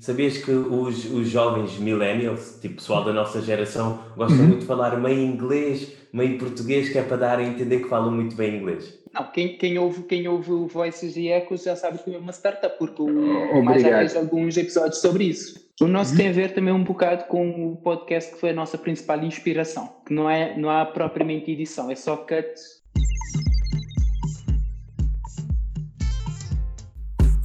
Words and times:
Sabias 0.00 0.38
que 0.38 0.50
os, 0.50 1.04
os 1.06 1.28
jovens 1.28 1.76
millennials, 1.78 2.58
tipo 2.60 2.76
pessoal 2.76 3.04
da 3.04 3.12
nossa 3.12 3.42
geração, 3.42 3.98
gostam 4.16 4.38
uhum. 4.38 4.46
muito 4.46 4.60
de 4.60 4.66
falar 4.66 4.96
meio 4.96 5.20
inglês, 5.20 5.92
meio 6.12 6.38
português, 6.38 6.88
que 6.88 6.98
é 6.98 7.02
para 7.02 7.16
dar 7.16 7.38
a 7.40 7.42
entender 7.42 7.80
que 7.80 7.88
falam 7.88 8.12
muito 8.12 8.36
bem 8.36 8.56
inglês? 8.56 8.96
Não, 9.12 9.24
quem, 9.32 9.56
quem, 9.56 9.78
ouve, 9.78 10.02
quem 10.02 10.28
ouve 10.28 10.52
o 10.52 10.66
Voices 10.66 11.16
e 11.16 11.28
Ecos 11.28 11.64
já 11.64 11.74
sabe 11.74 11.98
que 11.98 12.14
é 12.14 12.18
uma 12.18 12.32
startup, 12.32 12.78
porque 12.78 13.02
o 13.02 13.62
mais 13.62 13.82
já 13.82 13.98
fez 13.98 14.16
alguns 14.16 14.56
episódios 14.56 15.00
sobre 15.00 15.24
isso. 15.24 15.66
O 15.80 15.86
nosso 15.86 16.12
uhum. 16.12 16.18
tem 16.18 16.28
a 16.28 16.32
ver 16.32 16.54
também 16.54 16.72
um 16.72 16.84
bocado 16.84 17.24
com 17.24 17.72
o 17.72 17.76
podcast 17.76 18.32
que 18.32 18.40
foi 18.40 18.50
a 18.50 18.54
nossa 18.54 18.78
principal 18.78 19.22
inspiração, 19.24 19.92
que 20.06 20.12
não, 20.12 20.30
é, 20.30 20.56
não 20.56 20.70
há 20.70 20.84
propriamente 20.84 21.50
edição, 21.50 21.90
é 21.90 21.94
só 21.96 22.16
cut 22.16 22.46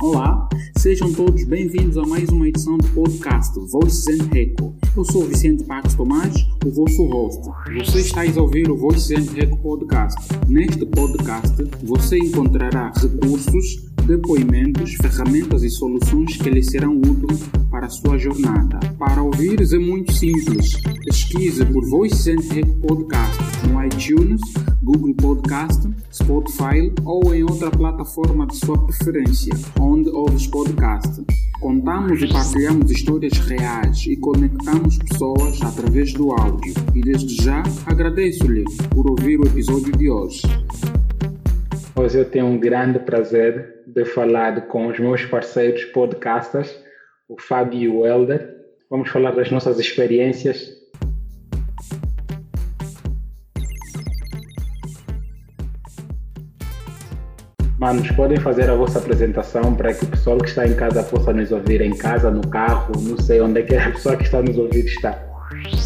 Olá, 0.04 0.50
sejam 0.80 1.14
todos 1.14 1.46
bem-vindos 1.46 1.98
a 1.98 2.02
mais 2.02 2.28
uma 2.28 2.46
edição 2.46 2.78
do 2.78 2.86
podcast 2.90 3.58
Voices 3.72 4.06
and 4.10 4.36
Echo. 4.38 4.76
Eu 4.98 5.06
sou 5.06 5.24
Vicente 5.24 5.64
Pax 5.64 5.94
Tomás, 5.94 6.36
o 6.66 6.70
vosso 6.70 7.06
host. 7.06 7.42
Você 7.78 8.02
está 8.02 8.22
a 8.22 8.42
ouvir 8.42 8.70
o 8.70 8.76
Voices 8.76 9.12
and 9.12 9.40
Echo 9.42 9.56
podcast. 9.60 10.20
Neste 10.50 10.86
podcast, 10.88 11.56
você 11.86 12.18
encontrará 12.18 12.92
recursos 12.98 13.93
depoimentos, 14.06 14.96
ferramentas 14.96 15.64
e 15.64 15.70
soluções 15.70 16.38
que 16.38 16.50
lhe 16.50 16.64
serão 16.64 16.98
úteis 16.98 17.44
para 17.72 17.88
a 17.88 17.90
sua 17.90 18.18
jornada. 18.18 18.80
Para 19.00 19.22
ouvires 19.22 19.74
é 19.74 19.80
muito 19.80 20.12
simples. 20.14 20.82
Pesquise 21.06 21.66
por 21.66 21.88
Voice 21.90 22.32
and 22.32 22.40
Podcast 22.82 23.44
no 23.68 23.84
iTunes, 23.84 24.42
Google 24.84 25.14
Podcast, 25.16 25.90
Spotify 26.12 26.92
ou 27.06 27.34
em 27.34 27.44
outra 27.44 27.72
plataforma 27.72 28.46
de 28.48 28.58
sua 28.58 28.78
preferência, 28.86 29.54
onde 29.80 30.10
ouves 30.10 30.48
podcast. 30.48 31.24
Contamos 31.60 32.22
e 32.22 32.28
partilhamos 32.28 32.92
histórias 32.92 33.38
reais 33.40 34.06
e 34.06 34.18
conectamos 34.18 34.98
pessoas 34.98 35.62
através 35.62 36.14
do 36.14 36.32
áudio. 36.34 36.74
E 36.94 37.02
desde 37.02 37.42
já 37.42 37.64
agradeço-lhe 37.86 38.66
por 38.90 39.10
ouvir 39.10 39.40
o 39.40 39.48
episódio 39.48 39.96
de 39.98 40.10
hoje. 40.10 40.42
Hoje 41.96 42.18
eu 42.18 42.26
tenho 42.26 42.48
um 42.48 42.60
grande 42.60 42.98
prazer 42.98 43.84
de 43.86 44.04
falar 44.04 44.62
com 44.62 44.88
os 44.88 44.98
meus 44.98 45.24
parceiros 45.26 45.86
podcasters, 45.86 46.76
o 47.30 47.40
Fábio 47.40 47.80
e 47.80 47.88
o 47.88 48.04
Helder. 48.04 48.50
Vamos 48.90 49.10
falar 49.10 49.30
das 49.32 49.52
nossas 49.52 49.78
experiências. 49.78 50.72
Manos, 57.78 58.10
podem 58.12 58.40
fazer 58.40 58.72
a 58.72 58.76
vossa 58.76 58.98
apresentação 58.98 59.76
para 59.76 59.94
que 59.94 60.04
o 60.06 60.08
pessoal 60.08 60.40
que 60.40 60.50
está 60.50 60.66
em 60.66 60.74
casa 60.74 61.04
possa 61.04 61.32
nos 61.32 61.52
ouvir 61.52 61.80
em 61.82 61.96
casa, 61.96 62.32
no 62.32 62.48
carro, 62.48 62.92
não 63.08 63.20
sei 63.20 63.40
onde 63.40 63.60
é 63.60 63.64
que 63.64 63.76
a 63.76 63.92
pessoa 63.92 64.16
que 64.16 64.24
está 64.24 64.42
nos 64.42 64.58
ouvir 64.58 64.86
está. 64.86 65.12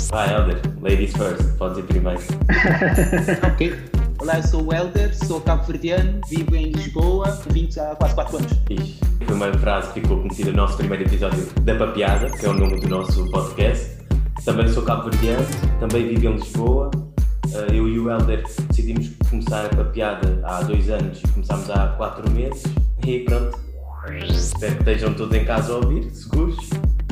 Vai, 0.09 0.33
Helder, 0.33 0.61
ladies 0.81 1.11
first, 1.17 1.57
pode 1.57 1.81
ir 1.81 1.83
primeiro. 1.83 2.21
ok. 3.51 3.96
Olá, 4.27 4.39
eu 4.39 4.43
sou 4.43 4.61
o 4.61 4.73
Helder, 4.73 5.15
sou 5.25 5.39
cabo-verdiano, 5.39 6.19
vivo 6.27 6.53
em 6.53 6.73
Lisboa, 6.73 7.39
20 7.49 7.79
há 7.79 7.95
quase 7.95 8.13
4 8.13 8.37
anos. 8.37 8.51
Ixi, 8.69 8.99
foi 9.25 9.33
uma 9.33 9.53
frase 9.53 9.93
que 9.93 10.01
ficou 10.01 10.17
conhecida 10.17 10.51
no 10.51 10.57
nosso 10.57 10.75
primeiro 10.75 11.05
episódio 11.05 11.45
da 11.61 11.73
Papiada, 11.75 12.29
que 12.29 12.45
é 12.45 12.49
o 12.49 12.53
nome 12.53 12.77
do 12.77 12.89
nosso 12.89 13.23
podcast. 13.31 13.89
Também 14.43 14.67
sou 14.67 14.83
cabo-verdiano, 14.83 15.47
também 15.79 16.09
vivo 16.09 16.27
em 16.27 16.35
Lisboa. 16.35 16.91
Eh, 17.53 17.67
eu 17.69 17.87
e 17.87 17.99
o 17.99 18.11
Helder 18.11 18.43
decidimos 18.67 19.11
começar 19.29 19.65
a 19.65 19.69
Papiada 19.69 20.41
há 20.43 20.61
dois 20.61 20.89
anos 20.89 21.21
e 21.23 21.27
começámos 21.29 21.69
há 21.69 21.87
quatro 21.95 22.29
meses. 22.29 22.63
E 23.05 23.19
pronto, 23.19 23.57
espero 24.29 24.73
que 24.73 24.79
estejam 24.79 25.13
todos 25.13 25.37
em 25.37 25.45
casa 25.45 25.71
a 25.71 25.77
ouvir, 25.77 26.03
seguros. 26.11 26.57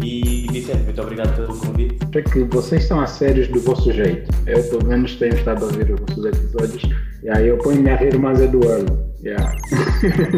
E 0.04 0.48
Vicente, 0.52 0.84
muito 0.84 1.02
obrigado 1.02 1.34
pelo 1.34 1.58
convite. 1.58 1.98
É 2.14 2.22
que 2.22 2.44
vocês 2.44 2.84
estão 2.84 3.00
a 3.00 3.08
sérios 3.08 3.48
do 3.48 3.62
vosso 3.62 3.90
jeito. 3.94 4.30
Eu, 4.46 4.62
pelo 4.64 4.86
menos, 4.86 5.16
tenho 5.16 5.34
estado 5.34 5.64
a 5.64 5.68
ouvir 5.68 5.94
os 5.94 6.00
vossos 6.02 6.26
episódios. 6.26 7.05
E 7.26 7.30
aí 7.32 7.48
eu 7.48 7.58
ponho-me 7.58 7.90
a 7.90 7.96
rir 7.96 8.20
mais 8.20 8.40
é 8.40 8.46
do 8.46 8.68
ano. 8.70 9.04
Yeah. 9.24 9.52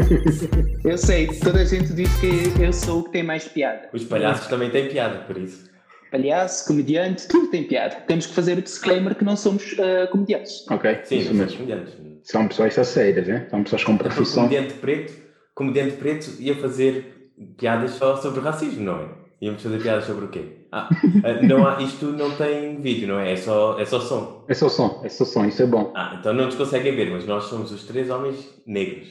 eu 0.86 0.98
sei, 0.98 1.28
toda 1.28 1.60
a 1.60 1.66
gente 1.66 1.92
diz 1.92 2.10
que 2.16 2.64
eu 2.64 2.72
sou 2.72 3.02
o 3.02 3.04
que 3.04 3.12
tem 3.12 3.24
mais 3.24 3.46
piada. 3.46 3.90
Os 3.92 4.06
palhaços 4.06 4.48
também 4.48 4.70
têm 4.70 4.88
piada, 4.88 5.20
por 5.26 5.38
isso. 5.38 5.70
Palhaço, 6.10 6.66
comediante, 6.66 7.28
tudo 7.28 7.48
tem 7.48 7.66
piada. 7.66 7.98
Temos 8.08 8.28
que 8.28 8.34
fazer 8.34 8.58
o 8.58 8.62
disclaimer 8.62 9.16
que 9.16 9.26
não 9.26 9.36
somos 9.36 9.74
uh, 9.74 10.10
comediantes. 10.10 10.66
Ok, 10.72 11.00
sim, 11.04 11.18
isso 11.18 11.34
mesmo. 11.34 11.58
Comediantes. 11.58 11.94
São 12.24 12.48
pessoas 12.48 12.74
sérias, 12.88 13.28
né? 13.28 13.48
São 13.50 13.64
pessoas 13.64 13.84
com 13.84 13.98
profissão. 13.98 14.44
Comediante 14.44 14.74
preto, 14.76 15.14
comediante 15.54 15.98
preto 15.98 16.42
ia 16.42 16.56
fazer 16.56 17.34
piadas 17.58 17.92
só 17.92 18.16
sobre 18.16 18.40
racismo, 18.40 18.86
não 18.86 19.02
é? 19.02 19.10
Íamos 19.40 19.62
fazer 19.62 19.82
piadas 19.82 20.06
sobre 20.06 20.26
o 20.26 20.28
quê? 20.30 20.66
Ah, 20.72 20.90
ah, 21.24 21.42
não 21.44 21.68
há, 21.68 21.80
isto 21.82 22.08
não 22.08 22.36
tem 22.36 22.82
vídeo, 22.82 23.08
não 23.08 23.20
é? 23.20 23.34
É 23.34 23.36
só, 23.36 23.80
é 23.80 23.86
só 23.86 24.00
som. 24.00 24.44
É 24.48 24.54
só 24.54 24.68
som, 24.68 25.02
é 25.04 25.10
só 25.10 25.26
som, 25.26 25.46
isso 25.46 25.62
é 25.62 25.68
bom. 25.68 25.94
Ah, 25.96 26.18
então 26.20 26.34
não 26.34 26.46
nos 26.46 26.56
conseguem 26.56 26.96
ver, 26.96 27.12
mas 27.12 27.26
nós 27.28 27.44
somos 27.44 27.72
os 27.72 27.84
três 27.86 28.10
homens 28.10 28.62
negros. 28.66 29.08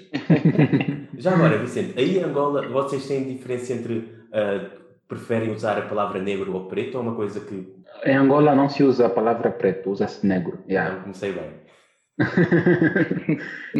Já 1.17 1.33
agora, 1.33 1.59
Vicente, 1.59 1.95
aí 1.97 2.19
em 2.19 2.25
Angola 2.25 2.67
vocês 2.69 3.07
têm 3.07 3.25
diferença 3.25 3.73
entre 3.73 3.99
uh, 3.99 4.69
preferem 5.09 5.53
usar 5.53 5.79
a 5.79 5.83
palavra 5.83 6.21
negro 6.21 6.53
ou 6.53 6.67
preto 6.67 6.97
ou 6.97 7.03
uma 7.03 7.15
coisa 7.15 7.41
que. 7.41 7.75
Em 8.05 8.17
Angola 8.17 8.55
não 8.55 8.69
se 8.69 8.83
usa 8.83 9.07
a 9.07 9.11
palavra 9.11 9.51
preto, 9.51 9.91
usa-se 9.91 10.27
negro. 10.27 10.59
Yeah. 10.69 10.95
Não 10.95 11.03
comecei 11.03 11.33
bem. 11.33 11.51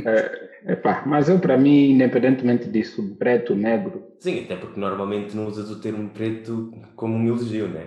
é, 0.05 0.43
epá, 0.67 1.03
mas 1.07 1.29
eu, 1.29 1.39
para 1.39 1.57
mim, 1.57 1.91
independentemente 1.91 2.69
disso, 2.69 3.17
preto, 3.19 3.55
negro. 3.55 4.03
Sim, 4.19 4.45
até 4.45 4.57
porque 4.57 4.79
normalmente 4.79 5.37
não 5.37 5.47
usas 5.47 5.71
o 5.71 5.81
termo 5.81 6.09
preto 6.11 6.73
como 6.95 7.15
um 7.15 7.27
elogio, 7.27 7.69
né? 7.69 7.83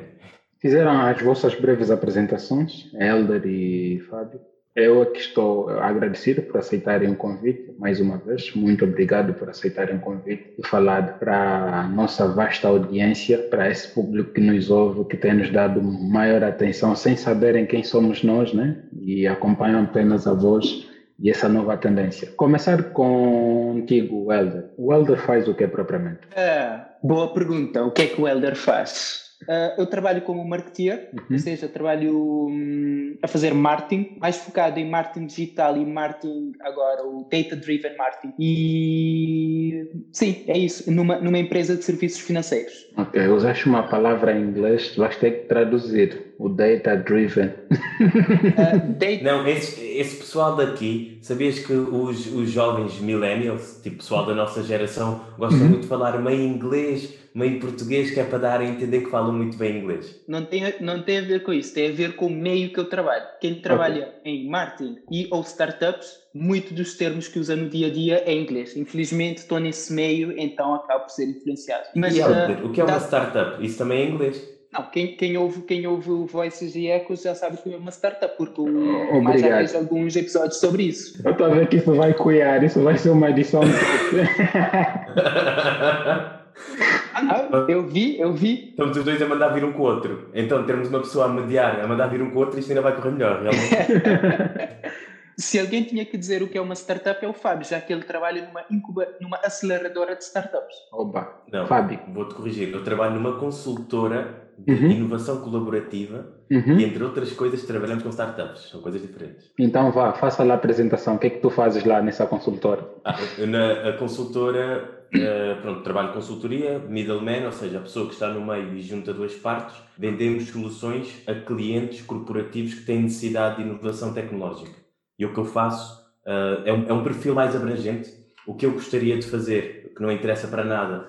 Fizeram 0.60 0.92
as 0.92 1.22
vossas 1.22 1.56
breves 1.56 1.90
apresentações, 1.90 2.92
Helder 2.94 3.46
e 3.46 4.00
Fábio. 4.10 4.42
Eu 4.76 5.02
aqui 5.02 5.20
estou 5.20 5.70
agradecido 5.70 6.42
por 6.44 6.58
aceitarem 6.58 7.12
o 7.12 7.16
convite, 7.16 7.74
mais 7.78 8.00
uma 8.00 8.18
vez. 8.18 8.54
Muito 8.54 8.86
obrigado 8.86 9.34
por 9.34 9.50
aceitarem 9.50 9.96
o 9.96 10.00
convite 10.00 10.54
e 10.58 10.68
falar 10.68 11.18
para 11.18 11.82
a 11.82 11.88
nossa 11.88 12.28
vasta 12.28 12.68
audiência, 12.68 13.38
para 13.50 13.70
esse 13.70 13.94
público 13.94 14.32
que 14.32 14.42
nos 14.42 14.70
ouve, 14.70 15.06
que 15.06 15.18
tem 15.18 15.34
nos 15.34 15.50
dado 15.50 15.82
maior 15.82 16.44
atenção, 16.44 16.96
sem 16.96 17.18
saberem 17.18 17.66
quem 17.66 17.84
somos 17.84 18.24
nós, 18.24 18.54
né? 18.54 18.84
E 19.02 19.28
acompanham 19.28 19.84
apenas 19.84 20.28
a 20.28 20.34
voz 20.34 20.89
e 21.22 21.30
essa 21.30 21.50
nova 21.50 21.78
tendência. 21.78 22.32
Começar 22.36 22.92
contigo, 22.92 24.28
Welder. 24.28 24.70
O 24.78 24.92
Welder 24.92 25.18
faz 25.18 25.48
o 25.48 25.54
que 25.54 25.68
propriamente? 25.68 26.22
É, 26.36 26.80
boa 27.04 27.34
pergunta. 27.34 27.84
O 27.84 27.92
que 27.92 28.04
é 28.04 28.08
que 28.08 28.22
o 28.22 28.24
Welder 28.24 28.56
faz? 28.56 29.29
Uh, 29.44 29.80
eu 29.80 29.86
trabalho 29.86 30.22
como 30.22 30.46
marketeer, 30.46 31.10
uhum. 31.14 31.22
ou 31.32 31.40
seja, 31.40 31.68
trabalho 31.68 32.48
um, 32.48 33.18
a 33.22 33.28
fazer 33.28 33.54
marketing, 33.54 34.18
mais 34.20 34.38
focado 34.38 34.80
em 34.80 34.90
marketing 34.90 35.28
digital 35.28 35.78
e 35.78 35.86
marketing 35.86 36.52
agora, 36.60 37.06
o 37.06 37.26
data-driven 37.32 37.96
marketing. 37.96 38.34
E 38.38 39.90
sim, 40.12 40.44
é 40.46 40.58
isso, 40.58 40.92
numa, 40.92 41.20
numa 41.20 41.38
empresa 41.38 41.76
de 41.76 41.84
serviços 41.84 42.20
financeiros. 42.20 42.74
Ok, 42.98 43.28
usaste 43.28 43.66
uma 43.66 43.84
palavra 43.84 44.38
em 44.38 44.42
inglês, 44.42 44.94
vais 44.98 45.16
ter 45.16 45.32
que 45.32 45.48
traduzir 45.48 46.34
o 46.38 46.50
data-driven. 46.50 47.48
Uh, 47.48 48.94
data... 48.98 49.24
Não, 49.24 49.48
esse, 49.48 49.82
esse 49.82 50.18
pessoal 50.18 50.56
daqui, 50.58 51.18
sabias 51.22 51.60
que 51.60 51.74
os, 51.74 52.28
os 52.28 52.50
jovens 52.50 53.00
millennials, 53.00 53.80
tipo 53.82 53.98
pessoal 53.98 54.26
da 54.26 54.36
nossa 54.36 54.62
geração, 54.64 55.22
gostam 55.38 55.62
uhum. 55.62 55.70
muito 55.70 55.82
de 55.84 55.88
falar 55.88 56.22
meio 56.22 56.42
inglês 56.42 57.19
meio 57.34 57.60
português 57.60 58.12
que 58.12 58.20
é 58.20 58.24
para 58.24 58.38
dar 58.38 58.62
a 58.62 58.66
entender 58.66 59.02
que 59.02 59.10
falam 59.10 59.34
muito 59.34 59.58
bem 59.58 59.78
inglês. 59.78 60.20
Não 60.28 60.46
tem, 60.46 60.74
não 60.80 61.04
tem 61.04 61.20
a 61.20 61.22
ver 61.22 61.44
com 61.44 61.54
isso, 61.54 61.74
tem 61.74 61.90
a 61.90 61.94
ver 61.94 62.16
com 62.16 62.28
o 62.28 62.30
meio 62.30 62.72
que 62.72 62.80
eu 62.80 62.86
trabalho. 62.86 63.26
Quem 63.40 63.62
trabalha 63.62 64.14
okay. 64.20 64.34
em 64.34 64.50
marketing 64.50 64.98
e 65.12 65.28
ou 65.32 65.42
startups, 65.42 66.20
muito 66.34 66.74
dos 66.74 66.96
termos 66.96 67.28
que 67.28 67.40
usa 67.40 67.56
no 67.56 67.70
dia 67.70 67.88
a 67.88 67.92
dia 67.92 68.24
é 68.26 68.34
inglês. 68.34 68.76
Infelizmente 68.76 69.40
estou 69.40 69.60
nesse 69.60 69.94
meio, 69.94 70.34
então 70.38 70.76
acabo 70.76 71.06
por 71.06 71.12
ser 71.12 71.26
influenciado. 71.26 71.86
Mas, 71.96 72.16
e, 72.16 72.22
uh, 72.22 72.66
o 72.66 72.72
que 72.72 72.82
é 72.82 72.84
uma 72.84 73.00
startup? 73.00 73.64
Isso 73.64 73.78
também 73.78 74.02
é 74.02 74.10
inglês. 74.10 74.60
Não, 74.72 74.84
quem, 74.84 75.16
quem, 75.16 75.36
ouve, 75.36 75.64
quem 75.64 75.88
ouve 75.88 76.12
o 76.12 76.28
Voices 76.28 76.76
e 76.76 76.88
Ecos 76.88 77.24
já 77.24 77.34
sabe 77.34 77.58
que 77.58 77.74
é 77.74 77.78
uma 77.78 77.90
startup, 77.90 78.38
porque 78.38 78.62
o 78.62 79.20
mais 79.20 79.42
já 79.42 79.58
fez 79.58 79.74
alguns 79.74 80.16
episódios 80.16 80.60
sobre 80.60 80.84
isso. 80.84 81.20
Eu 81.26 81.32
estou 81.32 81.48
a 81.48 81.50
ver 81.50 81.68
que 81.68 81.78
isso 81.78 81.92
vai 81.96 82.14
cuiar, 82.14 82.64
isso 82.64 82.80
vai 82.84 82.96
ser 82.96 83.10
uma 83.10 83.32
edição. 83.32 83.62
Ah, 87.28 87.66
eu 87.68 87.86
vi, 87.88 88.20
eu 88.20 88.34
vi. 88.34 88.70
Estamos 88.70 88.98
os 88.98 89.04
dois 89.04 89.22
a 89.22 89.26
mandar 89.26 89.50
vir 89.50 89.64
um 89.64 89.74
com 89.74 89.82
o 89.82 89.86
outro. 89.86 90.30
Então, 90.34 90.66
termos 90.66 90.90
uma 90.90 91.00
pessoa 91.00 91.26
a 91.26 91.28
mediar, 91.28 91.80
a 91.80 91.88
mandar 91.88 92.08
vir 92.08 92.22
um 92.22 92.30
com 92.30 92.38
o 92.38 92.40
outro, 92.40 92.60
isto 92.60 92.70
ainda 92.70 92.82
vai 92.82 92.96
correr 92.96 93.12
melhor, 93.12 93.42
realmente. 93.42 94.80
Se 95.40 95.58
alguém 95.58 95.84
tinha 95.84 96.04
que 96.04 96.18
dizer 96.18 96.44
o 96.44 96.50
que 96.50 96.58
é 96.58 96.62
uma 96.62 96.76
startup, 96.76 97.24
é 97.24 97.28
o 97.28 97.32
Fábio, 97.32 97.66
já 97.66 97.80
que 97.80 97.94
ele 97.94 98.04
trabalha 98.04 98.46
numa, 98.46 98.66
incuba, 98.70 99.08
numa 99.22 99.38
aceleradora 99.38 100.14
de 100.14 100.24
startups. 100.24 100.76
Opa, 100.92 101.44
não, 101.50 101.66
Fábio. 101.66 101.98
Vou-te 102.14 102.36
corrigir. 102.36 102.74
Eu 102.74 102.84
trabalho 102.84 103.16
numa 103.16 103.40
consultora 103.40 104.50
de 104.58 104.74
uhum. 104.74 104.92
inovação 104.92 105.40
colaborativa 105.40 106.28
uhum. 106.52 106.78
e, 106.78 106.84
entre 106.84 107.02
outras 107.02 107.32
coisas, 107.32 107.64
trabalhamos 107.64 108.04
com 108.04 108.10
startups. 108.10 108.70
São 108.70 108.82
coisas 108.82 109.02
diferentes. 109.02 109.50
Então, 109.58 109.90
vá, 109.94 110.12
faça 110.12 110.44
lá 110.44 110.56
a 110.56 110.58
apresentação. 110.58 111.16
O 111.16 111.20
que 111.20 111.28
é 111.28 111.30
que 111.30 111.40
tu 111.40 111.50
fazes 111.50 111.86
lá 111.86 112.02
nessa 112.02 112.26
consultora? 112.26 112.86
Ah, 113.06 113.16
na, 113.48 113.92
a 113.92 113.94
consultora 113.94 114.99
uh, 115.16 115.62
pronto, 115.62 115.82
trabalho 115.82 116.14
consultoria, 116.14 116.80
middleman, 116.80 117.46
ou 117.46 117.52
seja, 117.52 117.80
a 117.80 117.82
pessoa 117.82 118.08
que 118.08 118.14
está 118.14 118.30
no 118.30 118.46
meio 118.46 118.74
e 118.76 118.82
junta 118.82 119.14
duas 119.14 119.36
partes, 119.36 119.76
vendemos 119.98 120.48
soluções 120.48 121.22
a 121.28 121.34
clientes 121.34 122.02
corporativos 122.02 122.74
que 122.74 122.86
têm 122.86 123.04
necessidade 123.04 123.58
de 123.58 123.64
inovação 123.64 124.14
tecnológica. 124.14 124.78
E 125.18 125.26
o 125.26 125.34
que 125.34 125.40
eu 125.40 125.46
faço 125.46 126.02
uh, 126.26 126.62
é, 126.66 126.74
um, 126.74 126.88
é 126.88 126.94
um 126.94 127.04
perfil 127.04 127.34
mais 127.34 127.56
abrangente. 127.56 128.14
O 128.48 128.56
que 128.56 128.66
eu 128.66 128.72
gostaria 128.72 129.18
de 129.18 129.26
fazer, 129.28 129.94
que 129.96 130.02
não 130.02 130.12
interessa 130.12 130.48
para 130.48 130.64
nada, 130.64 131.08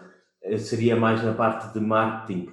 seria 0.59 0.97
mais 0.97 1.23
na 1.23 1.33
parte 1.33 1.73
de 1.73 1.81
marketing, 1.81 2.49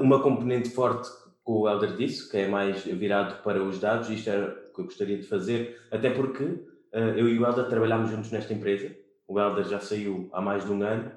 uma 0.00 0.22
componente 0.22 0.70
forte 0.70 1.08
que 1.08 1.50
o 1.50 1.68
Helder 1.68 1.96
disse, 1.96 2.30
que 2.30 2.38
é 2.38 2.48
mais 2.48 2.84
virado 2.84 3.42
para 3.42 3.62
os 3.62 3.78
dados, 3.78 4.08
isto 4.08 4.30
era 4.30 4.46
o 4.70 4.74
que 4.74 4.80
eu 4.80 4.84
gostaria 4.84 5.18
de 5.18 5.24
fazer, 5.24 5.78
até 5.90 6.08
porque 6.10 6.62
eu 6.92 7.28
e 7.28 7.38
o 7.38 7.44
Helder 7.44 7.68
trabalhámos 7.68 8.10
juntos 8.10 8.30
nesta 8.30 8.54
empresa, 8.54 8.90
o 9.30 9.38
Helder 9.38 9.64
já 9.64 9.78
saiu 9.78 10.28
há 10.32 10.40
mais 10.40 10.64
de 10.64 10.72
um 10.72 10.82
ano, 10.82 11.12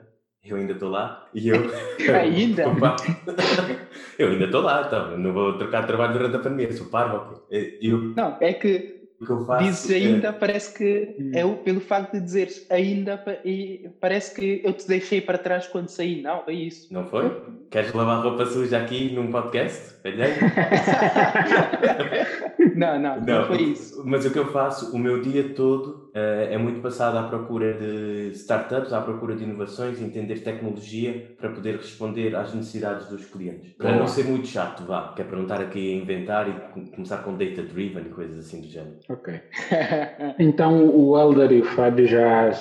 eu 0.45 0.55
ainda 0.55 0.73
estou 0.73 0.89
lá 0.89 1.27
e 1.33 1.49
eu. 1.49 1.57
ainda? 2.13 2.65
eu 4.19 4.29
ainda 4.29 4.45
estou 4.45 4.61
lá, 4.61 4.83
então, 4.85 5.17
não 5.17 5.33
vou 5.33 5.57
trocar 5.57 5.81
de 5.81 5.87
trabalho 5.87 6.13
durante 6.13 6.35
a 6.35 6.39
pandemia, 6.39 6.71
sou 6.73 6.87
parvo. 6.87 7.41
Eu, 7.49 8.13
não, 8.15 8.37
é 8.39 8.53
que 8.53 9.01
que 9.25 9.31
eu 9.31 9.45
faço 9.45 9.63
Dizes 9.63 9.91
ainda, 9.91 10.27
é... 10.27 10.31
parece 10.33 10.77
que 10.77 11.15
hum. 11.17 11.31
é 11.33 11.45
o, 11.45 11.55
pelo 11.55 11.79
facto 11.79 12.11
de 12.11 12.19
dizeres 12.19 12.67
ainda, 12.69 13.23
e 13.45 13.89
parece 13.99 14.35
que 14.35 14.61
eu 14.63 14.73
te 14.73 14.87
deixei 14.87 15.21
para 15.21 15.37
trás 15.37 15.65
quando 15.67 15.87
saí. 15.87 16.21
Não, 16.21 16.43
é 16.45 16.53
isso. 16.53 16.93
Não 16.93 17.05
foi? 17.05 17.41
Queres 17.71 17.93
lavar 17.93 18.21
roupa 18.21 18.45
suja 18.45 18.79
aqui 18.79 19.13
num 19.13 19.31
podcast? 19.31 19.93
não, 22.75 22.99
não, 22.99 23.21
não, 23.21 23.25
não, 23.25 23.47
foi 23.47 23.61
isso. 23.61 24.03
Mas 24.05 24.25
o 24.25 24.31
que 24.31 24.39
eu 24.39 24.51
faço, 24.51 24.93
o 24.93 24.99
meu 24.99 25.21
dia 25.21 25.53
todo 25.55 26.02
é 26.13 26.57
muito 26.57 26.81
passado 26.81 27.17
à 27.17 27.23
procura 27.23 27.73
de 27.73 28.31
startups, 28.33 28.93
à 28.93 29.01
procura 29.01 29.35
de 29.35 29.43
inovações, 29.43 30.01
entender 30.01 30.39
tecnologia 30.43 31.35
para 31.39 31.49
poder 31.49 31.77
responder 31.77 32.35
às 32.35 32.53
necessidades 32.53 33.07
dos 33.07 33.25
clientes. 33.25 33.73
Para 33.73 33.95
não 33.95 34.07
ser 34.07 34.25
muito 34.25 34.47
chato, 34.47 34.83
vá, 34.83 35.13
que 35.15 35.21
é 35.21 35.25
para 35.25 35.35
não 35.35 35.43
estar 35.43 35.61
aqui 35.61 35.93
a 35.93 35.95
inventar 35.97 36.47
e 36.47 36.91
começar 36.91 37.17
com 37.17 37.35
data-driven 37.35 38.03
e 38.03 38.09
coisas 38.09 38.45
assim 38.45 38.61
do 38.61 38.67
género. 38.67 38.97
Ok. 39.09 39.39
então 40.37 40.87
o 40.87 41.17
Elder 41.19 41.51
e 41.51 41.61
o 41.61 41.65
Fábio 41.65 42.07
já 42.07 42.51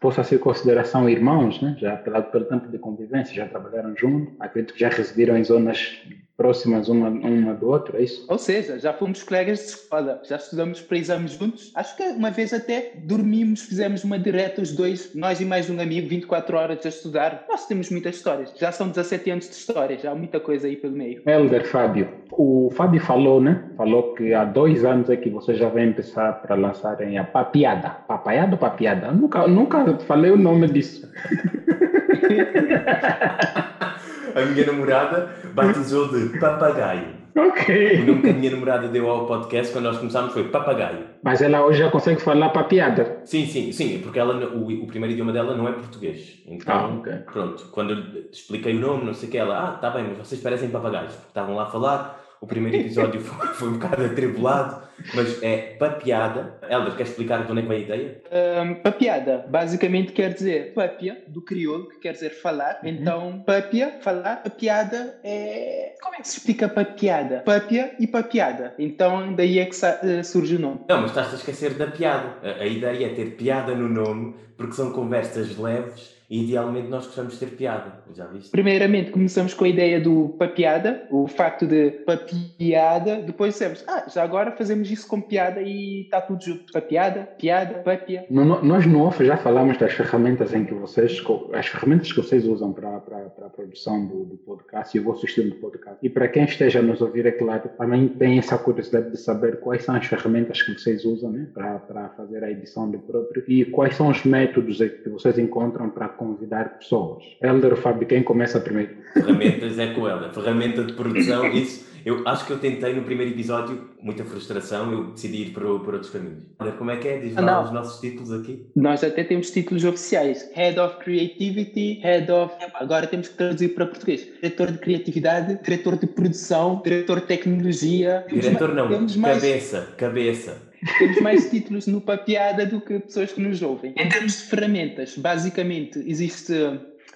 possa 0.00 0.24
ser 0.24 0.38
consideração 0.38 1.08
irmãos, 1.08 1.62
né? 1.62 1.76
já 1.78 1.96
pelo, 1.96 2.22
pelo 2.24 2.44
tempo 2.46 2.68
de 2.68 2.78
convivência, 2.78 3.34
já 3.34 3.46
trabalharam 3.46 3.94
juntos, 3.96 4.34
acredito 4.40 4.74
que 4.74 4.80
já 4.80 4.88
residiram 4.88 5.36
em 5.36 5.44
zonas 5.44 6.02
próximas 6.36 6.88
uma, 6.88 7.08
uma 7.08 7.54
do 7.54 7.68
outro, 7.68 7.96
é 7.96 8.02
isso? 8.02 8.24
Ou 8.28 8.38
seja, 8.38 8.78
já 8.78 8.92
fomos 8.92 9.22
colegas 9.22 9.58
de 9.58 9.64
escola, 9.66 10.20
já 10.24 10.36
estudamos 10.36 10.80
para 10.80 10.98
exames 10.98 11.32
juntos. 11.32 11.70
Acho 11.74 11.96
que 11.96 12.02
uma 12.02 12.30
vez 12.30 12.52
até 12.52 12.92
dormimos, 12.96 13.62
fizemos 13.62 14.04
uma 14.04 14.18
direta 14.18 14.60
os 14.60 14.72
dois, 14.72 15.14
nós 15.14 15.40
e 15.40 15.44
mais 15.44 15.68
um 15.68 15.80
amigo, 15.80 16.08
24 16.08 16.56
horas 16.56 16.84
a 16.84 16.88
estudar. 16.88 17.44
Nós 17.48 17.66
temos 17.66 17.90
muitas 17.90 18.16
histórias, 18.16 18.52
já 18.58 18.72
são 18.72 18.88
17 18.88 19.30
anos 19.30 19.48
de 19.48 19.54
história, 19.54 19.98
já 19.98 20.12
há 20.12 20.14
muita 20.14 20.40
coisa 20.40 20.66
aí 20.66 20.76
pelo 20.76 20.96
meio. 20.96 21.22
Helder, 21.26 21.66
Fábio, 21.66 22.08
o 22.32 22.70
Fábio 22.74 23.00
falou, 23.00 23.40
né? 23.40 23.64
Falou 23.76 24.14
que 24.14 24.32
há 24.32 24.44
dois 24.44 24.84
anos 24.84 25.10
é 25.10 25.16
que 25.16 25.30
você 25.30 25.54
já 25.54 25.68
vai 25.68 25.84
empezar 25.84 26.40
para 26.42 26.54
lançarem 26.54 27.18
a 27.18 27.24
papiada. 27.24 27.90
Papaiada 28.08 28.52
ou 28.52 28.58
papiada? 28.58 29.12
Nunca, 29.12 29.46
nunca 29.46 29.98
falei 29.98 30.30
o 30.30 30.36
nome 30.36 30.68
disso. 30.68 31.10
a 34.40 34.44
minha 34.44 34.66
namorada 34.66 35.28
batizou 35.54 36.08
de 36.08 36.38
papagaio. 36.38 37.22
Ok. 37.34 38.02
O 38.02 38.06
nome 38.06 38.22
que 38.22 38.28
a 38.28 38.32
minha 38.34 38.50
namorada 38.50 38.88
deu 38.88 39.08
ao 39.08 39.26
podcast 39.26 39.72
quando 39.72 39.86
nós 39.86 39.96
começámos 39.96 40.34
foi 40.34 40.44
papagaio. 40.44 41.06
Mas 41.22 41.40
ela 41.40 41.64
hoje 41.64 41.78
já 41.78 41.90
consegue 41.90 42.20
falar 42.20 42.50
papiada. 42.50 43.20
Sim, 43.24 43.46
sim, 43.46 43.72
sim, 43.72 44.00
porque 44.02 44.18
ela, 44.18 44.34
o, 44.48 44.66
o 44.82 44.86
primeiro 44.86 45.14
idioma 45.14 45.32
dela 45.32 45.56
não 45.56 45.66
é 45.66 45.72
português. 45.72 46.42
Então, 46.46 46.74
ah, 46.74 46.94
okay. 46.98 47.14
pronto, 47.32 47.68
quando 47.72 47.94
eu 47.94 48.24
expliquei 48.30 48.76
o 48.76 48.80
nome, 48.80 49.06
não 49.06 49.14
sei 49.14 49.28
o 49.28 49.32
que, 49.32 49.38
ela, 49.38 49.66
ah, 49.66 49.72
tá 49.72 49.88
bem, 49.90 50.04
mas 50.08 50.28
vocês 50.28 50.42
parecem 50.42 50.68
papagaios. 50.68 51.14
Estavam 51.14 51.54
lá 51.54 51.62
a 51.62 51.70
falar, 51.70 52.21
o 52.42 52.46
primeiro 52.46 52.76
episódio 52.76 53.20
foi, 53.20 53.46
foi 53.54 53.68
um 53.68 53.72
bocado 53.74 54.04
atribulado, 54.04 54.82
mas 55.14 55.40
é 55.42 55.76
papiada. 55.78 56.58
Helder, 56.68 56.96
quer 56.96 57.04
explicar 57.04 57.46
de 57.46 57.52
onde 57.52 57.60
é 57.60 57.62
que 57.62 57.68
vem 57.68 57.78
a 57.78 57.80
ideia? 57.80 58.20
Um, 58.62 58.74
papiada, 58.74 59.46
basicamente 59.48 60.12
quer 60.12 60.34
dizer 60.34 60.74
papia, 60.74 61.22
do 61.28 61.40
crioulo, 61.40 61.88
que 61.88 62.00
quer 62.00 62.12
dizer 62.12 62.30
falar. 62.30 62.80
Uhum. 62.82 62.88
Então, 62.88 63.44
papia, 63.46 63.98
falar, 64.00 64.42
papiada 64.42 65.20
é. 65.22 65.94
Como 66.02 66.16
é 66.16 66.18
que 66.18 66.28
se 66.28 66.38
explica 66.38 66.68
papiada? 66.68 67.42
Papia 67.46 67.94
e 68.00 68.08
papiada. 68.08 68.74
Então, 68.76 69.32
daí 69.34 69.60
é 69.60 69.64
que 69.64 69.76
eh, 69.84 70.22
surge 70.24 70.56
o 70.56 70.58
nome. 70.58 70.80
Não, 70.88 71.00
mas 71.00 71.10
estás 71.10 71.32
a 71.32 71.36
esquecer 71.36 71.74
da 71.74 71.86
piada. 71.86 72.38
A, 72.42 72.62
a 72.62 72.66
ideia 72.66 73.06
é 73.06 73.10
ter 73.10 73.36
piada 73.36 73.72
no 73.72 73.88
nome, 73.88 74.34
porque 74.56 74.74
são 74.74 74.90
conversas 74.92 75.56
leves 75.56 76.20
e 76.32 76.44
idealmente 76.44 76.88
nós 76.88 77.04
gostamos 77.04 77.34
de 77.34 77.40
ter 77.40 77.54
piada, 77.54 77.92
já 78.14 78.24
viste? 78.24 78.50
Primeiramente 78.50 79.10
começamos 79.10 79.52
com 79.52 79.66
a 79.66 79.68
ideia 79.68 80.00
do 80.00 80.30
papiada, 80.38 81.06
o 81.10 81.28
facto 81.28 81.66
de 81.66 81.90
papiada, 82.06 83.16
depois 83.16 83.52
dissemos, 83.52 83.84
ah, 83.86 84.06
já 84.08 84.22
agora 84.22 84.50
fazemos 84.52 84.90
isso 84.90 85.06
com 85.06 85.20
piada 85.20 85.60
e 85.60 86.04
está 86.04 86.22
tudo 86.22 86.42
junto. 86.42 86.72
Papiada, 86.72 87.28
piada, 87.38 87.80
papia. 87.80 88.24
Nós 88.30 88.86
no 88.86 89.02
off 89.02 89.22
já 89.22 89.36
falamos 89.36 89.76
das 89.76 89.92
ferramentas 89.92 90.54
em 90.54 90.64
que 90.64 90.72
vocês, 90.72 91.22
as 91.52 91.66
ferramentas 91.66 92.10
que 92.10 92.16
vocês 92.16 92.46
usam 92.46 92.72
para, 92.72 92.98
para, 93.00 93.18
para 93.28 93.46
a 93.48 93.50
produção 93.50 94.06
do, 94.06 94.24
do 94.24 94.38
podcast 94.38 94.96
e 94.96 95.00
o 95.00 95.04
vosso 95.04 95.26
estilo 95.26 95.50
de 95.50 95.56
podcast. 95.56 95.98
E 96.02 96.08
para 96.08 96.28
quem 96.28 96.44
esteja 96.44 96.78
a 96.78 96.82
nos 96.82 97.02
ouvir, 97.02 97.26
é 97.26 97.32
claro, 97.32 97.68
também 97.76 98.08
tem 98.08 98.38
essa 98.38 98.56
curiosidade 98.56 99.10
de 99.10 99.18
saber 99.18 99.60
quais 99.60 99.84
são 99.84 99.96
as 99.96 100.06
ferramentas 100.06 100.62
que 100.62 100.72
vocês 100.72 101.04
usam 101.04 101.30
né, 101.30 101.46
para, 101.52 101.78
para 101.80 102.08
fazer 102.08 102.42
a 102.42 102.50
edição 102.50 102.90
do 102.90 102.98
próprio 103.00 103.44
e 103.46 103.66
quais 103.66 103.94
são 103.96 104.08
os 104.08 104.24
métodos 104.24 104.78
que 104.78 105.10
vocês 105.10 105.38
encontram 105.38 105.90
para 105.90 106.08
convidar 106.22 106.78
pessoas. 106.78 107.24
Helder, 107.42 107.76
Fábio, 107.76 108.06
quem 108.06 108.22
começa 108.22 108.60
primeiro? 108.60 108.96
Ferramentas 109.12 109.78
é 109.78 109.88
com 109.88 110.08
ela. 110.08 110.32
Ferramenta 110.32 110.84
de 110.84 110.92
produção, 110.92 111.46
isso. 111.48 111.92
Eu 112.04 112.26
acho 112.26 112.44
que 112.46 112.52
eu 112.52 112.58
tentei 112.58 112.92
no 112.94 113.02
primeiro 113.02 113.30
episódio, 113.30 113.90
muita 114.02 114.24
frustração, 114.24 114.92
eu 114.92 115.04
decidi 115.12 115.42
ir 115.42 115.50
para, 115.50 115.62
para 115.62 115.92
outros 115.92 116.10
caminhos. 116.10 116.42
Como 116.76 116.90
é 116.90 116.96
que 116.96 117.06
é? 117.06 117.18
Diz 117.18 117.36
lá 117.36 117.62
os 117.62 117.72
nossos 117.72 118.00
títulos 118.00 118.32
aqui. 118.32 118.66
Nós 118.74 119.04
até 119.04 119.22
temos 119.22 119.50
títulos 119.52 119.84
oficiais. 119.84 120.50
Head 120.52 120.80
of 120.80 120.96
Creativity, 120.96 122.00
Head 122.02 122.30
of... 122.32 122.52
Agora 122.74 123.06
temos 123.06 123.28
que 123.28 123.36
traduzir 123.36 123.68
para 123.68 123.86
português. 123.86 124.26
Diretor 124.42 124.72
de 124.72 124.78
Criatividade, 124.78 125.60
Diretor 125.62 125.96
de 125.96 126.08
Produção, 126.08 126.82
Diretor 126.82 127.20
de 127.20 127.26
Tecnologia. 127.26 128.24
Diretor 128.28 128.74
não, 128.74 128.88
temos 128.88 129.14
cabeça, 129.14 129.76
mais... 129.76 129.94
cabeça. 129.94 130.71
Temos 130.98 131.20
mais 131.20 131.50
títulos 131.50 131.86
no 131.86 132.00
Papiada 132.00 132.66
do 132.66 132.80
que 132.80 132.98
pessoas 132.98 133.32
que 133.32 133.40
nos 133.40 133.62
ouvem. 133.62 133.94
Em 133.96 134.08
termos 134.08 134.38
de 134.38 134.44
ferramentas, 134.44 135.16
basicamente 135.16 136.02
existe 136.06 136.52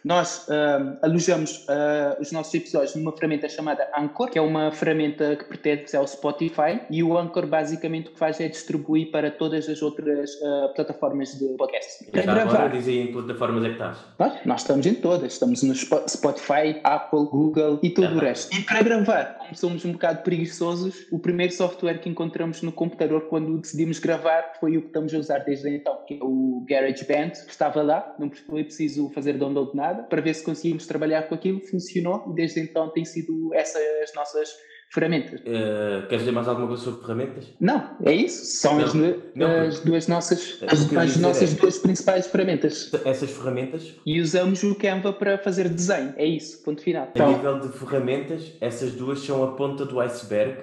nós 0.06 0.46
uh, 0.46 0.96
alojamos 1.02 1.66
uh, 1.66 2.20
os 2.20 2.30
nossos 2.30 2.54
episódios 2.54 2.94
numa 2.94 3.10
ferramenta 3.10 3.48
chamada 3.48 3.90
Anchor, 3.98 4.30
que 4.30 4.38
é 4.38 4.40
uma 4.40 4.70
ferramenta 4.70 5.34
que 5.34 5.44
pertence 5.46 5.96
ao 5.96 6.06
Spotify, 6.06 6.80
e 6.88 7.02
o 7.02 7.18
Anchor 7.18 7.44
basicamente 7.44 8.10
o 8.10 8.12
que 8.12 8.18
faz 8.20 8.40
é 8.40 8.46
distribuir 8.46 9.10
para 9.10 9.32
todas 9.32 9.68
as 9.68 9.82
outras 9.82 10.30
uh, 10.34 10.72
plataformas 10.76 11.36
de 11.36 11.48
podcast. 11.56 12.08
E 12.14 12.22
já 12.22 12.40
agora 12.40 12.68
diz 12.68 12.86
aí 12.86 13.00
em 13.00 13.12
plataformas 13.12 13.64
é 13.64 13.66
que 13.66 13.72
estás? 13.72 13.98
Nós, 14.16 14.32
nós 14.44 14.60
estamos 14.60 14.86
em 14.86 14.94
todas, 14.94 15.32
estamos 15.32 15.64
no 15.64 15.74
Spotify, 15.74 16.80
Apple, 16.84 17.26
Google 17.26 17.80
e 17.82 17.90
todo 17.90 18.14
o 18.14 18.18
resto. 18.20 18.56
E 18.56 18.62
para 18.62 18.82
gravar, 18.82 19.38
como 19.38 19.56
somos 19.56 19.84
um 19.84 19.90
bocado 19.90 20.22
preguiçosos, 20.22 21.04
o 21.10 21.18
primeiro 21.18 21.52
software 21.52 21.98
que 21.98 22.08
encontramos 22.08 22.62
no 22.62 22.70
computador 22.70 23.22
quando 23.22 23.58
decidimos 23.58 23.98
gravar 23.98 24.52
foi 24.60 24.76
o 24.76 24.82
que 24.82 24.86
estamos 24.86 25.12
a 25.12 25.18
usar 25.18 25.38
desde 25.40 25.68
então, 25.68 25.98
que 26.06 26.14
é 26.14 26.18
o 26.22 26.64
GarageBand, 26.64 27.30
que 27.30 27.50
estava 27.50 27.82
lá, 27.82 28.14
não 28.20 28.30
foi 28.30 28.62
preciso 28.62 29.10
fazer 29.10 29.32
download 29.32 29.74
nada 29.74 29.95
para 30.04 30.20
ver 30.20 30.34
se 30.34 30.44
conseguimos 30.44 30.86
trabalhar 30.86 31.22
com 31.28 31.34
aquilo, 31.34 31.60
funcionou 31.60 32.24
e 32.30 32.34
desde 32.34 32.60
então 32.60 32.90
tem 32.90 33.04
sido 33.04 33.52
essas 33.54 33.82
as 34.02 34.14
nossas 34.14 34.48
ferramentas. 34.92 35.40
Uh, 35.40 36.06
queres 36.08 36.20
dizer 36.20 36.32
mais 36.32 36.48
alguma 36.48 36.68
coisa 36.68 36.82
sobre 36.82 37.00
ferramentas? 37.02 37.52
Não, 37.60 37.96
é 38.04 38.12
isso. 38.12 38.44
São 38.44 38.78
não, 38.78 38.84
as, 38.84 38.94
não, 38.94 39.60
as 39.62 39.80
duas 39.80 40.08
nossas, 40.08 40.58
as, 40.66 40.96
as 40.96 41.16
nossas 41.16 41.52
é, 41.52 41.60
duas 41.60 41.78
principais 41.78 42.26
ferramentas. 42.26 42.90
Essas 43.04 43.30
ferramentas? 43.30 43.94
E 44.06 44.20
usamos 44.20 44.62
o 44.62 44.74
Canva 44.74 45.12
para 45.12 45.38
fazer 45.38 45.68
desenho. 45.68 46.14
É 46.16 46.24
isso, 46.24 46.62
ponto 46.62 46.82
final. 46.82 47.04
A 47.04 47.10
então, 47.10 47.32
nível 47.32 47.60
de 47.60 47.68
ferramentas, 47.68 48.52
essas 48.60 48.92
duas 48.92 49.20
são 49.20 49.42
a 49.42 49.52
ponta 49.52 49.84
do 49.84 50.00
iceberg, 50.00 50.58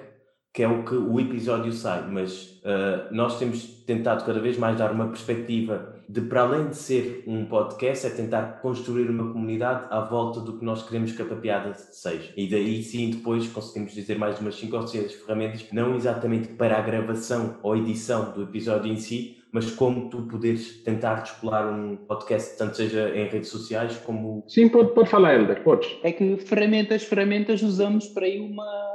que 0.52 0.62
é 0.62 0.68
o 0.68 0.84
que 0.84 0.94
o 0.94 1.18
episódio 1.20 1.72
sai, 1.72 2.06
mas 2.08 2.60
uh, 2.62 3.12
nós 3.12 3.38
temos 3.38 3.64
tentado 3.84 4.24
cada 4.24 4.40
vez 4.40 4.56
mais 4.56 4.78
dar 4.78 4.92
uma 4.92 5.08
perspectiva 5.08 5.93
de 6.08 6.20
para 6.20 6.42
além 6.42 6.68
de 6.68 6.76
ser 6.76 7.24
um 7.26 7.44
podcast, 7.46 8.06
é 8.06 8.10
tentar 8.10 8.60
construir 8.60 9.08
uma 9.08 9.32
comunidade 9.32 9.86
à 9.90 10.00
volta 10.00 10.40
do 10.40 10.58
que 10.58 10.64
nós 10.64 10.82
queremos 10.82 11.12
que 11.12 11.22
a 11.22 11.24
papiada 11.24 11.74
seja. 11.74 12.32
E 12.36 12.48
daí 12.48 12.82
sim 12.82 13.10
depois 13.10 13.46
conseguimos 13.48 13.92
dizer 13.92 14.18
mais 14.18 14.40
umas 14.40 14.56
5 14.56 14.76
ou 14.76 14.86
6 14.86 15.12
ferramentas, 15.14 15.64
não 15.72 15.94
exatamente 15.94 16.48
para 16.48 16.78
a 16.78 16.82
gravação 16.82 17.56
ou 17.62 17.76
edição 17.76 18.32
do 18.32 18.42
episódio 18.42 18.92
em 18.92 18.96
si, 18.96 19.38
mas 19.52 19.70
como 19.70 20.10
tu 20.10 20.22
poderes 20.22 20.82
tentar 20.82 21.22
descolar 21.22 21.72
um 21.72 21.96
podcast, 21.96 22.58
tanto 22.58 22.76
seja 22.76 23.10
em 23.16 23.28
redes 23.28 23.50
sociais 23.50 23.96
como... 23.98 24.42
Sim, 24.48 24.68
pode, 24.68 24.92
pode 24.94 25.08
falar, 25.08 25.34
Helder, 25.34 25.62
podes. 25.62 25.96
É 26.02 26.10
que 26.10 26.36
ferramentas, 26.38 27.04
ferramentas 27.04 27.62
usamos 27.62 28.08
para 28.08 28.26
aí 28.26 28.40
uma 28.40 28.93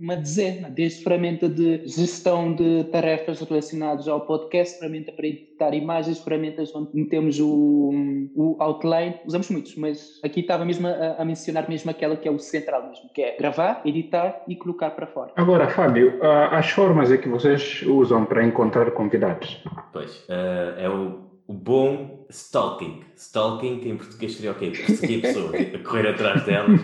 uma 0.00 0.16
dezena, 0.16 0.70
desde 0.70 1.02
ferramenta 1.02 1.48
de 1.48 1.86
gestão 1.86 2.54
de 2.54 2.84
tarefas 2.84 3.40
relacionadas 3.40 4.08
ao 4.08 4.20
podcast, 4.22 4.78
ferramenta 4.78 5.12
para 5.12 5.26
editar 5.26 5.74
imagens, 5.74 6.18
ferramentas 6.20 6.74
onde 6.74 6.90
metemos 6.94 7.38
o, 7.40 7.90
o 8.34 8.56
outline, 8.58 9.16
usamos 9.26 9.50
muitos, 9.50 9.76
mas 9.76 10.20
aqui 10.24 10.40
estava 10.40 10.64
mesmo 10.64 10.86
a, 10.86 11.16
a, 11.18 11.24
mencionar 11.24 11.68
mesmo 11.68 11.90
aquela 11.90 12.16
que 12.16 12.28
é 12.28 12.30
o 12.30 12.38
central 12.38 12.88
mesmo, 12.88 13.08
que 13.12 13.22
é 13.22 13.36
gravar, 13.36 13.82
editar 13.84 14.42
e 14.46 14.56
colocar 14.56 14.90
para 14.90 15.06
fora. 15.06 15.32
Agora, 15.36 15.68
Fábio, 15.68 16.18
as 16.22 16.70
formas 16.70 17.10
é 17.10 17.16
que 17.16 17.28
vocês 17.28 17.82
usam 17.82 18.24
para 18.24 18.44
encontrar 18.44 18.90
convidados? 18.92 19.62
Pois, 19.92 20.16
uh, 20.28 20.78
é 20.78 20.88
o 20.88 21.28
o 21.48 21.54
bom 21.54 22.17
stalking. 22.30 23.04
Stalking, 23.16 23.80
em 23.88 23.96
português 23.96 24.34
seria 24.34 24.52
o 24.52 24.54
quê? 24.54 24.70
Perseguir 24.70 25.22
pessoas, 25.22 25.54
a 25.74 25.78
correr 25.78 26.08
atrás 26.08 26.44
delas. 26.44 26.80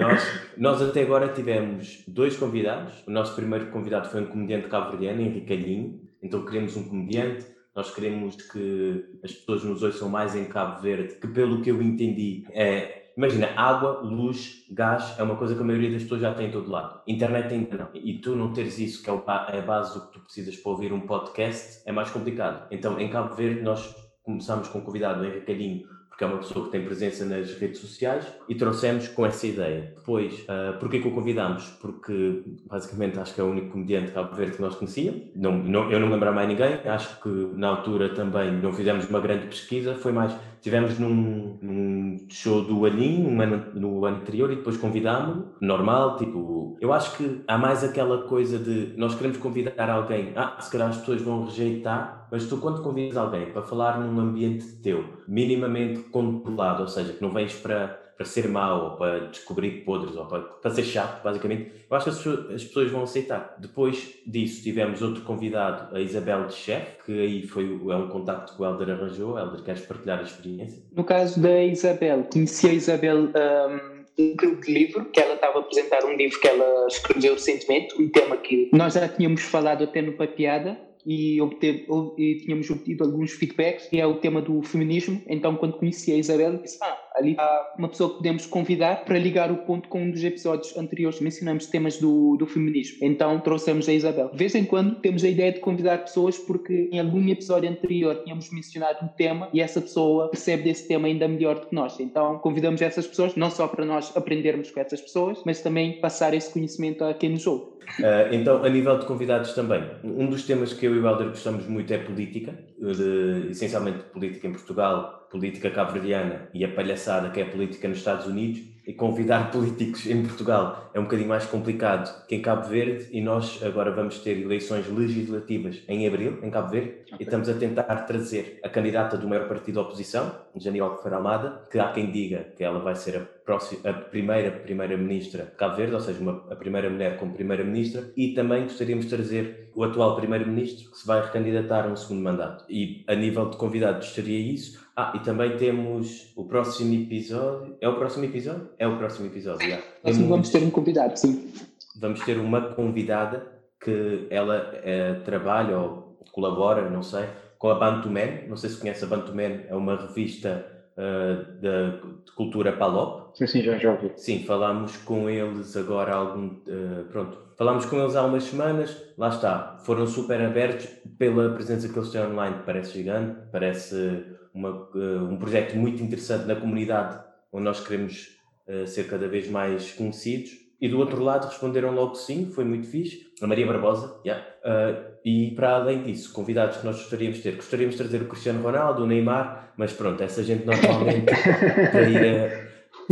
Nós, 0.00 0.42
nós 0.56 0.82
até 0.82 1.02
agora 1.02 1.28
tivemos 1.28 2.04
dois 2.06 2.36
convidados. 2.36 3.04
O 3.06 3.10
nosso 3.10 3.34
primeiro 3.34 3.66
convidado 3.66 4.08
foi 4.08 4.22
um 4.22 4.26
comediante 4.26 4.68
cabo-verdiano, 4.68 5.20
Henrique 5.20 5.52
Alhinho. 5.52 6.00
Então 6.22 6.44
queremos 6.44 6.76
um 6.76 6.88
comediante. 6.88 7.46
Nós 7.74 7.94
queremos 7.94 8.36
que 8.36 9.04
as 9.22 9.32
pessoas 9.32 9.64
nos 9.64 9.82
ouçam 9.82 10.08
mais 10.08 10.34
em 10.34 10.44
Cabo 10.44 10.82
Verde, 10.82 11.14
que 11.14 11.28
pelo 11.28 11.62
que 11.62 11.70
eu 11.70 11.80
entendi 11.80 12.44
é 12.50 13.00
Imagina, 13.16 13.48
água, 13.54 14.00
luz, 14.02 14.64
gás 14.70 15.18
é 15.18 15.22
uma 15.22 15.36
coisa 15.36 15.54
que 15.54 15.60
a 15.60 15.64
maioria 15.64 15.90
das 15.90 16.04
pessoas 16.04 16.22
já 16.22 16.32
tem 16.32 16.46
em 16.46 16.50
todo 16.50 16.70
lado. 16.70 17.02
Internet 17.06 17.52
ainda 17.52 17.76
não. 17.76 17.88
E 17.92 18.18
tu 18.18 18.34
não 18.34 18.52
teres 18.52 18.78
isso, 18.78 19.02
que 19.02 19.10
é, 19.10 19.12
é 19.12 19.58
a 19.58 19.62
base 19.62 19.92
do 19.94 20.06
que 20.06 20.12
tu 20.12 20.20
precisas 20.20 20.56
para 20.56 20.72
ouvir 20.72 20.90
um 20.90 21.00
podcast, 21.00 21.82
é 21.84 21.92
mais 21.92 22.08
complicado. 22.08 22.66
Então, 22.70 22.98
em 22.98 23.10
Cabo 23.10 23.34
Verde, 23.34 23.60
nós 23.60 23.94
começamos 24.30 24.68
com 24.68 24.78
o 24.78 24.82
convidado 24.82 25.24
Henrique 25.24 25.46
Calhinho, 25.46 25.88
porque 26.08 26.24
é 26.24 26.26
uma 26.26 26.38
pessoa 26.38 26.66
que 26.66 26.72
tem 26.72 26.84
presença 26.84 27.24
nas 27.24 27.54
redes 27.54 27.80
sociais, 27.80 28.26
e 28.48 28.54
trouxemos 28.54 29.08
com 29.08 29.24
essa 29.24 29.46
ideia. 29.46 29.94
Depois, 29.96 30.40
uh, 30.42 30.78
porquê 30.78 31.00
que 31.00 31.08
o 31.08 31.12
convidámos? 31.12 31.64
Porque, 31.80 32.42
basicamente, 32.66 33.18
acho 33.18 33.34
que 33.34 33.40
é 33.40 33.44
o 33.44 33.50
único 33.50 33.70
comediante 33.70 34.12
Cabo 34.12 34.36
Verde 34.36 34.56
que 34.56 34.62
nós 34.62 34.74
conhecíamos. 34.74 35.22
Não, 35.34 35.56
não, 35.56 35.90
eu 35.90 35.98
não 35.98 36.10
lembro 36.10 36.34
mais 36.34 36.46
ninguém. 36.46 36.74
Acho 36.84 37.22
que, 37.22 37.28
na 37.28 37.68
altura, 37.68 38.14
também 38.14 38.52
não 38.52 38.72
fizemos 38.72 39.08
uma 39.08 39.20
grande 39.20 39.46
pesquisa. 39.46 39.94
Foi 39.94 40.12
mais 40.12 40.34
Tivemos 40.60 40.98
num, 40.98 41.58
num 41.62 42.18
show 42.28 42.62
do 42.62 42.84
Aninho 42.84 43.28
um 43.28 43.40
ano, 43.40 43.66
no 43.74 44.04
ano 44.04 44.18
anterior 44.18 44.52
e 44.52 44.56
depois 44.56 44.76
convidámos-lo, 44.76 45.54
normal, 45.60 46.16
tipo, 46.16 46.76
eu 46.80 46.92
acho 46.92 47.16
que 47.16 47.42
há 47.46 47.56
mais 47.56 47.82
aquela 47.82 48.22
coisa 48.28 48.58
de 48.58 48.94
nós 48.96 49.14
queremos 49.14 49.38
convidar 49.38 49.88
alguém, 49.88 50.32
ah, 50.36 50.56
se 50.60 50.70
calhar 50.70 50.88
as 50.88 50.98
pessoas 50.98 51.22
vão 51.22 51.44
rejeitar, 51.44 52.28
mas 52.30 52.46
tu 52.46 52.58
quando 52.58 52.82
convidas 52.82 53.16
alguém 53.16 53.46
para 53.52 53.62
falar 53.62 53.98
num 53.98 54.20
ambiente 54.20 54.66
teu, 54.82 55.04
minimamente 55.26 56.00
controlado, 56.10 56.82
ou 56.82 56.88
seja, 56.88 57.12
que 57.12 57.22
não 57.22 57.30
vens 57.30 57.54
para 57.54 57.99
para 58.20 58.26
ser 58.26 58.48
mau, 58.48 58.84
ou 58.84 58.90
para 58.98 59.28
descobrir 59.28 59.82
podres, 59.82 60.14
ou 60.14 60.26
para, 60.26 60.40
para 60.40 60.70
ser 60.72 60.84
chato, 60.84 61.22
basicamente, 61.22 61.72
eu 61.88 61.96
acho 61.96 62.04
que 62.04 62.10
as 62.10 62.16
pessoas, 62.18 62.54
as 62.54 62.64
pessoas, 62.64 62.90
vão 62.90 63.02
aceitar. 63.02 63.56
Depois 63.58 64.18
disso, 64.26 64.62
tivemos 64.62 65.00
outro 65.00 65.22
convidado, 65.22 65.96
a 65.96 66.00
Isabel 66.02 66.46
de 66.46 66.52
Chef, 66.52 67.02
que 67.06 67.18
aí 67.18 67.46
foi, 67.46 67.64
é 67.64 67.96
um 67.96 68.08
contacto 68.08 68.54
que 68.54 68.60
o 68.60 68.64
Helder 68.66 68.90
arranjou. 68.90 69.38
Helder, 69.38 69.62
queres 69.62 69.86
partilhar 69.86 70.18
a 70.18 70.22
experiência? 70.22 70.82
No 70.92 71.02
caso 71.02 71.40
da 71.40 71.64
Isabel, 71.64 72.28
conheci 72.30 72.68
a 72.68 72.72
Isabel. 72.74 73.16
Um 73.20 74.00
um 74.18 74.36
grupo 74.36 74.60
de 74.66 74.74
livro, 74.74 75.06
que 75.06 75.18
ela 75.18 75.34
estava 75.34 75.58
a 75.58 75.60
apresentar 75.62 76.04
um 76.04 76.12
livro 76.12 76.38
que 76.38 76.46
ela 76.46 76.86
escreveu 76.88 77.32
recentemente, 77.32 77.94
um 77.98 78.10
tema 78.10 78.36
que 78.36 78.68
nós 78.70 78.92
já 78.92 79.08
tínhamos 79.08 79.40
falado 79.40 79.84
até 79.84 80.02
no 80.02 80.12
Papiada, 80.12 80.78
e, 81.04 81.40
obteve, 81.40 81.86
e 82.18 82.36
tínhamos 82.36 82.68
obtido 82.70 83.04
alguns 83.04 83.32
feedbacks, 83.32 83.86
que 83.86 84.00
é 84.00 84.06
o 84.06 84.16
tema 84.16 84.40
do 84.40 84.62
feminismo. 84.62 85.20
Então, 85.26 85.56
quando 85.56 85.74
conheci 85.74 86.12
a 86.12 86.16
Isabel, 86.16 86.58
disse: 86.58 86.78
Ah, 86.82 86.98
ali 87.14 87.34
há 87.38 87.74
uma 87.78 87.88
pessoa 87.88 88.10
que 88.10 88.16
podemos 88.16 88.46
convidar 88.46 89.04
para 89.04 89.18
ligar 89.18 89.50
o 89.50 89.58
ponto 89.58 89.88
com 89.88 90.02
um 90.02 90.10
dos 90.10 90.22
episódios 90.24 90.76
anteriores. 90.76 91.20
Mencionamos 91.20 91.66
temas 91.66 91.98
do, 91.98 92.36
do 92.36 92.46
feminismo. 92.46 92.98
Então, 93.02 93.40
trouxemos 93.40 93.88
a 93.88 93.92
Isabel. 93.92 94.28
De 94.30 94.36
vez 94.36 94.54
em 94.54 94.64
quando, 94.64 94.96
temos 95.00 95.24
a 95.24 95.28
ideia 95.28 95.52
de 95.52 95.60
convidar 95.60 95.98
pessoas 95.98 96.38
porque 96.38 96.88
em 96.92 96.98
algum 96.98 97.26
episódio 97.28 97.70
anterior 97.70 98.22
tínhamos 98.24 98.50
mencionado 98.52 99.04
um 99.04 99.08
tema 99.08 99.48
e 99.52 99.60
essa 99.60 99.80
pessoa 99.80 100.28
percebe 100.28 100.64
desse 100.64 100.86
tema 100.86 101.08
ainda 101.08 101.26
melhor 101.28 101.60
do 101.60 101.66
que 101.66 101.74
nós. 101.74 101.98
Então, 102.00 102.38
convidamos 102.38 102.82
essas 102.82 103.06
pessoas, 103.06 103.34
não 103.34 103.50
só 103.50 103.66
para 103.68 103.84
nós 103.84 104.16
aprendermos 104.16 104.70
com 104.70 104.80
essas 104.80 105.00
pessoas, 105.00 105.40
mas 105.44 105.60
também 105.60 106.00
passar 106.00 106.34
esse 106.34 106.52
conhecimento 106.52 107.04
a 107.04 107.14
quem 107.14 107.30
nos 107.30 107.46
ouve. 107.46 107.69
Uh, 107.98 108.32
então, 108.32 108.62
a 108.64 108.68
nível 108.68 108.98
de 108.98 109.06
convidados 109.06 109.52
também, 109.52 109.82
um 110.04 110.28
dos 110.28 110.44
temas 110.44 110.72
que 110.72 110.86
eu 110.86 110.94
e 110.94 110.98
o 110.98 111.06
Helder 111.06 111.28
gostamos 111.28 111.66
muito 111.66 111.92
é 111.92 111.98
política, 111.98 112.54
de, 112.78 113.50
essencialmente 113.50 114.04
política 114.04 114.46
em 114.46 114.52
Portugal, 114.52 115.28
política 115.30 115.70
cabo-verdiana 115.70 116.48
e 116.52 116.64
a 116.64 116.68
palhaçada 116.68 117.30
que 117.30 117.40
é 117.40 117.44
política 117.44 117.88
nos 117.88 117.98
Estados 117.98 118.26
Unidos 118.26 118.60
e 118.90 118.92
convidar 118.92 119.50
políticos 119.52 120.04
em 120.06 120.20
Portugal 120.22 120.90
é 120.92 120.98
um 120.98 121.04
bocadinho 121.04 121.28
mais 121.28 121.46
complicado 121.46 122.26
que 122.26 122.34
em 122.34 122.42
Cabo 122.42 122.68
Verde 122.68 123.08
e 123.12 123.20
nós 123.20 123.62
agora 123.62 123.92
vamos 123.92 124.18
ter 124.18 124.36
eleições 124.36 124.88
legislativas 124.88 125.80
em 125.88 126.08
abril, 126.08 126.38
em 126.42 126.50
Cabo 126.50 126.70
Verde, 126.70 126.94
okay. 127.02 127.18
e 127.20 127.22
estamos 127.22 127.48
a 127.48 127.54
tentar 127.54 127.84
trazer 128.06 128.58
a 128.64 128.68
candidata 128.68 129.16
do 129.16 129.28
maior 129.28 129.46
partido 129.46 129.76
da 129.76 129.82
oposição, 129.82 130.34
Janine 130.56 130.80
Alcofar 130.80 131.14
Almada, 131.14 131.62
que 131.70 131.78
há 131.78 131.92
quem 131.92 132.10
diga 132.10 132.48
que 132.56 132.64
ela 132.64 132.80
vai 132.80 132.96
ser 132.96 133.16
a, 133.16 133.20
próxima, 133.20 133.88
a 133.88 133.92
primeira 133.92 134.50
primeira-ministra 134.50 135.44
de 135.44 135.52
Cabo 135.52 135.76
Verde, 135.76 135.94
ou 135.94 136.00
seja, 136.00 136.20
uma, 136.20 136.44
a 136.50 136.56
primeira 136.56 136.90
mulher 136.90 137.16
como 137.16 137.32
primeira-ministra, 137.32 138.10
e 138.16 138.34
também 138.34 138.64
gostaríamos 138.64 139.04
de 139.04 139.14
trazer 139.14 139.70
o 139.74 139.84
atual 139.84 140.16
primeiro-ministro 140.16 140.90
que 140.90 140.98
se 140.98 141.06
vai 141.06 141.22
recandidatar 141.24 141.86
a 141.86 141.88
um 141.88 141.96
segundo 141.96 142.22
mandato. 142.22 142.64
E 142.68 143.04
a 143.06 143.14
nível 143.14 143.48
de 143.48 143.56
convidados 143.56 144.08
seria 144.12 144.38
isso. 144.38 144.80
Ah, 145.00 145.12
e 145.14 145.20
também 145.20 145.56
temos 145.56 146.30
o 146.36 146.44
próximo 146.44 146.92
episódio. 146.92 147.74
É 147.80 147.88
o 147.88 147.96
próximo 147.96 148.26
episódio? 148.26 148.68
É 148.78 148.86
o 148.86 148.98
próximo 148.98 149.28
episódio, 149.28 149.66
já. 149.66 149.78
Temos... 150.04 150.18
Vamos 150.28 150.50
ter 150.50 150.62
um 150.62 150.70
convidado, 150.70 151.18
sim. 151.18 151.50
Vamos 151.98 152.20
ter 152.20 152.36
uma 152.36 152.60
convidada 152.74 153.46
que 153.82 154.26
ela 154.28 154.78
é, 154.84 155.14
trabalha 155.24 155.78
ou 155.78 156.18
colabora, 156.32 156.90
não 156.90 157.02
sei, 157.02 157.24
com 157.58 157.70
a 157.70 157.76
Bantuman. 157.76 158.46
Não 158.46 158.58
sei 158.58 158.68
se 158.68 158.78
conhece 158.78 159.02
a 159.02 159.06
Bantuman, 159.06 159.62
é 159.70 159.74
uma 159.74 159.96
revista 159.96 160.66
uh, 160.98 161.50
de, 161.58 162.26
de, 162.26 162.32
cultura 162.32 162.72
Palop. 162.72 163.34
Sim, 163.38 163.46
sim, 163.46 163.62
já, 163.62 163.78
já 163.78 163.92
ouvi. 163.92 164.12
Sim, 164.16 164.44
falámos 164.44 164.98
com 164.98 165.30
eles 165.30 165.78
agora 165.78 166.14
algum. 166.14 166.48
Uh, 166.48 167.06
pronto, 167.10 167.38
falámos 167.56 167.86
com 167.86 167.98
eles 167.98 168.16
há 168.16 168.22
umas 168.22 168.44
semanas, 168.44 169.02
lá 169.16 169.30
está, 169.30 169.78
foram 169.82 170.06
super 170.06 170.42
abertos 170.42 170.88
pela 171.18 171.54
presença 171.54 171.88
que 171.88 171.98
eles 171.98 172.10
têm 172.10 172.20
online, 172.20 172.56
parece 172.66 172.92
gigante, 172.92 173.38
parece 173.50 174.38
uma, 174.54 174.70
uh, 174.70 175.24
um 175.30 175.36
projeto 175.36 175.76
muito 175.76 176.02
interessante 176.02 176.46
na 176.46 176.56
comunidade, 176.56 177.20
onde 177.52 177.64
nós 177.64 177.80
queremos 177.80 178.28
uh, 178.68 178.86
ser 178.86 179.08
cada 179.08 179.28
vez 179.28 179.48
mais 179.48 179.92
conhecidos. 179.92 180.50
E 180.80 180.88
do 180.88 180.98
outro 180.98 181.22
lado 181.22 181.46
responderam 181.46 181.92
logo 181.92 182.14
sim, 182.14 182.50
foi 182.54 182.64
muito 182.64 182.86
fixe. 182.86 183.26
A 183.42 183.46
Maria 183.46 183.66
Barbosa, 183.66 184.18
yeah. 184.24 184.44
Uh, 184.64 185.10
e 185.24 185.50
para 185.50 185.76
além 185.76 186.02
disso, 186.02 186.32
convidados 186.32 186.78
que 186.78 186.86
nós 186.86 186.96
gostaríamos 186.96 187.36
de 187.36 187.42
ter, 187.42 187.56
gostaríamos 187.56 187.96
de 187.96 188.02
trazer 188.02 188.22
o 188.22 188.28
Cristiano 188.28 188.62
Ronaldo, 188.62 189.04
o 189.04 189.06
Neymar, 189.06 189.72
mas 189.76 189.92
pronto, 189.92 190.22
essa 190.22 190.42
gente 190.42 190.64
normalmente 190.64 191.26
para 191.92 192.08
ir 192.08 192.16
a 192.18 192.59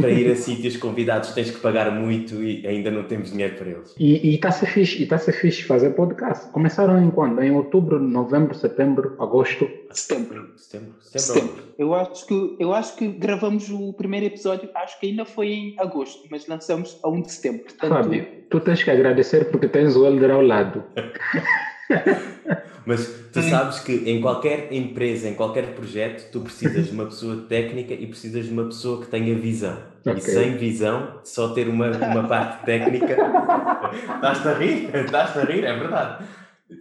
para 0.00 0.10
ir 0.10 0.30
a 0.30 0.36
sítios 0.36 0.76
convidados 0.76 1.32
tens 1.32 1.50
que 1.50 1.58
pagar 1.58 1.90
muito 1.90 2.42
e 2.42 2.66
ainda 2.66 2.90
não 2.90 3.04
temos 3.04 3.30
dinheiro 3.30 3.56
para 3.56 3.68
eles. 3.68 3.94
E 3.98 4.34
está-se 4.34 4.66
fixe, 4.66 5.02
está 5.02 5.18
-se 5.18 5.32
fixe 5.32 5.62
fazer 5.64 5.90
podcast. 5.90 6.50
Começaram 6.52 7.02
em 7.02 7.10
quando? 7.10 7.42
Em 7.42 7.50
outubro, 7.50 7.98
novembro, 7.98 8.54
setembro, 8.54 9.16
agosto? 9.18 9.68
Setembro. 9.90 10.52
Setembro. 10.56 10.94
Setembro. 11.00 11.02
setembro. 11.02 11.62
Eu, 11.78 11.94
acho 11.94 12.26
que, 12.26 12.56
eu 12.58 12.72
acho 12.72 12.96
que 12.96 13.08
gravamos 13.08 13.70
o 13.70 13.92
primeiro 13.92 14.26
episódio, 14.26 14.68
acho 14.74 14.98
que 15.00 15.06
ainda 15.06 15.24
foi 15.24 15.48
em 15.48 15.74
agosto, 15.78 16.26
mas 16.30 16.46
lançamos 16.46 16.98
a 17.02 17.08
1 17.08 17.22
de 17.22 17.32
setembro. 17.32 17.62
Portanto... 17.64 17.90
Fábio, 17.90 18.26
tu 18.50 18.60
tens 18.60 18.82
que 18.82 18.90
agradecer 18.90 19.50
porque 19.50 19.68
tens 19.68 19.96
o 19.96 20.06
Helder 20.06 20.30
ao 20.30 20.42
lado. 20.42 20.84
Mas 22.86 23.06
tu 23.32 23.42
sabes 23.42 23.80
que 23.80 23.92
em 23.92 24.20
qualquer 24.20 24.72
empresa, 24.72 25.28
em 25.28 25.34
qualquer 25.34 25.74
projeto, 25.74 26.30
tu 26.32 26.40
precisas 26.40 26.86
de 26.86 26.92
uma 26.92 27.04
pessoa 27.04 27.44
técnica 27.46 27.92
e 27.92 28.06
precisas 28.06 28.46
de 28.46 28.52
uma 28.52 28.64
pessoa 28.64 29.02
que 29.02 29.08
tenha 29.08 29.34
visão. 29.34 29.76
Okay. 30.00 30.14
E 30.14 30.20
sem 30.22 30.56
visão, 30.56 31.20
só 31.22 31.48
ter 31.50 31.68
uma, 31.68 31.90
uma 31.90 32.26
parte 32.26 32.64
técnica. 32.64 33.14
Estás-te 34.14 34.48
a 34.48 34.54
rir? 34.54 34.94
Estás-te 34.94 35.38
a 35.38 35.44
rir? 35.44 35.64
É 35.64 35.76
verdade. 35.76 36.24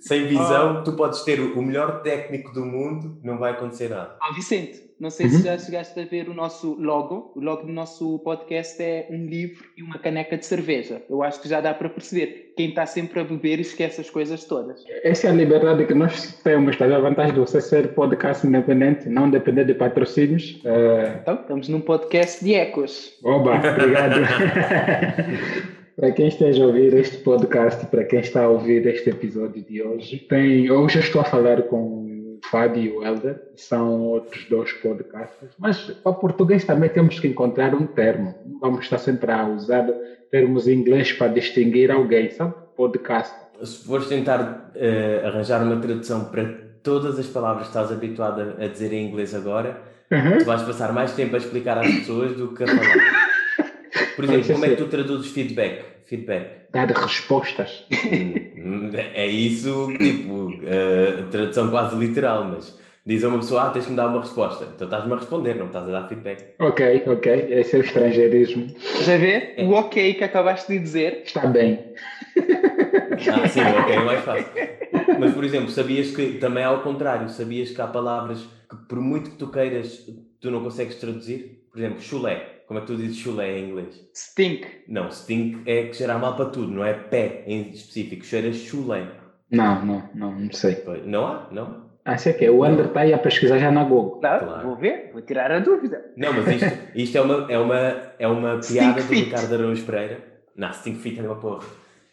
Sem 0.01 0.27
visão, 0.27 0.79
oh. 0.79 0.83
tu 0.83 0.93
podes 0.93 1.21
ter 1.23 1.39
o 1.39 1.61
melhor 1.61 2.01
técnico 2.01 2.51
do 2.53 2.65
mundo, 2.65 3.17
não 3.23 3.37
vai 3.37 3.51
acontecer 3.51 3.89
nada. 3.89 4.15
Ah, 4.21 4.33
Vicente, 4.33 4.87
não 4.99 5.11
sei 5.11 5.27
uhum. 5.27 5.31
se 5.33 5.43
já 5.43 5.57
chegaste 5.57 5.99
a 5.99 6.05
ver 6.05 6.27
o 6.27 6.33
nosso 6.33 6.75
logo. 6.79 7.31
O 7.35 7.39
logo 7.39 7.63
do 7.63 7.71
nosso 7.71 8.17
podcast 8.19 8.81
é 8.81 9.07
um 9.11 9.25
livro 9.27 9.63
e 9.77 9.83
uma 9.83 9.99
caneca 9.99 10.35
de 10.35 10.45
cerveja. 10.45 11.01
Eu 11.07 11.21
acho 11.21 11.39
que 11.39 11.47
já 11.47 11.61
dá 11.61 11.73
para 11.73 11.87
perceber. 11.87 12.53
Quem 12.57 12.69
está 12.69 12.85
sempre 12.85 13.19
a 13.19 13.23
beber 13.23 13.59
esquece 13.59 14.01
as 14.01 14.09
coisas 14.09 14.43
todas. 14.45 14.83
Essa 15.03 15.27
é 15.27 15.29
a 15.29 15.33
liberdade 15.33 15.85
que 15.85 15.93
nós 15.93 16.33
temos. 16.43 16.71
Está 16.71 16.85
a 16.85 16.99
vantagem 16.99 17.33
de 17.33 17.39
você 17.39 17.61
ser 17.61 17.93
podcast 17.93 18.45
independente, 18.47 19.07
não 19.07 19.29
depender 19.29 19.65
de 19.65 19.75
patrocínios. 19.75 20.59
Uh... 20.65 21.19
Então, 21.21 21.35
estamos 21.35 21.69
num 21.69 21.81
podcast 21.81 22.43
de 22.43 22.55
ecos. 22.55 23.13
Oba, 23.23 23.55
obrigado. 23.55 24.21
Para 25.99 26.11
quem 26.11 26.27
esteja 26.27 26.63
a 26.63 26.67
ouvir 26.67 26.93
este 26.93 27.17
podcast, 27.17 27.87
para 27.87 28.03
quem 28.03 28.19
está 28.19 28.43
a 28.43 28.49
ouvir 28.49 28.85
este 28.85 29.09
episódio 29.09 29.63
de 29.63 29.81
hoje, 29.81 30.17
tem, 30.17 30.69
hoje 30.69 30.99
estou 30.99 31.21
a 31.21 31.23
falar 31.23 31.63
com 31.63 32.37
Fábio 32.51 32.83
e 32.83 32.89
o 32.91 33.03
Helder, 33.03 33.41
são 33.55 34.03
outros 34.03 34.45
dois 34.47 34.71
podcasts. 34.73 35.49
Mas 35.57 35.89
para 36.03 36.13
português 36.13 36.63
também 36.63 36.87
temos 36.87 37.19
que 37.19 37.27
encontrar 37.27 37.73
um 37.73 37.87
termo. 37.87 38.35
Não 38.45 38.59
vamos 38.59 38.81
estar 38.81 38.99
sempre 38.99 39.31
a 39.31 39.47
usar 39.47 39.89
termos 40.29 40.67
em 40.67 40.73
inglês 40.73 41.13
para 41.13 41.29
distinguir 41.29 41.89
alguém, 41.89 42.29
sabe? 42.29 42.53
Podcast. 42.75 43.33
Se 43.63 43.83
fores 43.83 44.05
tentar 44.07 44.71
uh, 44.75 45.25
arranjar 45.25 45.63
uma 45.63 45.77
tradução 45.77 46.25
para 46.25 46.45
todas 46.83 47.17
as 47.17 47.25
palavras 47.25 47.63
que 47.63 47.69
estás 47.69 47.91
habituado 47.91 48.53
a 48.59 48.67
dizer 48.67 48.93
em 48.93 49.07
inglês 49.07 49.33
agora, 49.33 49.81
uhum. 50.11 50.37
tu 50.37 50.45
vais 50.45 50.61
passar 50.61 50.93
mais 50.93 51.13
tempo 51.13 51.33
a 51.33 51.39
explicar 51.39 51.79
às 51.79 51.87
pessoas 51.87 52.37
do 52.37 52.53
que 52.53 52.63
a 52.63 52.67
falar. 52.67 53.16
Por 54.17 54.25
exemplo, 54.25 54.53
como 54.53 54.65
é 54.65 54.69
que 54.69 54.75
tu 54.77 54.87
traduzes 54.87 55.31
feedback? 55.31 55.85
Feedback. 56.07 56.71
Dar 56.71 56.87
respostas. 56.87 57.85
é 59.13 59.27
isso, 59.27 59.89
tipo, 59.95 60.47
uh, 60.47 61.29
tradução 61.29 61.69
quase 61.69 61.95
literal, 61.95 62.45
mas 62.45 62.75
diz 63.05 63.23
a 63.23 63.27
uma 63.27 63.37
pessoa, 63.37 63.67
ah, 63.67 63.69
tens 63.69 63.85
que 63.85 63.91
me 63.91 63.95
dar 63.95 64.07
uma 64.07 64.21
resposta. 64.21 64.67
Então 64.75 64.87
estás-me 64.87 65.13
a 65.13 65.17
responder, 65.17 65.53
não 65.53 65.67
estás 65.67 65.87
a 65.87 65.91
dar 65.91 66.09
feedback. 66.09 66.55
Ok, 66.57 67.03
ok. 67.05 67.47
Esse 67.47 67.75
é 67.75 67.79
o 67.79 67.83
estrangeirismo. 67.83 68.75
Já 69.03 69.17
vê? 69.17 69.53
É. 69.55 69.63
O 69.63 69.73
ok 69.73 70.15
que 70.15 70.23
acabaste 70.23 70.73
de 70.73 70.79
dizer. 70.79 71.21
Está 71.23 71.45
bem. 71.45 71.93
Ah, 73.31 73.47
sim, 73.47 73.61
o 73.61 73.81
ok 73.81 73.95
é 73.95 73.99
mais 73.99 74.23
fácil. 74.23 74.47
Mas, 75.19 75.33
por 75.33 75.43
exemplo, 75.43 75.69
sabias 75.69 76.09
que 76.09 76.33
também 76.39 76.63
é 76.63 76.65
ao 76.65 76.81
contrário, 76.81 77.29
sabias 77.29 77.69
que 77.69 77.81
há 77.81 77.87
palavras 77.87 78.39
que 78.69 78.75
por 78.89 78.99
muito 78.99 79.29
que 79.29 79.37
tu 79.37 79.47
queiras, 79.47 80.07
tu 80.41 80.49
não 80.49 80.63
consegues 80.63 80.95
traduzir? 80.95 81.63
Por 81.71 81.79
exemplo, 81.79 82.01
chulé. 82.01 82.56
Como 82.67 82.79
é 82.79 82.81
que 82.81 82.87
tu 82.87 82.97
dizes 82.97 83.17
chulé 83.17 83.59
em 83.59 83.69
inglês? 83.69 84.09
Stink. 84.13 84.67
Não, 84.89 85.09
stink 85.09 85.61
é 85.65 85.83
que 85.83 85.95
cheira 85.95 86.17
mal 86.17 86.35
para 86.35 86.49
tudo, 86.49 86.67
não 86.67 86.83
é 86.83 86.93
pé 86.93 87.43
em 87.47 87.71
específico, 87.71 88.25
cheira 88.25 88.51
chulé. 88.51 89.07
Não, 89.49 89.85
não, 89.85 90.09
não, 90.13 90.31
não 90.37 90.51
sei. 90.51 90.83
Não 91.05 91.25
há? 91.25 91.47
Não? 91.49 91.87
Ah, 92.03 92.17
sei 92.17 92.33
que 92.33 92.45
é. 92.45 92.51
O 92.51 92.65
André 92.65 92.87
está 92.87 93.01
aí 93.01 93.13
a 93.13 93.17
pesquisar 93.17 93.57
já 93.57 93.71
na 93.71 93.85
Google. 93.85 94.19
Não, 94.21 94.39
claro. 94.39 94.67
vou 94.67 94.75
ver, 94.75 95.11
vou 95.13 95.21
tirar 95.21 95.49
a 95.49 95.59
dúvida. 95.59 96.11
Não, 96.17 96.33
mas 96.33 96.47
isto, 96.47 96.77
isto 96.95 97.17
é, 97.17 97.21
uma, 97.21 97.51
é, 97.51 97.57
uma, 97.57 97.77
é 98.19 98.27
uma 98.27 98.59
piada 98.67 99.01
do 99.01 99.13
Ricardo 99.13 99.53
Araújo 99.53 99.85
Pereira. 99.85 100.23
Não, 100.55 100.71
stink 100.73 100.99
fit 100.99 101.19
é 101.19 101.23
uma 101.23 101.35
porra. 101.35 101.65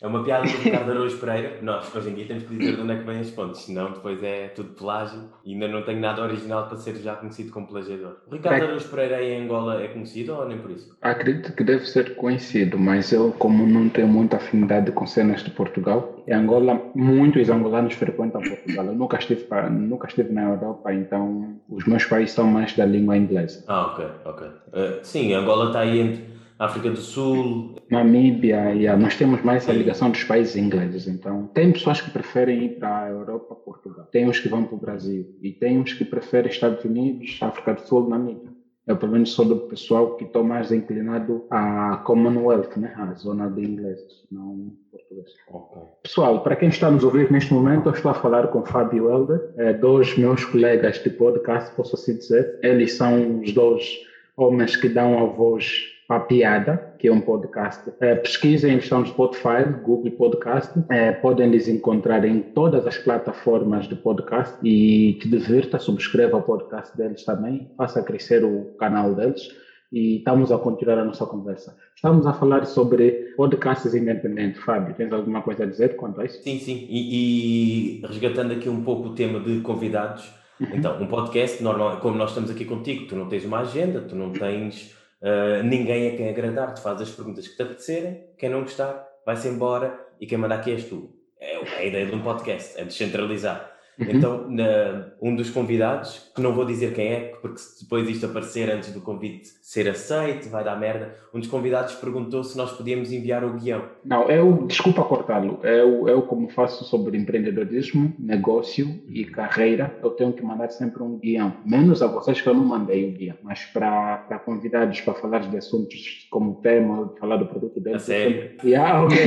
É 0.05 0.07
uma 0.07 0.23
piada 0.23 0.47
do 0.47 0.59
Ricardo 0.59 0.91
Araújo 0.91 1.17
Pereira. 1.17 1.57
Nós, 1.63 1.97
hoje 1.97 2.11
em 2.11 2.15
dia, 2.15 2.27
temos 2.27 2.43
que 2.43 2.55
dizer 2.55 2.77
de 2.77 2.83
onde 2.83 2.93
é 2.93 2.97
que 2.99 3.05
vêm 3.05 3.21
as 3.21 3.31
fontes, 3.31 3.63
senão 3.63 3.91
depois 3.91 4.23
é 4.23 4.49
tudo 4.49 4.69
pelágio 4.75 5.31
e 5.43 5.55
ainda 5.55 5.67
não 5.67 5.81
tenho 5.81 5.99
nada 5.99 6.21
original 6.21 6.67
para 6.67 6.77
ser 6.77 6.97
já 6.97 7.17
conhecido 7.17 7.51
como 7.51 7.67
plagiador. 7.67 8.17
O 8.27 8.35
Ricardo 8.35 8.65
é. 8.65 8.67
Araújo 8.67 8.87
Pereira 8.89 9.25
em 9.25 9.43
Angola 9.43 9.83
é 9.83 9.89
conhecido 9.89 10.35
ou 10.35 10.47
nem 10.47 10.59
por 10.59 10.73
isso? 10.73 10.95
Acredito 11.01 11.55
que 11.55 11.65
deve 11.65 11.89
ser 11.89 12.17
conhecido, 12.17 12.79
mas 12.79 13.13
eu, 13.13 13.33
como 13.39 13.67
não 13.67 13.89
tenho 13.89 14.07
muita 14.07 14.37
afinidade 14.37 14.93
com 14.93 15.07
cenas 15.07 15.43
de 15.43 15.51
Portugal, 15.51 16.23
em 16.29 16.35
Angola, 16.35 16.83
muitos 16.95 17.49
angolanos 17.49 17.95
frequentam 17.95 18.43
Portugal. 18.43 18.85
Eu 18.85 18.95
nunca 18.95 19.17
estive, 19.17 19.47
nunca 19.71 20.07
estive 20.07 20.31
na 20.35 20.43
Europa, 20.43 20.93
então 20.93 21.57
os 21.67 21.87
meus 21.87 22.05
pais 22.05 22.31
são 22.31 22.47
mais 22.47 22.77
da 22.77 22.85
língua 22.85 23.17
inglesa. 23.17 23.65
Ah, 23.67 23.87
ok, 23.87 24.05
ok. 24.27 24.47
Uh, 24.49 24.99
sim, 25.03 25.33
Angola 25.33 25.69
está 25.69 25.81
aí 25.81 25.99
entre 25.99 26.34
África 26.59 26.91
do 26.91 26.97
Sul. 26.97 27.77
Namíbia, 27.91 28.73
yeah. 28.73 29.01
nós 29.01 29.17
temos 29.17 29.43
mais 29.43 29.69
a 29.69 29.73
ligação 29.73 30.11
dos 30.11 30.25
países 30.25 30.57
ingleses. 30.57 31.09
Então, 31.09 31.49
tem 31.49 31.73
pessoas 31.73 32.01
que 32.01 32.11
preferem 32.11 32.65
ir 32.65 32.79
para 32.79 33.05
a 33.05 33.09
Europa, 33.09 33.55
Portugal. 33.55 34.07
Tem 34.13 34.29
uns 34.29 34.39
que 34.39 34.49
vão 34.49 34.65
para 34.65 34.75
o 34.75 34.79
Brasil. 34.79 35.37
E 35.43 35.53
tem 35.53 35.79
uns 35.79 35.93
que 35.93 36.05
preferem 36.05 36.51
Estados 36.51 36.85
Unidos, 36.85 37.39
África 37.41 37.75
do 37.75 37.81
Sul, 37.81 38.09
Namíbia. 38.09 38.55
Eu, 38.87 38.99
pelo 38.99 39.13
menos, 39.13 39.33
sou 39.33 39.47
do 39.47 39.57
pessoal 39.61 40.15
que 40.17 40.25
estou 40.25 40.45
mais 40.45 40.71
inclinado 40.71 41.47
à 41.51 42.03
Commonwealth, 42.05 42.77
né? 42.77 42.93
a 42.99 43.15
zona 43.15 43.49
de 43.49 43.63
ingleses, 43.63 44.27
não 44.31 44.75
português. 44.91 45.31
Okay. 45.49 45.83
Pessoal, 46.03 46.43
para 46.43 46.55
quem 46.55 46.69
está 46.69 46.91
nos 46.91 47.03
ouvir 47.03 47.33
neste 47.33 47.55
momento, 47.55 47.89
eu 47.89 47.93
estou 47.93 48.11
a 48.11 48.15
falar 48.15 48.49
com 48.49 48.63
Fábio 48.63 49.11
Helder, 49.11 49.55
é, 49.57 49.73
dois 49.73 50.19
meus 50.19 50.45
colegas 50.45 51.03
de 51.03 51.09
podcast, 51.09 51.75
posso 51.75 51.97
assim 51.97 52.19
dizer. 52.19 52.59
Eles 52.63 52.93
são 52.93 53.41
os 53.41 53.53
dois 53.53 54.01
homens 54.37 54.77
que 54.77 54.89
dão 54.91 55.19
a 55.19 55.25
voz 55.25 55.94
a 56.09 56.21
Piada, 56.21 56.95
que 56.99 57.09
é 57.09 57.13
um 57.13 57.21
podcast. 57.21 57.91
É, 58.01 58.15
pesquisem, 58.15 58.77
estão 58.77 59.01
no 59.01 59.07
Spotify, 59.07 59.65
Google 59.83 60.11
Podcast. 60.13 60.73
É, 60.91 61.13
podem 61.13 61.51
lhes 61.51 61.67
encontrar 61.67 62.25
em 62.25 62.41
todas 62.41 62.87
as 62.87 62.99
plataformas 62.99 63.89
de 63.89 63.97
podcast 63.97 64.57
e 64.63 65.15
te 65.15 65.29
divirta, 65.29 65.79
subscreva 65.79 66.37
o 66.37 66.43
podcast 66.43 66.97
deles 66.97 67.25
também, 67.25 67.71
faça 67.77 68.03
crescer 68.03 68.45
o 68.45 68.75
canal 68.79 69.15
deles 69.15 69.49
e 69.91 70.19
estamos 70.19 70.53
a 70.53 70.59
continuar 70.59 70.99
a 70.99 71.05
nossa 71.05 71.25
conversa. 71.25 71.75
Estamos 71.95 72.27
a 72.27 72.35
falar 72.35 72.67
sobre 72.67 73.33
podcasts 73.37 73.95
independentes. 73.95 74.61
Fábio, 74.63 74.95
tens 74.95 75.13
alguma 75.13 75.41
coisa 75.41 75.63
a 75.63 75.67
dizer 75.67 75.97
quanto 75.97 76.21
a 76.21 76.27
isso? 76.27 76.43
Sim, 76.43 76.59
sim. 76.59 76.87
E, 76.91 78.01
e 78.01 78.07
resgatando 78.07 78.53
aqui 78.53 78.69
um 78.69 78.83
pouco 78.83 79.09
o 79.09 79.15
tema 79.15 79.41
de 79.41 79.61
convidados, 79.61 80.31
uhum. 80.61 80.67
então, 80.75 81.01
um 81.01 81.07
podcast, 81.07 81.63
normal, 81.63 81.99
como 81.99 82.19
nós 82.19 82.31
estamos 82.31 82.51
aqui 82.51 82.65
contigo, 82.65 83.07
tu 83.07 83.17
não 83.17 83.29
tens 83.29 83.45
uma 83.45 83.61
agenda, 83.61 84.01
tu 84.01 84.15
não 84.15 84.31
tens 84.31 84.93
Uh, 85.25 85.63
ninguém 85.63 86.09
é 86.09 86.17
quem 86.17 86.29
agradar, 86.29 86.75
tu 86.75 86.83
fazes 86.83 87.09
as 87.09 87.15
perguntas 87.15 87.49
que 87.49 87.57
te 87.57 87.63
apetecerem, 87.63 88.23
quem 88.37 88.51
não 88.51 88.61
gostar, 88.61 89.09
vai-se 89.25 89.49
embora 89.49 89.99
e 90.21 90.27
quem 90.27 90.37
manda 90.37 90.55
aqui 90.55 90.71
és 90.71 90.85
tu. 90.85 91.11
É, 91.41 91.55
é 91.57 91.79
a 91.79 91.85
ideia 91.85 92.05
de 92.05 92.15
um 92.15 92.21
podcast, 92.21 92.79
é 92.79 92.85
descentralizar. 92.85 93.73
Uhum. 93.99 94.07
Então, 94.11 94.51
na, 94.51 95.13
um 95.23 95.35
dos 95.35 95.51
convidados, 95.51 96.31
que 96.35 96.43
não 96.43 96.53
vou 96.53 96.65
dizer 96.65 96.93
quem 96.93 97.13
é, 97.13 97.21
porque 97.41 97.61
depois 97.81 98.09
isto 98.09 98.27
aparecer 98.27 98.71
antes 98.71 98.93
do 98.93 99.01
convite 99.01 99.49
ser 99.63 99.89
aceito, 99.89 100.49
vai 100.49 100.65
dar 100.65 100.77
merda. 100.77 101.15
Um 101.33 101.39
dos 101.39 101.49
convidados 101.49 101.95
perguntou 101.95 102.43
se 102.43 102.57
nós 102.57 102.73
podíamos 102.73 103.13
enviar 103.13 103.45
o 103.45 103.55
guião. 103.55 103.89
Não, 104.05 104.29
eu, 104.29 104.67
desculpa 104.67 105.05
cortá-lo, 105.25 105.59
eu, 105.63 106.09
eu, 106.09 106.23
como 106.23 106.49
faço 106.49 106.85
sobre 106.85 107.17
empreendedorismo, 107.17 108.13
negócio 108.19 109.03
e 109.09 109.25
carreira, 109.25 109.97
eu 110.03 110.11
tenho 110.11 110.33
que 110.33 110.43
mandar 110.43 110.71
sempre 110.71 111.03
um 111.03 111.19
guião. 111.19 111.57
Menos 111.65 112.03
a 112.03 112.07
vocês 112.07 112.41
que 112.41 112.49
eu 112.49 112.55
não 112.55 112.65
mandei 112.65 113.09
o 113.09 113.13
guião, 113.13 113.37
mas 113.43 113.65
para 113.65 114.41
convidados 114.45 115.01
para 115.01 115.15
falar 115.15 115.41
de 115.41 115.57
assuntos 115.57 116.29
como 116.31 116.57
tema, 116.57 117.13
falar 117.19 117.37
do 117.39 117.47
produto 117.47 117.81
deles. 117.81 118.03
A 118.03 118.07
sério? 118.07 118.43
Sempre... 118.51 118.71
Yeah, 118.71 119.05
okay. 119.05 119.25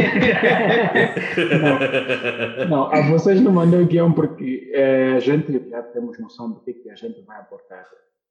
não, 2.69 2.69
não, 2.69 2.93
a 2.93 3.01
vocês 3.09 3.41
não 3.41 3.51
mandei 3.51 3.81
o 3.81 3.87
guião 3.87 4.11
porque 4.11 4.69
é, 4.73 5.13
a 5.15 5.19
gente 5.19 5.69
já 5.69 5.81
temos 5.81 6.19
noção 6.19 6.51
do 6.51 6.59
que, 6.61 6.73
que 6.73 6.89
a 6.89 6.95
gente 6.95 7.21
vai 7.21 7.39
aportar. 7.39 7.85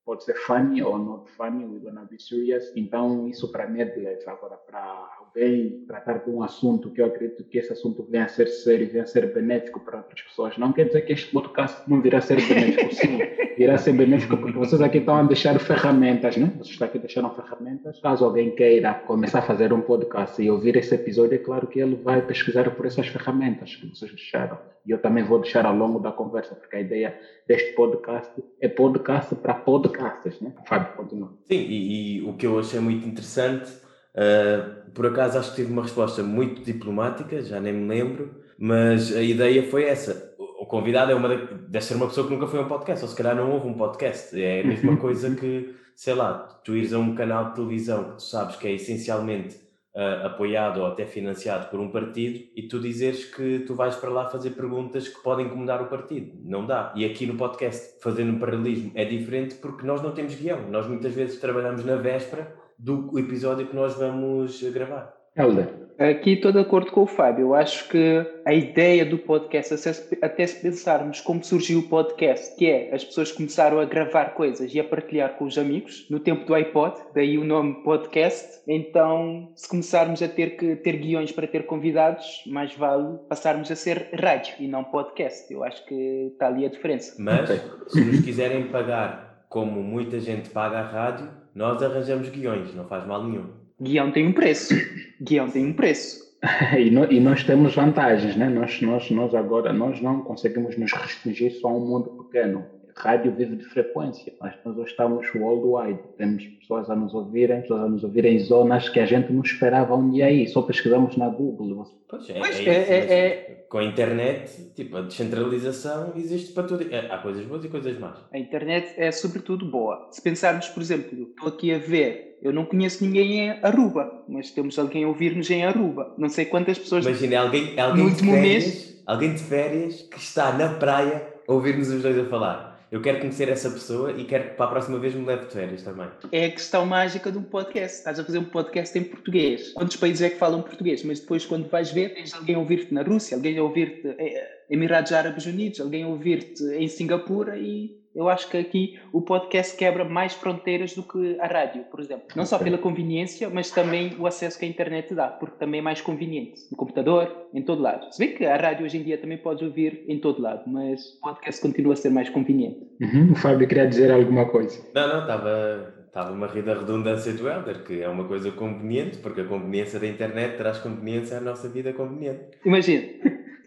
Pode 0.06 0.22
ser 0.22 0.36
funny 0.36 0.80
ou 0.84 0.96
not 0.96 1.28
funny, 1.32 1.64
we're 1.64 1.80
gonna 1.80 2.06
be 2.08 2.16
serious. 2.16 2.72
Então, 2.76 3.26
isso 3.26 3.50
para 3.50 3.66
mim 3.66 3.80
é. 3.80 4.18
Agora, 4.28 4.56
para 4.56 5.08
alguém 5.18 5.84
tratar 5.88 6.18
de 6.18 6.30
um 6.30 6.44
assunto 6.44 6.92
que 6.92 7.00
eu 7.00 7.06
acredito 7.06 7.42
que 7.42 7.58
esse 7.58 7.72
assunto 7.72 8.06
venha 8.08 8.26
a 8.26 8.28
ser 8.28 8.46
sério, 8.46 8.88
venha 8.88 9.02
a 9.02 9.06
ser 9.06 9.34
benéfico 9.34 9.80
para 9.80 9.98
outras 9.98 10.22
pessoas, 10.22 10.56
não 10.58 10.72
quer 10.72 10.84
dizer 10.84 11.00
que 11.02 11.12
este 11.12 11.32
podcast 11.32 11.82
não 11.90 12.00
virá 12.00 12.18
a 12.18 12.20
ser 12.20 12.36
benéfico, 12.36 12.94
sim. 12.94 13.18
Irá 13.58 13.78
ser 13.78 13.94
benéfico 13.94 14.36
porque 14.36 14.56
vocês 14.56 14.80
aqui 14.80 14.98
estão 14.98 15.16
a 15.16 15.22
deixar 15.24 15.58
ferramentas, 15.58 16.36
né? 16.36 16.52
Vocês 16.58 16.68
estão 16.68 16.86
aqui 16.86 16.98
deixando 16.98 17.30
ferramentas. 17.30 17.98
Caso 18.00 18.24
alguém 18.24 18.54
queira 18.54 18.94
começar 18.94 19.40
a 19.40 19.42
fazer 19.42 19.72
um 19.72 19.80
podcast 19.80 20.40
e 20.40 20.48
ouvir 20.48 20.76
esse 20.76 20.94
episódio, 20.94 21.34
é 21.34 21.38
claro 21.38 21.66
que 21.66 21.80
ele 21.80 21.96
vai 21.96 22.20
pesquisar 22.20 22.70
por 22.76 22.86
essas 22.86 23.08
ferramentas 23.08 23.74
que 23.74 23.88
vocês 23.88 24.12
deixaram. 24.12 24.75
E 24.86 24.92
eu 24.92 24.98
também 24.98 25.24
vou 25.24 25.40
deixar 25.40 25.66
ao 25.66 25.74
longo 25.74 25.98
da 25.98 26.12
conversa, 26.12 26.54
porque 26.54 26.76
a 26.76 26.80
ideia 26.80 27.18
deste 27.48 27.72
podcast 27.72 28.32
é 28.60 28.68
podcast 28.68 29.34
para 29.34 29.54
podcasters, 29.54 30.40
né? 30.40 30.54
Fábio, 30.64 30.94
continua. 30.96 31.32
Sim, 31.44 31.58
e, 31.58 32.18
e, 32.18 32.22
o 32.22 32.34
que 32.34 32.46
eu 32.46 32.56
achei 32.58 32.78
muito 32.78 33.06
interessante, 33.06 33.68
uh, 34.14 34.90
por 34.92 35.06
acaso 35.06 35.38
acho 35.38 35.50
que 35.50 35.56
tive 35.56 35.72
uma 35.72 35.82
resposta 35.82 36.22
muito 36.22 36.62
diplomática, 36.62 37.42
já 37.42 37.58
nem 37.58 37.72
me 37.72 37.88
lembro, 37.88 38.36
mas 38.56 39.14
a 39.14 39.20
ideia 39.20 39.64
foi 39.64 39.84
essa. 39.84 40.34
O 40.38 40.66
convidado 40.66 41.10
é 41.10 41.14
uma 41.16 41.28
deve 41.28 41.84
ser 41.84 41.94
uma 41.94 42.06
pessoa 42.06 42.26
que 42.26 42.32
nunca 42.32 42.46
foi 42.46 42.60
a 42.60 42.62
um 42.62 42.68
podcast, 42.68 43.04
ou 43.04 43.10
se 43.10 43.16
calhar 43.16 43.34
não 43.34 43.50
houve 43.50 43.66
um 43.66 43.74
podcast. 43.74 44.40
É 44.40 44.62
a 44.62 44.66
mesma 44.66 44.96
coisa 44.98 45.34
que, 45.34 45.74
sei 45.96 46.14
lá, 46.14 46.60
tu 46.64 46.76
ires 46.76 46.92
a 46.92 46.98
um 47.00 47.14
canal 47.16 47.46
de 47.48 47.56
televisão 47.56 48.04
que 48.04 48.16
tu 48.16 48.22
sabes 48.22 48.54
que 48.54 48.68
é 48.68 48.72
essencialmente 48.72 49.65
uh, 49.96 50.26
apoiado 50.26 50.80
ou 50.80 50.86
até 50.86 51.06
financiado 51.06 51.68
por 51.68 51.80
um 51.80 51.90
partido 51.90 52.44
e 52.54 52.62
tu 52.68 52.78
dizeres 52.78 53.24
que 53.24 53.60
tu 53.60 53.74
vais 53.74 53.96
para 53.96 54.10
lá 54.10 54.28
fazer 54.28 54.50
perguntas 54.50 55.08
que 55.08 55.22
podem 55.22 55.46
incomodar 55.46 55.82
o 55.82 55.86
partido. 55.86 56.32
Não 56.44 56.66
dá. 56.66 56.92
E 56.94 57.04
aqui 57.04 57.26
no 57.26 57.36
podcast, 57.36 57.98
fazendo 58.02 58.32
um 58.32 58.38
paralelismo, 58.38 58.92
é 58.94 59.04
diferente 59.04 59.54
porque 59.56 59.86
nós 59.86 60.02
não 60.02 60.12
temos 60.12 60.34
guião. 60.34 60.68
Nós 60.70 60.86
muitas 60.86 61.14
vezes 61.14 61.40
trabalhamos 61.40 61.84
na 61.84 61.96
véspera 61.96 62.54
do 62.78 63.18
episódio 63.18 63.66
que 63.66 63.74
nós 63.74 63.94
vamos 63.94 64.62
gravar. 64.70 65.16
Helder. 65.34 65.85
Aqui 65.98 66.32
estou 66.32 66.52
de 66.52 66.58
acordo 66.58 66.90
com 66.92 67.04
o 67.04 67.06
Fábio. 67.06 67.46
Eu 67.46 67.54
acho 67.54 67.88
que 67.88 68.26
a 68.44 68.52
ideia 68.52 69.04
do 69.04 69.16
podcast, 69.16 69.74
até 70.20 70.46
se 70.46 70.60
pensarmos 70.60 71.22
como 71.22 71.42
surgiu 71.42 71.78
o 71.78 71.88
podcast, 71.88 72.54
que 72.56 72.66
é 72.66 72.94
as 72.94 73.02
pessoas 73.02 73.32
começaram 73.32 73.80
a 73.80 73.84
gravar 73.86 74.34
coisas 74.34 74.74
e 74.74 74.78
a 74.78 74.84
partilhar 74.84 75.38
com 75.38 75.46
os 75.46 75.56
amigos, 75.56 76.06
no 76.10 76.20
tempo 76.20 76.44
do 76.44 76.54
iPod, 76.54 76.98
daí 77.14 77.38
o 77.38 77.44
nome 77.44 77.82
podcast. 77.82 78.60
Então, 78.68 79.50
se 79.56 79.66
começarmos 79.66 80.22
a 80.22 80.28
ter 80.28 80.58
que 80.58 80.76
ter 80.76 80.98
guiões 80.98 81.32
para 81.32 81.46
ter 81.46 81.64
convidados, 81.64 82.42
mais 82.46 82.74
vale 82.74 83.16
passarmos 83.26 83.70
a 83.70 83.76
ser 83.76 84.10
rádio 84.12 84.54
e 84.60 84.68
não 84.68 84.84
podcast. 84.84 85.50
Eu 85.50 85.64
acho 85.64 85.82
que 85.86 86.30
está 86.32 86.48
ali 86.48 86.66
a 86.66 86.68
diferença. 86.68 87.14
Mas, 87.18 87.48
se 87.88 88.04
nos 88.04 88.20
quiserem 88.20 88.68
pagar 88.68 89.46
como 89.48 89.82
muita 89.82 90.20
gente 90.20 90.50
paga 90.50 90.80
a 90.80 90.82
rádio, 90.82 91.30
nós 91.54 91.82
arranjamos 91.82 92.28
guiões, 92.28 92.74
não 92.74 92.84
faz 92.84 93.06
mal 93.06 93.24
nenhum. 93.24 93.65
Guião 93.80 94.10
tem 94.10 94.26
um 94.26 94.32
preço. 94.32 94.74
Guião 95.20 95.50
tem 95.50 95.66
um 95.66 95.72
preço. 95.72 96.24
e, 96.78 96.90
no, 96.90 97.10
e, 97.12 97.20
nós 97.20 97.44
temos 97.44 97.74
vantagens, 97.74 98.36
né? 98.36 98.48
Nós, 98.48 98.80
nós, 98.80 99.10
nós 99.10 99.34
agora 99.34 99.72
nós 99.72 100.00
não 100.00 100.22
conseguimos 100.22 100.76
nos 100.76 100.92
restringir 100.92 101.52
só 101.52 101.68
a 101.68 101.74
um 101.76 101.86
mundo 101.86 102.10
pequeno. 102.24 102.64
Rádio 102.98 103.30
vive 103.32 103.56
de 103.56 103.64
frequência, 103.64 104.32
mas 104.40 104.54
nós 104.64 104.74
hoje 104.78 104.90
estamos 104.90 105.26
worldwide. 105.34 106.00
Temos 106.16 106.42
pessoas 106.44 106.88
a 106.88 106.96
nos 106.96 107.12
ouvirem, 107.12 107.60
pessoas 107.60 107.82
a 107.82 107.88
nos 107.88 108.02
ouvirem 108.02 108.36
em 108.36 108.38
zonas 108.38 108.88
que 108.88 108.98
a 108.98 109.04
gente 109.04 109.30
não 109.30 109.42
esperava 109.42 109.94
onde 109.94 110.18
ia 110.18 110.30
ir. 110.30 110.48
Só 110.48 110.62
pesquisamos 110.62 111.14
na 111.16 111.28
Google. 111.28 111.86
Pois 112.08 112.28
é, 112.30 112.38
é, 112.38 112.72
é, 112.72 113.14
é, 113.14 113.66
com 113.68 113.78
a 113.78 113.84
internet, 113.84 114.72
tipo, 114.74 114.96
a 114.96 115.02
descentralização 115.02 116.14
existe 116.16 116.54
para 116.54 116.62
tudo. 116.62 116.86
É, 116.90 117.12
há 117.12 117.18
coisas 117.18 117.44
boas 117.44 117.64
e 117.66 117.68
coisas 117.68 117.98
más. 117.98 118.18
A 118.32 118.38
internet 118.38 118.94
é 118.96 119.12
sobretudo 119.12 119.70
boa. 119.70 120.08
Se 120.10 120.22
pensarmos, 120.22 120.68
por 120.68 120.80
exemplo, 120.80 121.28
estou 121.28 121.48
aqui 121.48 121.74
a 121.74 121.78
ver, 121.78 122.38
eu 122.40 122.50
não 122.50 122.64
conheço 122.64 123.04
ninguém 123.04 123.40
em 123.40 123.50
Aruba, 123.62 124.24
mas 124.26 124.52
temos 124.52 124.78
alguém 124.78 125.04
a 125.04 125.08
ouvir-nos 125.08 125.50
em 125.50 125.66
Aruba. 125.66 126.14
Não 126.16 126.30
sei 126.30 126.46
quantas 126.46 126.78
pessoas. 126.78 127.04
Imagina, 127.04 127.40
alguém, 127.40 127.78
alguém, 127.78 128.08
de 128.08 128.24
férias, 128.24 128.64
mês... 128.64 129.02
alguém 129.04 129.34
de 129.34 129.42
férias 129.42 130.00
que 130.00 130.18
está 130.18 130.56
na 130.56 130.70
praia 130.70 131.26
a 131.46 131.52
ouvir-nos 131.52 131.90
os 131.90 132.02
dois 132.02 132.18
a 132.18 132.24
falar. 132.24 132.75
Eu 132.96 133.02
quero 133.02 133.18
conhecer 133.18 133.50
essa 133.50 133.70
pessoa 133.70 134.10
e 134.10 134.24
quero 134.24 134.44
que 134.44 134.54
para 134.54 134.64
a 134.64 134.68
próxima 134.70 134.98
vez 134.98 135.14
me 135.14 135.22
leve 135.26 135.44
de 135.44 135.52
férias 135.52 135.82
também. 135.82 136.08
É 136.32 136.46
a 136.46 136.50
questão 136.50 136.86
mágica 136.86 137.30
de 137.30 137.36
um 137.36 137.42
podcast. 137.42 137.98
Estás 137.98 138.18
a 138.18 138.24
fazer 138.24 138.38
um 138.38 138.44
podcast 138.44 138.98
em 138.98 139.04
português. 139.04 139.74
Quantos 139.74 139.98
países 139.98 140.22
é 140.22 140.30
que 140.30 140.38
falam 140.38 140.62
português? 140.62 141.04
Mas 141.04 141.20
depois, 141.20 141.44
quando 141.44 141.68
vais 141.68 141.90
ver, 141.92 142.14
tens 142.14 142.32
alguém 142.32 142.54
a 142.54 142.58
ouvir-te 142.58 142.94
na 142.94 143.02
Rússia, 143.02 143.36
alguém 143.36 143.58
a 143.58 143.62
ouvir-te 143.62 144.08
em 144.18 144.34
Emirados 144.70 145.12
Árabes 145.12 145.44
Unidos, 145.44 145.78
alguém 145.78 146.04
a 146.04 146.08
ouvir-te 146.08 146.64
em 146.72 146.88
Singapura 146.88 147.58
e 147.58 148.00
eu 148.16 148.28
acho 148.30 148.48
que 148.50 148.56
aqui 148.56 148.98
o 149.12 149.20
podcast 149.20 149.76
quebra 149.76 150.04
mais 150.04 150.32
fronteiras 150.32 150.94
do 150.94 151.02
que 151.02 151.38
a 151.38 151.46
rádio, 151.46 151.84
por 151.90 152.00
exemplo. 152.00 152.24
Não 152.34 152.46
só 152.46 152.58
pela 152.58 152.78
conveniência, 152.78 153.50
mas 153.50 153.70
também 153.70 154.16
o 154.18 154.26
acesso 154.26 154.58
que 154.58 154.64
a 154.64 154.68
internet 154.68 155.14
dá, 155.14 155.28
porque 155.28 155.56
também 155.58 155.80
é 155.80 155.82
mais 155.82 156.00
conveniente. 156.00 156.62
No 156.70 156.76
computador, 156.78 157.30
em 157.52 157.62
todo 157.62 157.82
lado. 157.82 158.10
Se 158.12 158.18
bem 158.18 158.34
que 158.34 158.44
a 158.46 158.56
rádio 158.56 158.86
hoje 158.86 158.96
em 158.96 159.02
dia 159.02 159.18
também 159.18 159.36
podes 159.36 159.62
ouvir 159.62 160.02
em 160.08 160.18
todo 160.18 160.40
lado, 160.40 160.62
mas 160.66 161.18
o 161.18 161.20
podcast 161.20 161.60
continua 161.60 161.92
a 161.92 161.96
ser 161.96 162.08
mais 162.08 162.30
conveniente. 162.30 162.80
Uhum. 163.00 163.32
O 163.32 163.34
Fábio 163.36 163.68
queria 163.68 163.86
dizer 163.86 164.10
alguma 164.10 164.46
coisa. 164.46 164.82
Não, 164.94 165.08
não, 165.08 165.20
estava 165.20 165.94
estava-me 166.06 166.44
a 166.44 166.46
rir 166.46 166.62
da 166.62 166.72
redundância 166.72 167.30
do 167.34 167.46
Helder, 167.46 167.84
que 167.84 168.00
é 168.00 168.08
uma 168.08 168.24
coisa 168.24 168.50
conveniente, 168.50 169.18
porque 169.18 169.42
a 169.42 169.44
conveniência 169.44 170.00
da 170.00 170.06
internet 170.06 170.56
traz 170.56 170.78
conveniência 170.78 171.36
à 171.36 171.40
nossa 171.42 171.68
vida 171.68 171.92
conveniente. 171.92 172.40
Imagina, 172.64 173.06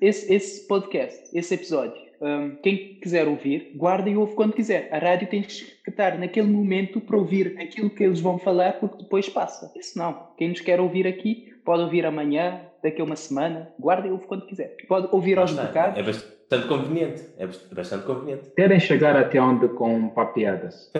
esse, 0.01 0.33
esse 0.33 0.67
podcast, 0.67 1.29
esse 1.31 1.53
episódio, 1.53 2.08
um, 2.21 2.55
quem 2.61 2.95
quiser 2.95 3.27
ouvir, 3.27 3.71
guarda 3.75 4.09
e 4.09 4.17
ouve 4.17 4.35
quando 4.35 4.53
quiser. 4.53 4.89
A 4.91 4.97
rádio 4.97 5.27
tem 5.27 5.41
que 5.41 5.89
estar 5.89 6.17
naquele 6.17 6.47
momento 6.47 6.99
para 6.99 7.17
ouvir 7.17 7.55
aquilo 7.59 7.89
que 7.89 8.03
eles 8.03 8.19
vão 8.19 8.37
falar, 8.37 8.73
porque 8.73 9.03
depois 9.03 9.29
passa. 9.29 9.71
Isso 9.77 9.97
não. 9.97 10.27
Quem 10.37 10.49
nos 10.49 10.61
quer 10.61 10.79
ouvir 10.79 11.07
aqui, 11.07 11.53
pode 11.63 11.83
ouvir 11.83 12.05
amanhã, 12.05 12.61
daqui 12.83 13.01
a 13.01 13.03
uma 13.03 13.15
semana, 13.15 13.69
guarda 13.79 14.07
e 14.07 14.11
ouve 14.11 14.25
quando 14.25 14.45
quiser. 14.45 14.75
Pode 14.87 15.07
ouvir 15.11 15.37
aos 15.37 15.53
bocados. 15.53 15.97
É 15.97 16.03
bastante 16.03 16.67
conveniente. 16.67 17.23
É 17.37 17.47
bastante 17.73 18.05
conveniente. 18.05 18.49
Querem 18.55 18.79
chegar 18.79 19.15
até 19.15 19.41
onde 19.41 19.67
com 19.69 20.09
papiadas? 20.09 20.91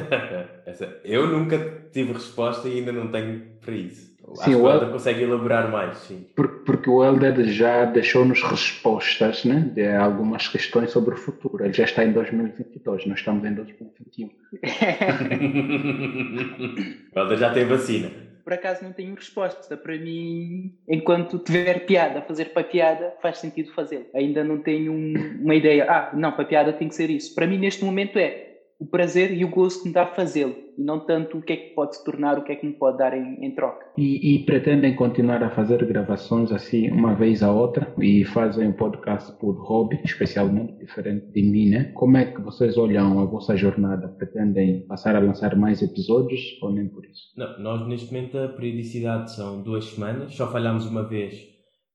Eu 1.04 1.28
nunca 1.28 1.58
tive 1.92 2.14
resposta 2.14 2.68
e 2.68 2.80
ainda 2.80 2.92
não 2.92 3.12
tenho 3.12 3.46
para 3.62 3.74
isso. 3.74 4.09
Sim, 4.36 4.56
o 4.56 4.70
Helder 4.70 4.90
consegue 4.90 5.24
elaborar 5.24 5.72
mais, 5.72 5.98
sim. 6.00 6.26
Porque, 6.36 6.66
porque 6.66 6.90
o 6.90 7.04
Helder 7.04 7.44
já 7.46 7.86
deixou-nos 7.86 8.44
respostas 8.44 9.46
né, 9.46 9.72
de 9.74 9.88
algumas 9.88 10.48
questões 10.48 10.92
sobre 10.92 11.16
o 11.16 11.18
futuro. 11.18 11.64
Ele 11.64 11.74
já 11.74 11.84
está 11.84 12.04
em 12.04 12.12
2022, 12.12 13.08
nós 13.08 13.20
estamos 13.20 13.46
em 13.46 13.54
2021. 13.54 14.30
o 17.16 17.20
Helder 17.20 17.38
já 17.38 17.54
tem 17.54 17.66
vacina. 17.66 18.12
Por 18.44 18.54
acaso 18.54 18.84
não 18.84 18.92
tenho 18.92 19.14
resposta. 19.14 19.78
Para 19.78 19.96
mim, 19.98 20.74
enquanto 20.88 21.38
tiver 21.38 21.86
piada, 21.86 22.24
fazer 22.24 22.46
para 22.46 22.64
piada, 22.64 23.14
faz 23.22 23.38
sentido 23.38 23.72
fazê-lo. 23.74 24.06
Ainda 24.16 24.44
não 24.44 24.58
tenho 24.58 24.92
um, 24.92 25.14
uma 25.42 25.54
ideia. 25.54 25.86
Ah, 25.88 26.10
não, 26.16 26.32
para 26.32 26.46
piada 26.46 26.74
tem 26.74 26.88
que 26.88 26.96
ser 26.96 27.12
isso. 27.12 27.36
Para 27.36 27.46
mim, 27.46 27.60
neste 27.60 27.86
momento, 27.86 28.18
é 28.18 28.49
o 28.80 28.86
prazer 28.86 29.34
e 29.34 29.44
o 29.44 29.50
gosto 29.50 29.82
que 29.82 29.90
me 29.90 29.94
dá 29.94 30.06
fazê-lo 30.06 30.56
e 30.78 30.82
não 30.82 31.06
tanto 31.06 31.38
o 31.38 31.42
que 31.42 31.52
é 31.52 31.58
que 31.58 31.76
pode 31.76 31.98
se 31.98 32.06
tornar, 32.06 32.40
o 32.40 32.44
que 32.46 32.54
é 32.54 32.56
que 32.56 32.66
me 32.66 32.72
pode 32.72 32.98
dar 32.98 33.14
em, 33.14 33.46
em 33.46 33.54
troca. 33.54 33.86
E, 33.98 34.36
e, 34.36 34.46
pretendem 34.46 34.96
continuar 34.96 35.44
a 35.44 35.50
fazer 35.50 35.86
gravações 35.86 36.50
assim 36.54 36.90
uma 36.90 37.14
vez 37.14 37.44
a 37.44 37.52
outra 37.52 37.94
e 38.00 38.24
fazem 38.24 38.70
um 38.70 38.72
podcast 38.72 39.38
por 39.38 39.52
hobby, 39.68 40.00
especialmente 40.06 40.78
diferente 40.78 41.30
de 41.34 41.42
mim, 41.42 41.70
né? 41.70 41.92
Como 41.94 42.16
é 42.16 42.26
que 42.26 42.42
vocês 42.42 42.78
olham 42.78 43.20
a 43.20 43.26
vossa 43.26 43.58
jornada? 43.58 44.08
Pretendem 44.08 44.86
passar 44.88 45.14
a 45.14 45.20
lançar 45.20 45.58
mais 45.58 45.82
episódios 45.82 46.42
ou 46.62 46.72
nem 46.72 46.88
por 46.88 47.06
isso? 47.06 47.34
Não, 47.36 47.60
nós 47.60 47.86
neste 47.86 48.14
momento 48.14 48.38
a 48.38 48.48
periodicidade 48.48 49.36
são 49.36 49.62
duas 49.62 49.84
semanas, 49.86 50.34
só 50.34 50.50
falhámos 50.50 50.86
uma 50.86 51.04
vez 51.04 51.36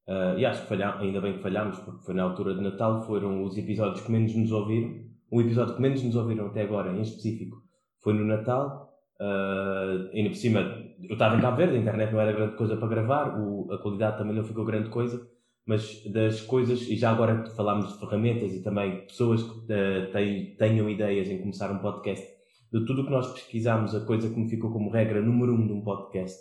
uh, 0.06 0.38
e 0.38 0.44
acho 0.44 0.62
que 0.62 0.68
falhamos, 0.68 1.00
ainda 1.00 1.22
bem 1.22 1.32
que 1.32 1.42
falhámos 1.42 1.78
porque 1.78 2.04
foi 2.04 2.14
na 2.14 2.24
altura 2.24 2.54
de 2.54 2.60
Natal, 2.60 3.02
foram 3.06 3.42
os 3.42 3.56
episódios 3.56 4.02
que 4.02 4.12
menos 4.12 4.36
nos 4.36 4.52
ouviram 4.52 5.13
o 5.34 5.40
episódio 5.40 5.74
que 5.74 5.82
menos 5.82 6.00
nos 6.00 6.14
ouviram 6.14 6.46
até 6.46 6.62
agora, 6.62 6.92
em 6.92 7.02
específico, 7.02 7.56
foi 8.00 8.14
no 8.14 8.24
Natal. 8.24 8.88
Uh, 9.20 10.08
ainda 10.14 10.30
por 10.30 10.36
cima, 10.36 10.60
eu 11.02 11.14
estava 11.14 11.36
em 11.36 11.40
Cabo 11.40 11.56
Verde, 11.56 11.76
a 11.76 11.80
internet 11.80 12.12
não 12.12 12.20
era 12.20 12.30
grande 12.30 12.56
coisa 12.56 12.76
para 12.76 12.86
gravar, 12.86 13.40
o, 13.40 13.72
a 13.72 13.78
qualidade 13.78 14.16
também 14.16 14.36
não 14.36 14.44
ficou 14.44 14.64
grande 14.64 14.90
coisa, 14.90 15.28
mas 15.66 16.04
das 16.12 16.40
coisas, 16.40 16.82
e 16.82 16.96
já 16.96 17.10
agora 17.10 17.46
falámos 17.56 17.92
de 17.92 17.98
ferramentas 17.98 18.54
e 18.54 18.62
também 18.62 19.06
pessoas 19.06 19.42
que 19.42 19.58
uh, 19.58 20.56
tenham 20.56 20.88
ideias 20.88 21.28
em 21.28 21.38
começar 21.38 21.72
um 21.72 21.78
podcast, 21.78 22.24
de 22.72 22.84
tudo 22.86 23.02
o 23.02 23.04
que 23.04 23.10
nós 23.10 23.32
pesquisamos, 23.32 23.92
a 23.92 24.06
coisa 24.06 24.30
que 24.30 24.38
me 24.38 24.48
ficou 24.48 24.72
como 24.72 24.88
regra 24.88 25.20
número 25.20 25.52
um 25.52 25.66
de 25.66 25.72
um 25.72 25.82
podcast 25.82 26.38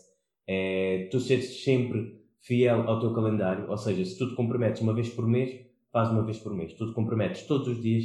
é 0.48 1.08
tu 1.12 1.20
seres 1.20 1.64
sempre 1.64 2.22
fiel 2.42 2.88
ao 2.88 3.00
teu 3.00 3.12
calendário, 3.12 3.68
ou 3.72 3.78
seja, 3.78 4.06
se 4.06 4.20
tu 4.20 4.30
te 4.30 4.36
comprometes 4.36 4.82
uma 4.82 4.94
vez 4.94 5.10
por 5.10 5.26
mês, 5.26 5.52
faz 5.92 6.10
uma 6.10 6.24
vez 6.24 6.38
por 6.38 6.54
mês. 6.54 6.74
Tu 6.74 6.88
te 6.88 6.94
comprometes 6.94 7.48
todos 7.48 7.68
os 7.68 7.82
dias, 7.82 8.04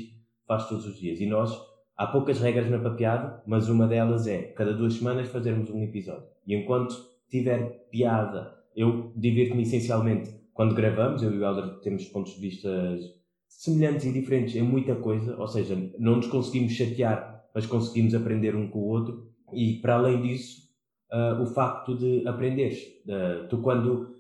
faz 0.49 0.69
todos 0.69 0.87
os 0.87 0.99
dias. 0.99 1.21
E 1.21 1.27
nós, 1.27 1.57
há 1.97 2.07
poucas 2.09 2.41
regras 2.41 2.69
na 2.69 2.81
papeada, 2.81 3.41
mas 3.47 3.69
uma 3.69 3.87
delas 3.87 4.27
é 4.27 4.43
cada 4.43 4.73
duas 4.73 4.95
semanas 4.95 5.29
fazermos 5.29 5.71
um 5.71 5.85
episódio. 5.85 6.27
E 6.45 6.57
enquanto 6.57 6.97
tiver 7.29 7.87
piada, 7.91 8.53
eu 8.75 9.13
divirto-me 9.15 9.63
essencialmente 9.63 10.39
quando 10.59 10.75
gravamos, 10.75 11.23
eu 11.23 11.33
e 11.33 11.39
o 11.39 11.45
Helder 11.45 11.79
temos 11.83 12.07
pontos 12.07 12.35
de 12.35 12.41
vista 12.41 12.99
semelhantes 13.49 14.07
e 14.07 14.13
diferentes 14.13 14.57
em 14.57 14.63
muita 14.63 14.97
coisa, 14.97 15.37
ou 15.39 15.47
seja, 15.47 15.77
não 16.01 16.17
nos 16.17 16.27
conseguimos 16.27 16.73
chatear, 16.73 17.45
mas 17.55 17.65
conseguimos 17.65 18.13
aprender 18.13 18.57
um 18.57 18.69
com 18.69 18.81
o 18.81 18.89
outro. 18.89 19.31
E 19.53 19.75
para 19.75 19.95
além 19.95 20.21
disso, 20.21 20.63
uh, 21.13 21.41
o 21.41 21.47
facto 21.47 21.97
de 21.97 22.27
aprenderes. 22.27 22.83
Uh, 23.07 23.47
tu, 23.49 23.59
quando 23.59 24.18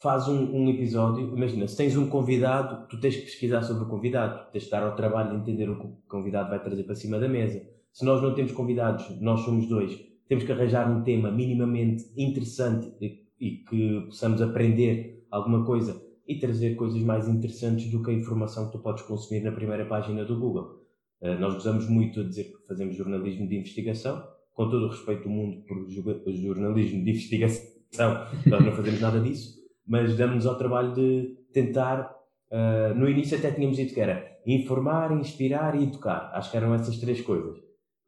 faz 0.00 0.28
um, 0.28 0.54
um, 0.54 0.68
episódio, 0.68 1.34
imagina, 1.34 1.66
se 1.66 1.76
tens 1.76 1.96
um 1.96 2.08
convidado, 2.08 2.86
tu 2.88 3.00
tens 3.00 3.16
que 3.16 3.22
pesquisar 3.22 3.62
sobre 3.62 3.84
o 3.84 3.88
convidado, 3.88 4.50
tens 4.52 4.62
de 4.62 4.66
estar 4.66 4.82
ao 4.82 4.94
trabalho 4.94 5.30
de 5.30 5.36
entender 5.36 5.70
o 5.70 5.78
que 5.78 5.86
o 5.86 5.96
convidado 6.08 6.50
vai 6.50 6.62
trazer 6.62 6.84
para 6.84 6.94
cima 6.94 7.18
da 7.18 7.28
mesa. 7.28 7.62
Se 7.92 8.04
nós 8.04 8.22
não 8.22 8.34
temos 8.34 8.52
convidados, 8.52 9.20
nós 9.20 9.40
somos 9.40 9.66
dois, 9.66 9.98
temos 10.28 10.44
que 10.44 10.52
arranjar 10.52 10.90
um 10.90 11.02
tema 11.02 11.30
minimamente 11.30 12.04
interessante 12.16 12.92
e, 13.00 13.24
e 13.40 13.50
que 13.64 14.00
possamos 14.06 14.42
aprender 14.42 15.26
alguma 15.30 15.64
coisa 15.64 16.00
e 16.28 16.38
trazer 16.38 16.74
coisas 16.74 17.00
mais 17.02 17.28
interessantes 17.28 17.90
do 17.90 18.02
que 18.02 18.10
a 18.10 18.14
informação 18.14 18.66
que 18.66 18.72
tu 18.72 18.80
podes 18.80 19.02
consumir 19.04 19.42
na 19.42 19.52
primeira 19.52 19.86
página 19.86 20.24
do 20.24 20.38
Google. 20.38 20.84
Uh, 21.22 21.38
nós 21.38 21.54
gostamos 21.54 21.88
muito 21.88 22.20
a 22.20 22.24
dizer 22.24 22.44
que 22.44 22.66
fazemos 22.66 22.96
jornalismo 22.96 23.48
de 23.48 23.56
investigação, 23.56 24.22
com 24.52 24.68
todo 24.68 24.86
o 24.86 24.88
respeito 24.90 25.22
do 25.22 25.30
mundo 25.30 25.62
por 25.64 26.32
jornalismo 26.32 27.04
de 27.04 27.10
investigação, 27.10 28.26
nós 28.46 28.64
não 28.64 28.72
fazemos 28.72 29.00
nada 29.00 29.20
disso 29.20 29.65
mas 29.86 30.16
damos 30.16 30.46
ao 30.46 30.56
trabalho 30.56 30.92
de 30.92 31.36
tentar. 31.52 32.14
Uh, 32.50 32.94
no 32.94 33.08
início 33.08 33.36
até 33.36 33.50
tínhamos 33.50 33.76
dito 33.76 33.92
que 33.92 34.00
era 34.00 34.38
informar, 34.46 35.12
inspirar 35.12 35.74
e 35.74 35.84
educar. 35.84 36.30
Acho 36.32 36.50
que 36.50 36.56
eram 36.56 36.74
essas 36.74 36.98
três 36.98 37.20
coisas. 37.20 37.58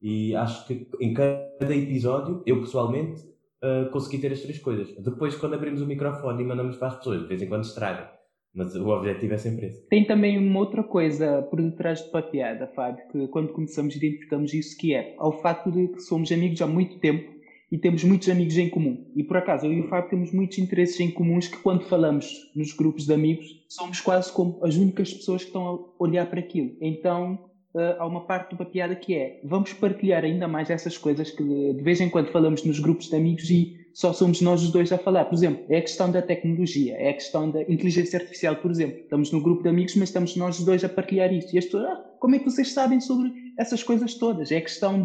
E 0.01 0.35
acho 0.35 0.67
que 0.67 0.89
em 1.01 1.13
cada 1.13 1.75
episódio, 1.75 2.43
eu 2.47 2.61
pessoalmente, 2.61 3.21
uh, 3.63 3.91
consegui 3.91 4.19
ter 4.19 4.33
as 4.33 4.41
três 4.41 4.59
coisas. 4.59 4.95
Depois, 5.03 5.35
quando 5.37 5.55
abrimos 5.55 5.81
o 5.81 5.87
microfone 5.87 6.43
e 6.43 6.47
mandamos 6.47 6.77
para 6.77 6.89
as 6.89 6.97
pessoas, 6.99 7.23
de 7.23 7.27
vez 7.27 7.43
em 7.43 7.49
quando 7.49 7.65
estraga. 7.65 8.11
Mas 8.55 8.75
o 8.75 8.89
objetivo 8.89 9.35
é 9.35 9.37
sempre 9.37 9.67
esse. 9.67 9.87
Tem 9.89 10.07
também 10.07 10.39
uma 10.39 10.61
outra 10.61 10.83
coisa 10.83 11.43
por 11.43 11.61
detrás 11.61 12.03
de 12.03 12.11
papiada, 12.11 12.67
Fábio, 12.69 13.07
que 13.11 13.29
quando 13.29 13.53
começamos 13.53 13.95
identificamos 13.95 14.55
isso 14.55 14.77
que 14.77 14.95
é 14.95 15.15
ao 15.19 15.33
facto 15.43 15.71
de 15.71 15.89
que 15.89 16.01
somos 16.01 16.33
amigos 16.33 16.61
há 16.63 16.67
muito 16.67 16.99
tempo 16.99 17.38
e 17.71 17.77
temos 17.77 18.03
muitos 18.03 18.29
amigos 18.29 18.57
em 18.57 18.69
comum. 18.69 19.05
E 19.15 19.23
por 19.23 19.37
acaso, 19.37 19.67
eu 19.67 19.73
e 19.73 19.81
o 19.81 19.89
Fábio 19.89 20.11
temos 20.11 20.33
muitos 20.33 20.59
interesses 20.59 20.99
em 21.01 21.11
comuns 21.11 21.49
que, 21.49 21.59
quando 21.59 21.85
falamos 21.85 22.51
nos 22.55 22.73
grupos 22.73 23.05
de 23.05 23.13
amigos, 23.13 23.63
somos 23.69 24.01
quase 24.01 24.33
como 24.33 24.59
as 24.63 24.77
únicas 24.77 25.13
pessoas 25.13 25.43
que 25.43 25.49
estão 25.49 25.67
a 25.67 26.03
olhar 26.03 26.27
para 26.31 26.41
aquilo. 26.41 26.75
Então, 26.81 27.35
uh, 27.75 28.01
há 28.01 28.07
uma 28.07 28.23
parte 28.23 28.51
de 28.51 28.55
uma 28.55 28.65
piada 28.65 28.97
que 28.97 29.15
é: 29.15 29.41
vamos 29.45 29.73
partilhar 29.75 30.25
ainda 30.25 30.49
mais 30.49 30.71
essas 30.71 30.97
coisas 30.97 31.31
que 31.31 31.43
de 31.43 31.83
vez 31.83 32.01
em 32.01 32.09
quando 32.09 32.33
falamos 32.33 32.65
nos 32.65 32.81
grupos 32.81 33.09
de 33.09 33.17
amigos 33.17 33.51
e 33.51 33.77
só 33.93 34.13
somos 34.13 34.41
nós 34.41 34.63
os 34.63 34.71
dois 34.71 34.91
a 34.91 34.97
falar. 34.97 35.27
Por 35.27 35.35
exemplo, 35.35 35.65
é 35.69 35.77
a 35.77 35.83
questão 35.83 36.11
da 36.11 36.23
tecnologia, 36.23 36.95
é 36.95 37.11
a 37.11 37.15
questão 37.15 37.51
da 37.51 37.63
inteligência 37.63 38.19
artificial, 38.19 38.57
por 38.57 38.71
exemplo. 38.71 39.01
Estamos 39.01 39.31
no 39.31 39.43
grupo 39.43 39.63
de 39.63 39.69
amigos, 39.69 39.95
mas 39.97 40.09
estamos 40.09 40.37
nós 40.37 40.59
os 40.59 40.65
dois 40.65 40.85
a 40.85 40.89
partilhar 40.89 41.33
isso. 41.35 41.55
E 41.55 41.59
as 41.59 41.67
pessoas, 41.67 41.85
ah, 41.85 42.05
como 42.19 42.35
é 42.35 42.39
que 42.39 42.47
vocês 42.47 42.73
sabem 42.73 43.01
sobre 43.01 43.31
essas 43.59 43.83
coisas 43.83 44.15
todas? 44.15 44.51
É 44.53 44.57
a 44.57 44.63
questão 44.63 45.03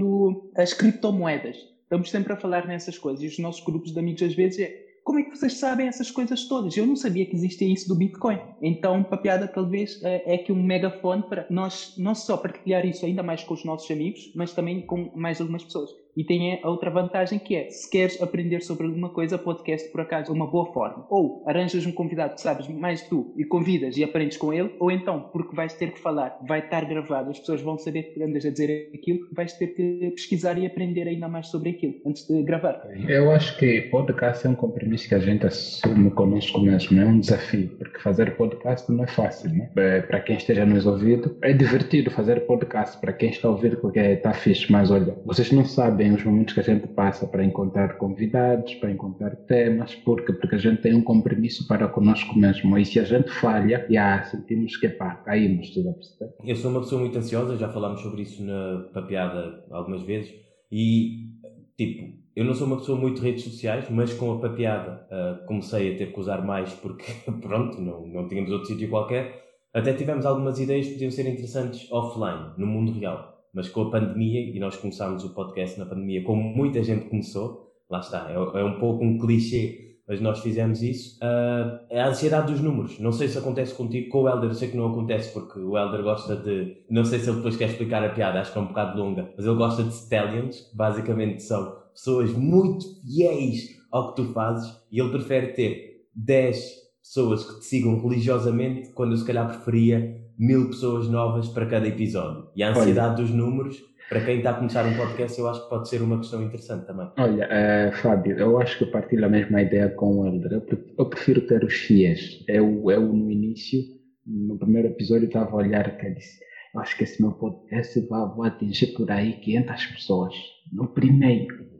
das 0.54 0.74
criptomoedas 0.74 1.73
estamos 1.94 2.10
sempre 2.10 2.34
a 2.34 2.36
falar 2.36 2.66
nessas 2.66 2.98
coisas. 2.98 3.24
E 3.24 3.28
os 3.28 3.38
nossos 3.38 3.62
grupos 3.64 3.92
de 3.92 4.00
amigos, 4.00 4.24
às 4.24 4.34
vezes, 4.34 4.60
é 4.60 4.72
como 5.04 5.20
é 5.20 5.24
que 5.24 5.36
vocês 5.38 5.60
sabem 5.60 5.88
essas 5.88 6.10
coisas 6.10 6.48
todas? 6.48 6.76
Eu 6.76 6.88
não 6.88 6.96
sabia 6.96 7.26
que 7.26 7.36
existia 7.36 7.72
isso 7.72 7.88
do 7.88 7.96
Bitcoin. 7.96 8.40
Então, 8.62 9.04
Papiada 9.04 9.48
talvez 9.48 10.02
é, 10.02 10.36
é 10.36 10.38
que 10.38 10.52
um 10.52 10.64
megafone 10.64 11.24
para 11.24 11.46
nós 11.50 11.94
não 11.98 12.16
só 12.16 12.38
partilhar 12.38 12.86
isso 12.86 13.06
ainda 13.06 13.22
mais 13.22 13.44
com 13.44 13.54
os 13.54 13.66
nossos 13.66 13.90
amigos, 13.92 14.32
mas 14.34 14.54
também 14.54 14.82
com 14.82 15.12
mais 15.14 15.40
algumas 15.42 15.64
pessoas. 15.64 15.90
E 16.16 16.24
tem 16.24 16.62
a 16.62 16.70
outra 16.70 16.92
vantagem 16.92 17.40
que 17.40 17.56
é, 17.56 17.70
se 17.70 17.90
queres 17.90 18.22
aprender 18.22 18.62
sobre 18.62 18.86
alguma 18.86 19.10
coisa, 19.10 19.38
podcast 19.38 19.90
por 19.90 20.02
acaso 20.02 20.32
é 20.32 20.36
uma 20.36 20.46
boa 20.46 20.72
forma. 20.72 21.08
Ou 21.10 21.44
arranjas 21.48 21.86
um 21.88 21.92
convidado 21.92 22.36
que 22.36 22.42
sabes 22.42 22.68
mais 22.68 23.02
tu 23.08 23.34
e 23.36 23.44
convidas 23.44 23.98
e 23.98 24.04
aprendes 24.04 24.38
com 24.38 24.54
ele, 24.54 24.72
ou 24.80 24.92
então, 24.92 25.30
porque 25.34 25.56
vais 25.56 25.74
ter 25.74 25.92
que 25.92 26.00
falar, 26.00 26.38
vai 26.48 26.60
estar 26.60 26.86
gravado, 26.86 27.32
as 27.32 27.40
pessoas 27.40 27.62
vão 27.62 27.80
saber 27.80 28.14
que 28.14 28.22
andas 28.22 28.46
a 28.46 28.52
dizer 28.52 28.92
aquilo, 28.94 29.28
vais 29.32 29.54
ter 29.54 29.68
que 29.68 30.12
pesquisar 30.12 30.58
e 30.60 30.66
aprender 30.68 31.08
ainda 31.08 31.28
mais 31.28 31.48
sobre 31.48 31.72
aquilo 31.72 31.96
antes 32.06 32.28
de 32.28 32.44
gravar. 32.44 32.88
Eu 33.08 33.32
acho 33.32 33.58
que 33.58 33.82
podcast 33.84 34.46
é 34.46 34.50
um 34.52 34.56
compromisso 34.56 35.10
que 35.10 35.16
a 35.16 35.20
gente 35.20 35.48
assume 35.48 36.12
conosco 36.12 36.60
mesmo, 36.60 37.02
é 37.02 37.06
um 37.06 37.20
desafio, 37.20 37.70
porque 37.78 37.98
fazer 38.00 38.36
podcast 38.36 38.92
não 38.92 39.04
é 39.04 39.08
fácil, 39.08 39.50
né? 39.50 39.72
É, 39.76 40.02
para 40.02 40.20
quem 40.20 40.38
esteja 40.38 40.64
nos 40.64 40.86
ouvindo, 40.86 41.36
é 41.42 41.54
divertido 41.54 42.12
fazer 42.12 42.42
podcast, 42.42 43.00
para 43.00 43.14
quem 43.14 43.32
está 43.32 43.50
ouvindo 43.50 43.78
porque 43.78 44.00
está 44.00 44.32
fixe, 44.34 44.72
mas 44.72 44.92
olha, 44.92 45.16
vocês 45.26 45.52
não 45.52 45.66
sabem 45.66 46.03
bem 46.04 46.14
os 46.14 46.24
momentos 46.26 46.54
que 46.54 46.60
a 46.60 46.64
gente 46.64 46.86
passa 46.88 47.26
para 47.26 47.46
encontrar 47.46 47.98
convidados, 47.98 48.74
para 48.76 48.92
encontrar 48.92 49.38
temas, 49.48 49.96
porque 49.96 50.34
porque 50.34 50.56
a 50.56 50.58
gente 50.58 50.82
tem 50.82 50.94
um 50.94 51.02
compromisso 51.02 51.66
para 51.66 51.88
conosco 51.88 52.38
mesmo. 52.38 52.78
E 52.78 52.86
se 52.86 53.00
a 53.00 53.06
gente 53.06 53.30
falha, 53.32 53.88
já 53.90 54.22
sentimos 54.24 54.76
que 54.76 54.90
pá, 54.90 55.16
caímos, 55.16 55.70
tudo 55.70 55.92
a 55.92 55.94
perceber? 55.94 56.34
Eu 56.44 56.56
sou 56.58 56.72
uma 56.72 56.82
pessoa 56.82 57.00
muito 57.00 57.18
ansiosa, 57.18 57.56
já 57.56 57.70
falámos 57.70 58.02
sobre 58.02 58.24
isso 58.24 58.44
na 58.44 58.90
papeada 58.94 59.64
algumas 59.72 60.02
vezes, 60.02 60.34
e 60.70 61.30
tipo, 61.78 62.18
eu 62.36 62.44
não 62.44 62.54
sou 62.54 62.68
uma 62.68 62.78
pessoa 62.78 63.00
muito 63.00 63.22
de 63.22 63.28
redes 63.28 63.46
sociais, 63.46 63.86
mas 63.90 64.14
com 64.14 64.34
a 64.34 64.40
papeada 64.40 65.08
uh, 65.10 65.46
comecei 65.46 65.94
a 65.94 65.98
ter 65.98 66.12
que 66.12 66.20
usar 66.20 66.44
mais 66.44 66.74
porque, 66.74 67.06
pronto, 67.42 67.80
não, 67.80 68.06
não 68.08 68.28
tínhamos 68.28 68.52
outro 68.52 68.68
sítio 68.68 68.90
qualquer. 68.90 69.42
Até 69.74 69.94
tivemos 69.94 70.26
algumas 70.26 70.60
ideias 70.60 70.86
que 70.86 70.94
podiam 70.94 71.12
ser 71.12 71.28
interessantes 71.28 71.90
offline, 71.90 72.52
no 72.58 72.68
mundo 72.68 72.92
real 72.92 73.33
mas 73.54 73.70
com 73.70 73.82
a 73.82 73.92
pandemia, 73.92 74.42
e 74.42 74.60
nós 74.60 74.76
começámos 74.76 75.24
o 75.24 75.34
podcast 75.34 75.78
na 75.80 75.86
pandemia, 75.86 76.24
como 76.24 76.42
muita 76.42 76.82
gente 76.82 77.10
começou, 77.10 77.72
lá 77.90 78.00
está, 78.00 78.30
é, 78.30 78.34
é 78.34 78.64
um 78.64 78.80
pouco 78.80 79.04
um 79.04 79.18
clichê, 79.18 79.84
mas 80.08 80.20
nós 80.20 80.40
fizemos 80.40 80.82
isso, 80.82 81.18
uh, 81.20 81.80
é 81.90 82.02
a 82.02 82.10
ansiedade 82.10 82.52
dos 82.52 82.62
números. 82.62 83.00
Não 83.00 83.12
sei 83.12 83.28
se 83.28 83.38
acontece 83.38 83.74
contigo, 83.74 84.10
com 84.10 84.24
o 84.24 84.28
Helder 84.28 84.50
eu 84.50 84.54
sei 84.54 84.70
que 84.70 84.76
não 84.76 84.88
acontece, 84.88 85.32
porque 85.32 85.60
o 85.60 85.78
Helder 85.78 86.04
gosta 86.04 86.36
de, 86.36 86.84
não 86.90 87.06
sei 87.06 87.20
se 87.20 87.30
ele 87.30 87.38
depois 87.38 87.56
quer 87.56 87.70
explicar 87.70 88.04
a 88.04 88.10
piada, 88.10 88.42
acho 88.42 88.52
que 88.52 88.58
é 88.58 88.62
um 88.62 88.68
bocado 88.68 89.00
longa, 89.00 89.32
mas 89.38 89.46
ele 89.46 89.56
gosta 89.56 89.84
de 89.84 89.94
stallions, 89.94 90.60
que 90.62 90.76
basicamente 90.76 91.44
são 91.44 91.84
pessoas 91.94 92.34
muito 92.34 92.86
fiéis 93.02 93.82
ao 93.92 94.10
que 94.10 94.22
tu 94.22 94.34
fazes, 94.34 94.76
e 94.92 95.00
ele 95.00 95.12
prefere 95.12 95.54
ter 95.54 96.08
10 96.16 96.84
pessoas 97.02 97.46
que 97.46 97.60
te 97.60 97.66
sigam 97.66 98.02
religiosamente, 98.02 98.92
quando 98.94 99.12
eu 99.12 99.18
se 99.18 99.26
calhar 99.26 99.48
preferia 99.48 100.23
mil 100.38 100.68
pessoas 100.68 101.08
novas 101.08 101.48
para 101.50 101.66
cada 101.66 101.88
episódio. 101.88 102.50
E 102.56 102.64
a 102.64 102.72
ansiedade 102.72 103.16
Olha. 103.16 103.24
dos 103.24 103.30
números, 103.32 103.84
para 104.10 104.24
quem 104.24 104.38
está 104.38 104.52
a 104.52 104.54
começar 104.56 104.86
um 104.86 104.96
podcast, 104.96 105.40
eu 105.40 105.48
acho 105.48 105.64
que 105.64 105.70
pode 105.70 105.90
ser 105.90 106.02
uma 106.02 106.18
questão 106.18 106.44
interessante 106.44 106.86
também. 106.86 107.10
Olha, 107.18 107.48
uh, 107.48 107.96
Fábio, 107.98 108.38
eu 108.38 108.60
acho 108.60 108.78
que 108.78 108.84
eu 108.84 108.92
partilho 108.92 109.26
a 109.26 109.30
mesma 109.30 109.62
ideia 109.62 109.90
com 109.90 110.20
o 110.20 110.28
Helder. 110.28 110.62
Eu, 110.98 111.06
prefiro 111.06 111.42
ter 111.42 111.64
os 111.64 111.74
fiéis. 111.74 112.44
Eu, 112.48 112.90
eu, 112.92 113.02
no 113.02 113.32
início, 113.32 113.82
no 114.26 114.58
primeiro 114.58 114.90
episódio, 114.90 115.28
estava 115.28 115.52
a 115.52 115.56
olhar 115.56 115.98
que 115.98 116.10
disse 116.12 116.44
eu 116.74 116.82
acho 116.82 116.98
que 116.98 117.04
esse 117.04 117.22
meu 117.22 117.32
podcast 117.34 118.00
vai, 118.08 118.28
vai 118.36 118.50
atingir 118.50 118.94
por 118.94 119.10
aí 119.12 119.34
500 119.34 119.86
pessoas. 119.88 120.34
No 120.72 120.88
primeiro. 120.88 121.72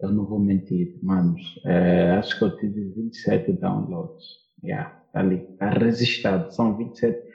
Eu 0.00 0.10
não 0.10 0.24
vou 0.24 0.38
mentir, 0.38 0.98
manos. 1.02 1.42
Uh, 1.64 2.18
acho 2.18 2.38
que 2.38 2.44
eu 2.44 2.56
tive 2.56 2.92
27 2.94 3.52
downloads. 3.54 4.24
Yeah, 4.64 5.02
ali. 5.12 5.46
Está 5.52 5.70
registrado. 5.70 6.50
São 6.54 6.76
27 6.78 7.27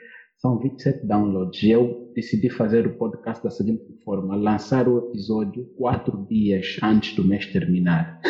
são 0.44 0.58
27 0.58 1.06
downloads. 1.06 1.62
E 1.62 1.70
eu 1.70 2.12
decidi 2.14 2.50
fazer 2.50 2.86
o 2.86 2.98
podcast 2.98 3.42
da 3.42 3.50
seguinte 3.50 3.82
forma: 4.04 4.36
lançar 4.36 4.86
o 4.86 4.98
episódio 4.98 5.64
quatro 5.78 6.26
dias 6.28 6.76
antes 6.82 7.16
do 7.16 7.24
mês 7.24 7.46
terminar, 7.46 8.20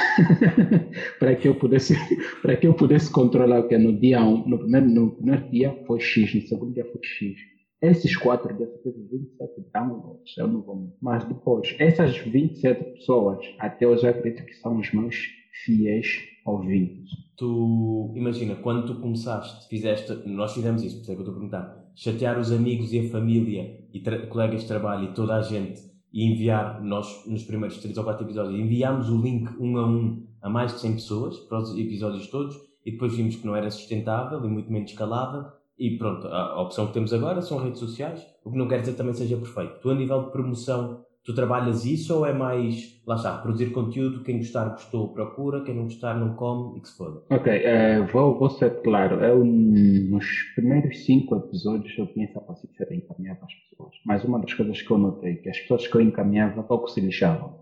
para 1.19 1.35
que 1.35 1.49
eu 1.49 1.57
pudesse, 1.57 1.97
para 2.41 2.57
que 2.57 2.69
eu 2.69 2.75
pudesse 2.75 3.11
controlar 3.11 3.65
que 3.65 3.77
no 3.77 3.99
dia 3.99 4.23
um, 4.23 4.47
no 4.47 4.59
primeiro, 4.61 4.89
no 4.89 5.11
primeiro 5.17 5.51
dia 5.51 5.77
foi 5.89 5.99
X, 5.99 6.35
no 6.35 6.41
segundo 6.43 6.73
dia 6.73 6.85
foi 6.85 7.01
X. 7.03 7.37
Esses 7.83 8.17
quatro 8.17 8.57
dias 8.57 8.71
eu 8.71 8.93
tive 8.93 9.09
27 9.11 9.67
downloads, 9.75 10.39
eu 10.39 10.47
não 10.47 10.63
vou. 10.63 10.97
Mas 11.03 11.25
depois, 11.25 11.75
essas 11.81 12.17
27 12.17 12.93
pessoas, 12.95 13.45
até 13.59 13.87
hoje 13.87 14.07
eu 14.07 14.11
acredito 14.11 14.47
que 14.47 14.55
são 14.55 14.79
os 14.79 14.91
meus 14.93 15.17
fiéis 15.65 16.07
ouvintes. 16.47 17.11
Tu, 17.37 18.13
imagina, 18.17 18.55
quando 18.55 18.87
tu 18.87 19.01
começaste, 19.01 19.69
fizeste, 19.69 20.13
nós 20.25 20.55
fizemos 20.55 20.83
isso, 20.83 20.97
por 20.97 21.03
isso 21.03 21.13
é 21.13 21.15
que 21.15 21.21
eu 21.21 21.25
estou 21.25 21.35
a 21.35 21.39
perguntar 21.39 21.84
chatear 21.95 22.39
os 22.39 22.51
amigos 22.51 22.93
e 22.93 23.01
a 23.01 23.11
família 23.11 23.81
e 23.93 24.01
colegas 24.29 24.63
de 24.63 24.69
trabalho 24.69 25.11
e 25.11 25.15
toda 25.15 25.37
a 25.37 25.43
gente 25.43 25.81
e 26.13 26.25
enviar, 26.25 26.83
nós 26.83 27.25
nos 27.27 27.43
primeiros 27.43 27.79
3 27.79 27.99
ou 27.99 28.05
4 28.05 28.25
episódios, 28.25 28.59
enviámos 28.59 29.09
o 29.09 29.21
link 29.21 29.51
um 29.59 29.77
a 29.79 29.87
um 29.87 30.25
a 30.41 30.49
mais 30.49 30.73
de 30.75 30.81
100 30.81 30.93
pessoas 30.95 31.39
para 31.41 31.59
os 31.59 31.77
episódios 31.77 32.29
todos 32.29 32.57
e 32.85 32.93
depois 32.93 33.15
vimos 33.15 33.37
que 33.37 33.47
não 33.47 33.57
era 33.57 33.71
sustentável 33.71 34.45
e 34.45 34.49
muito 34.49 34.71
menos 34.71 34.91
escalável 34.91 35.47
e 35.79 35.97
pronto, 35.99 36.29
a 36.29 36.61
opção 36.61 36.87
que 36.87 36.93
temos 36.93 37.13
agora 37.13 37.43
são 37.43 37.59
redes 37.59 37.81
sociais, 37.81 38.25
o 38.45 38.51
que 38.51 38.59
não 38.59 38.69
quer 38.69 38.81
dizer 38.81 38.93
também 38.95 39.15
seja 39.15 39.37
perfeito. 39.37 39.81
Tu 39.81 39.91
a 39.91 39.95
nível 39.95 40.23
de 40.23 40.31
promoção 40.31 41.05
Tu 41.25 41.35
trabalhas 41.35 41.87
isso 41.87 42.15
ou 42.19 42.27
é 42.27 42.35
mais, 42.35 43.01
lá 43.07 43.17
está, 43.17 43.39
produzir 43.39 43.71
conteúdo, 43.71 44.23
quem 44.23 44.37
gostar 44.37 44.69
gostou, 44.69 45.09
procura, 45.09 45.63
quem 45.65 45.75
não 45.75 45.85
gostar 45.85 46.15
não 46.15 46.35
come 46.35 46.77
e 46.77 46.83
que 46.83 46.89
se 46.89 46.99
foda? 46.99 47.23
Ok, 47.31 47.51
uh, 47.51 48.07
vou, 48.13 48.39
vou 48.39 48.51
ser 48.51 48.83
claro, 48.83 49.25
eu 49.25 49.43
nos 49.43 50.27
primeiros 50.55 51.03
cinco 51.07 51.37
episódios 51.37 51.97
eu 51.97 52.07
tinha 52.09 52.27
essa 52.27 52.41
paciência 52.41 52.85
de 52.85 52.97
encaminhar 52.97 53.37
para 53.37 53.47
as 53.47 53.55
pessoas, 53.55 53.95
mas 54.05 54.23
uma 54.23 54.39
das 54.39 54.53
coisas 54.53 54.83
que 54.83 54.91
eu 54.91 54.99
notei, 54.99 55.37
que 55.37 55.49
as 55.49 55.59
pessoas 55.61 55.87
que 55.87 55.95
eu 55.97 56.03
encaminhava 56.03 56.63
pouco 56.63 56.91
se 56.91 57.01
lixavam, 57.01 57.59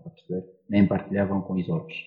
nem 0.69 0.85
partilhavam 0.85 1.41
com 1.41 1.53
os 1.53 1.69
outros. 1.69 1.97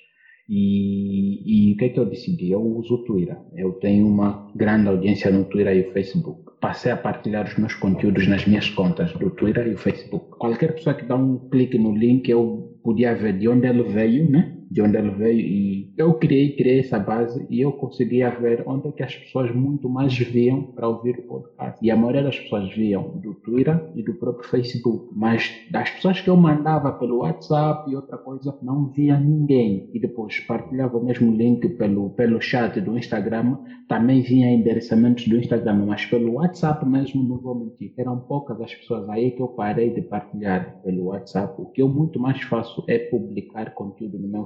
E, 0.48 1.70
e 1.70 1.72
o 1.72 1.76
que 1.76 1.86
é 1.86 1.88
que 1.88 1.98
eu 1.98 2.06
decidi? 2.06 2.52
Eu 2.52 2.62
uso 2.62 2.94
o 2.94 3.04
Twitter. 3.04 3.36
Eu 3.54 3.72
tenho 3.72 4.06
uma 4.06 4.48
grande 4.54 4.88
audiência 4.88 5.30
no 5.30 5.44
Twitter 5.44 5.76
e 5.76 5.86
no 5.86 5.92
Facebook 5.92 6.45
passei 6.60 6.90
a 6.92 6.96
partilhar 6.96 7.46
os 7.46 7.54
meus 7.56 7.74
conteúdos 7.74 8.26
nas 8.26 8.44
minhas 8.46 8.68
contas 8.70 9.12
do 9.14 9.30
Twitter 9.30 9.66
e 9.66 9.70
do 9.70 9.76
Facebook. 9.78 10.26
Qualquer 10.38 10.72
pessoa 10.72 10.94
que 10.94 11.04
dá 11.04 11.16
um 11.16 11.38
clique 11.50 11.78
no 11.78 11.92
link, 11.96 12.28
eu 12.28 12.64
podia 12.82 13.14
ver 13.14 13.34
de 13.34 13.48
onde 13.48 13.66
ele 13.68 13.82
veio, 13.84 14.28
né? 14.28 14.55
De 14.70 14.82
onde 14.82 14.96
ele 14.96 15.10
veio 15.10 15.40
e 15.40 15.94
eu 15.96 16.14
criei, 16.14 16.56
criei 16.56 16.80
essa 16.80 16.98
base 16.98 17.46
e 17.48 17.60
eu 17.60 17.72
conseguia 17.72 18.30
ver 18.30 18.62
onde 18.66 18.88
é 18.88 18.92
que 18.92 19.02
as 19.02 19.14
pessoas 19.14 19.54
muito 19.54 19.88
mais 19.88 20.16
viam 20.16 20.62
para 20.62 20.88
ouvir 20.88 21.18
o 21.18 21.22
podcast. 21.22 21.78
E 21.82 21.90
a 21.90 21.96
maioria 21.96 22.22
das 22.22 22.38
pessoas 22.38 22.74
viam 22.74 23.16
do 23.16 23.34
Twitter 23.34 23.80
e 23.94 24.02
do 24.02 24.14
próprio 24.14 24.48
Facebook, 24.48 25.08
mas 25.14 25.50
das 25.70 25.90
pessoas 25.90 26.20
que 26.20 26.28
eu 26.28 26.36
mandava 26.36 26.92
pelo 26.92 27.18
WhatsApp 27.18 27.90
e 27.90 27.96
outra 27.96 28.18
coisa, 28.18 28.56
não 28.62 28.88
via 28.88 29.18
ninguém. 29.18 29.88
E 29.92 30.00
depois 30.00 30.40
partilhava 30.40 30.98
o 30.98 31.04
mesmo 31.04 31.34
link 31.34 31.68
pelo, 31.70 32.10
pelo 32.10 32.40
chat 32.40 32.80
do 32.80 32.98
Instagram, 32.98 33.56
também 33.88 34.20
vinha 34.20 34.50
endereçamentos 34.50 35.28
do 35.28 35.36
Instagram, 35.36 35.86
mas 35.86 36.04
pelo 36.06 36.34
WhatsApp 36.34 36.84
mesmo, 36.84 37.22
não 37.22 37.38
vou 37.38 37.54
mentir, 37.54 37.92
eram 37.96 38.18
poucas 38.18 38.60
as 38.60 38.74
pessoas 38.74 39.08
aí 39.08 39.30
que 39.30 39.40
eu 39.40 39.48
parei 39.48 39.90
de 39.90 40.02
partilhar 40.02 40.80
pelo 40.82 41.06
WhatsApp. 41.06 41.54
O 41.60 41.66
que 41.66 41.80
eu 41.80 41.88
muito 41.88 42.18
mais 42.18 42.42
faço 42.42 42.84
é 42.88 42.98
publicar 42.98 43.72
conteúdo 43.74 44.18
no 44.18 44.28
meu 44.28 44.44